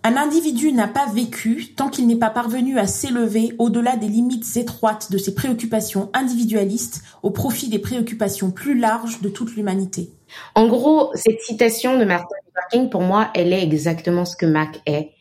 un 0.03 0.17
individu 0.17 0.71
n'a 0.71 0.87
pas 0.87 1.11
vécu 1.13 1.73
tant 1.75 1.89
qu'il 1.89 2.07
n'est 2.07 2.15
pas 2.15 2.31
parvenu 2.31 2.79
à 2.79 2.87
s'élever 2.87 3.53
au-delà 3.59 3.97
des 3.97 4.07
limites 4.07 4.57
étroites 4.57 5.11
de 5.11 5.17
ses 5.17 5.35
préoccupations 5.35 6.09
individualistes 6.13 7.03
au 7.21 7.29
profit 7.29 7.69
des 7.69 7.77
préoccupations 7.77 8.49
plus 8.49 8.77
larges 8.77 9.21
de 9.21 9.29
toute 9.29 9.55
l'humanité. 9.55 10.09
En 10.55 10.67
gros, 10.67 11.11
cette 11.13 11.41
citation 11.41 11.99
de 11.99 12.05
Martin 12.05 12.35
Luther 12.45 12.67
King, 12.71 12.89
pour 12.89 13.01
moi, 13.01 13.29
elle 13.35 13.53
est 13.53 13.61
exactement 13.61 14.25
ce 14.25 14.35
que 14.35 14.47
Mac 14.47 14.81
est. 14.87 15.11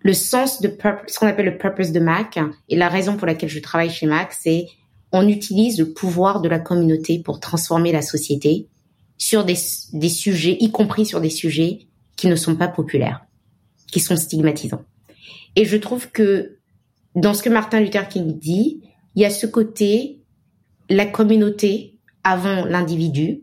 Le 0.00 0.12
sens 0.12 0.60
de 0.60 0.76
ce 1.06 1.18
qu'on 1.18 1.26
appelle 1.26 1.46
le 1.46 1.58
purpose 1.58 1.92
de 1.92 2.00
Mac 2.00 2.38
et 2.68 2.76
la 2.76 2.88
raison 2.88 3.16
pour 3.16 3.26
laquelle 3.26 3.48
je 3.48 3.60
travaille 3.60 3.90
chez 3.90 4.06
Mac, 4.06 4.32
c'est 4.32 4.66
on 5.12 5.28
utilise 5.28 5.78
le 5.78 5.92
pouvoir 5.92 6.42
de 6.42 6.48
la 6.48 6.58
communauté 6.58 7.20
pour 7.20 7.40
transformer 7.40 7.90
la 7.90 8.02
société 8.02 8.68
sur 9.16 9.44
des, 9.44 9.56
des 9.94 10.08
sujets, 10.10 10.58
y 10.60 10.70
compris 10.70 11.06
sur 11.06 11.22
des 11.22 11.30
sujets 11.30 11.86
qui 12.16 12.28
ne 12.28 12.36
sont 12.36 12.54
pas 12.54 12.68
populaires 12.68 13.25
qui 13.96 14.00
sont 14.00 14.16
stigmatisants. 14.16 14.84
Et 15.56 15.64
je 15.64 15.78
trouve 15.78 16.10
que 16.10 16.58
dans 17.14 17.32
ce 17.32 17.42
que 17.42 17.48
Martin 17.48 17.80
Luther 17.80 18.06
King 18.08 18.38
dit, 18.38 18.82
il 19.14 19.22
y 19.22 19.24
a 19.24 19.30
ce 19.30 19.46
côté, 19.46 20.20
la 20.90 21.06
communauté 21.06 21.98
avant 22.22 22.66
l'individu, 22.66 23.40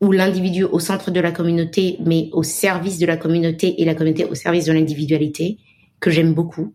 ou 0.00 0.10
l'individu 0.10 0.64
au 0.64 0.78
centre 0.78 1.10
de 1.10 1.20
la 1.20 1.32
communauté, 1.32 1.98
mais 2.06 2.30
au 2.32 2.42
service 2.42 2.98
de 2.98 3.04
la 3.04 3.18
communauté 3.18 3.82
et 3.82 3.84
la 3.84 3.94
communauté 3.94 4.24
au 4.24 4.34
service 4.34 4.64
de 4.64 4.72
l'individualité, 4.72 5.58
que 6.00 6.10
j'aime 6.10 6.32
beaucoup 6.32 6.72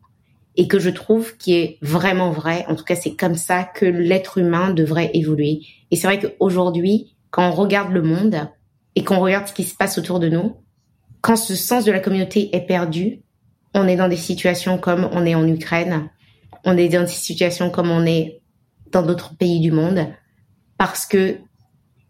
et 0.56 0.68
que 0.68 0.78
je 0.78 0.92
trouve 0.92 1.36
qui 1.38 1.56
est 1.56 1.80
vraiment 1.82 2.30
vrai. 2.30 2.64
En 2.68 2.76
tout 2.76 2.84
cas, 2.84 2.96
c'est 2.96 3.16
comme 3.16 3.34
ça 3.34 3.64
que 3.64 3.88
l'être 3.88 4.38
humain 4.38 4.70
devrait 4.70 5.10
évoluer. 5.16 5.62
Et 5.90 5.96
c'est 5.96 6.06
vrai 6.06 6.20
qu'aujourd'hui, 6.20 7.16
quand 7.32 7.50
on 7.50 7.54
regarde 7.54 7.92
le 7.92 8.04
monde 8.04 8.48
et 8.94 9.04
qu'on 9.04 9.20
regarde 9.20 9.48
ce 9.48 9.54
qui 9.54 9.64
se 9.64 9.74
passe 9.74 9.98
autour 9.98 10.20
de 10.20 10.30
nous, 10.30 10.58
quand 11.26 11.38
ce 11.38 11.56
sens 11.56 11.86
de 11.86 11.92
la 11.92 12.00
communauté 12.00 12.56
est 12.56 12.68
perdu, 12.68 13.24
on 13.74 13.88
est 13.88 13.96
dans 13.96 14.08
des 14.08 14.16
situations 14.16 14.78
comme 14.78 15.10
on 15.12 15.26
est 15.26 15.34
en 15.34 15.48
Ukraine, 15.48 16.08
on 16.66 16.78
est 16.78 16.88
dans 16.88 17.02
des 17.02 17.08
situations 17.08 17.72
comme 17.72 17.90
on 17.90 18.06
est 18.06 18.44
dans 18.92 19.02
d'autres 19.02 19.36
pays 19.36 19.60
du 19.60 19.72
monde, 19.72 20.06
parce 20.78 21.08
que 21.08 21.38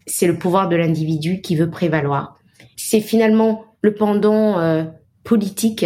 c'est 0.05 0.28
le 0.28 0.38
pouvoir 0.38 0.68
de 0.68 0.76
l'individu 0.76 1.39
qui 1.39 1.55
veut 1.55 1.70
prévaloir. 1.70 2.38
C'est 2.76 2.99
finalement 2.99 3.63
le 3.82 3.93
pendant 3.93 4.59
euh, 4.59 4.84
politique, 5.24 5.86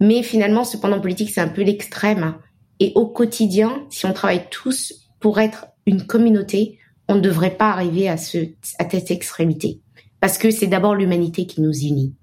mais 0.00 0.24
finalement 0.24 0.64
ce 0.64 0.76
pendant 0.76 1.00
politique 1.00 1.30
c'est 1.30 1.40
un 1.40 1.46
peu 1.46 1.62
l'extrême. 1.62 2.34
Et 2.80 2.90
au 2.96 3.06
quotidien, 3.06 3.86
si 3.88 4.04
on 4.04 4.12
travaille 4.12 4.48
tous 4.50 5.08
pour 5.20 5.38
être 5.38 5.68
une 5.86 6.08
communauté, 6.08 6.80
on 7.06 7.14
ne 7.14 7.20
devrait 7.20 7.56
pas 7.56 7.70
arriver 7.70 8.08
à, 8.08 8.16
ce, 8.16 8.38
à 8.80 8.90
cette 8.90 9.12
extrémité. 9.12 9.80
Parce 10.18 10.38
que 10.38 10.50
c'est 10.50 10.66
d'abord 10.66 10.96
l'humanité 10.96 11.46
qui 11.46 11.60
nous 11.60 11.72
unit 11.72 12.16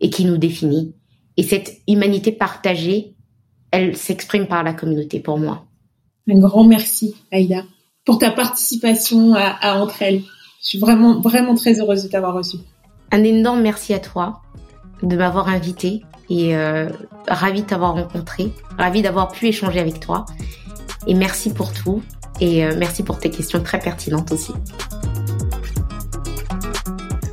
et 0.00 0.10
qui 0.10 0.24
nous 0.24 0.38
définit. 0.38 0.94
Et 1.36 1.42
cette 1.42 1.78
humanité 1.88 2.32
partagée, 2.32 3.14
elle 3.70 3.96
s'exprime 3.96 4.46
par 4.46 4.62
la 4.62 4.74
communauté 4.74 5.20
pour 5.20 5.38
moi. 5.38 5.66
Un 6.28 6.38
grand 6.38 6.64
merci, 6.64 7.14
Aïda, 7.32 7.64
pour 8.04 8.18
ta 8.18 8.30
participation 8.30 9.34
à, 9.34 9.80
Entre 9.80 10.02
elles. 10.02 10.22
Je 10.62 10.68
suis 10.68 10.78
vraiment, 10.78 11.20
vraiment 11.20 11.54
très 11.54 11.80
heureuse 11.80 12.02
de 12.02 12.08
t'avoir 12.08 12.34
reçu. 12.34 12.58
Un 13.10 13.24
énorme 13.24 13.62
merci 13.62 13.94
à 13.94 13.98
toi 13.98 14.42
de 15.02 15.16
m'avoir 15.16 15.48
invité 15.48 16.02
et 16.28 16.54
euh, 16.54 16.88
ravie 17.26 17.62
de 17.62 17.66
t'avoir 17.66 17.94
rencontré, 17.94 18.52
ravie 18.78 19.02
d'avoir 19.02 19.32
pu 19.32 19.46
échanger 19.46 19.80
avec 19.80 20.00
toi. 20.00 20.26
Et 21.06 21.14
merci 21.14 21.52
pour 21.52 21.72
tout 21.72 22.02
et 22.40 22.64
euh, 22.64 22.74
merci 22.78 23.02
pour 23.02 23.18
tes 23.18 23.30
questions 23.30 23.62
très 23.62 23.78
pertinentes 23.78 24.30
aussi. 24.32 24.52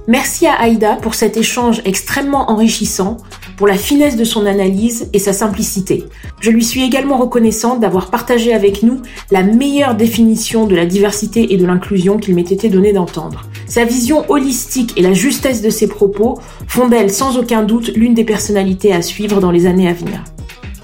Merci 0.09 0.47
à 0.47 0.53
Aïda 0.53 0.95
pour 0.95 1.15
cet 1.15 1.35
échange 1.35 1.81
extrêmement 1.83 2.49
enrichissant, 2.49 3.17
pour 3.57 3.67
la 3.67 3.75
finesse 3.75 4.15
de 4.15 4.23
son 4.23 4.45
analyse 4.45 5.09
et 5.11 5.19
sa 5.19 5.33
simplicité. 5.33 6.05
Je 6.39 6.49
lui 6.49 6.63
suis 6.63 6.81
également 6.81 7.17
reconnaissante 7.17 7.81
d'avoir 7.81 8.09
partagé 8.09 8.53
avec 8.53 8.83
nous 8.83 9.01
la 9.31 9.43
meilleure 9.43 9.95
définition 9.95 10.65
de 10.65 10.77
la 10.77 10.85
diversité 10.85 11.53
et 11.53 11.57
de 11.57 11.65
l'inclusion 11.65 12.19
qu'il 12.19 12.35
m'ait 12.35 12.41
été 12.41 12.69
donné 12.69 12.93
d'entendre. 12.93 13.43
Sa 13.67 13.83
vision 13.83 14.23
holistique 14.31 14.93
et 14.95 15.01
la 15.01 15.11
justesse 15.11 15.61
de 15.61 15.69
ses 15.69 15.87
propos 15.87 16.39
font 16.67 16.87
d'elle 16.87 17.11
sans 17.11 17.37
aucun 17.37 17.63
doute 17.63 17.89
l'une 17.93 18.13
des 18.13 18.23
personnalités 18.23 18.93
à 18.93 19.01
suivre 19.01 19.41
dans 19.41 19.51
les 19.51 19.65
années 19.65 19.89
à 19.89 19.93
venir. 19.93 20.23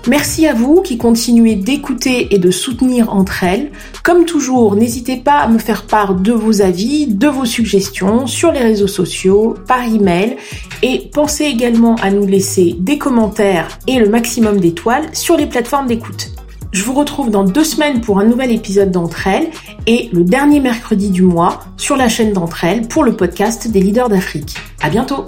Merci 0.08 0.48
à 0.48 0.54
vous 0.54 0.82
qui 0.82 0.98
continuez 0.98 1.56
d'écouter 1.56 2.36
et 2.36 2.38
de 2.38 2.52
soutenir 2.52 3.14
entre 3.14 3.46
elles. 3.46 3.72
Comme 4.04 4.26
toujours, 4.26 4.76
n'hésitez 4.76 5.16
pas 5.16 5.38
à 5.38 5.48
me 5.48 5.58
faire 5.58 5.84
part 5.84 6.16
de 6.16 6.34
vos 6.34 6.62
avis, 6.62 7.08
de 7.08 7.28
vos 7.28 7.46
suggestions 7.46 8.28
sur 8.28 8.52
les 8.52 8.60
réseaux 8.60 8.88
sociaux, 8.88 9.56
par 9.66 9.82
email 9.84 10.36
et 10.82 11.10
pensez 11.14 11.46
également 11.46 11.96
à 11.96 12.12
nous 12.12 12.26
laisser 12.26 12.76
des 12.78 12.98
commentaires 12.98 13.80
et 13.88 13.98
le 13.98 14.10
maximum 14.10 14.60
d'étoiles 14.60 15.08
sur 15.14 15.38
les 15.38 15.46
plateformes 15.46 15.88
d'écoute. 15.88 16.32
Je 16.74 16.84
vous 16.84 16.94
retrouve 16.94 17.30
dans 17.30 17.46
deux 17.46 17.64
semaines 17.64 18.02
pour 18.02 18.20
un 18.20 18.26
nouvel 18.26 18.52
épisode 18.52 18.92
d'entre 18.92 19.28
elles 19.28 19.52
et 19.88 20.10
le 20.12 20.24
dernier 20.24 20.60
mercredi 20.60 21.12
du 21.12 21.22
mois 21.22 21.60
sur 21.78 21.96
la 21.96 22.10
chaîne 22.10 22.34
d'entre 22.34 22.66
elles 22.66 22.88
pour 22.88 23.04
le 23.04 23.16
podcast 23.16 23.70
des 23.70 23.80
leaders 23.80 24.10
d'Afrique. 24.10 24.56
À 24.82 24.90
bientôt! 24.90 25.26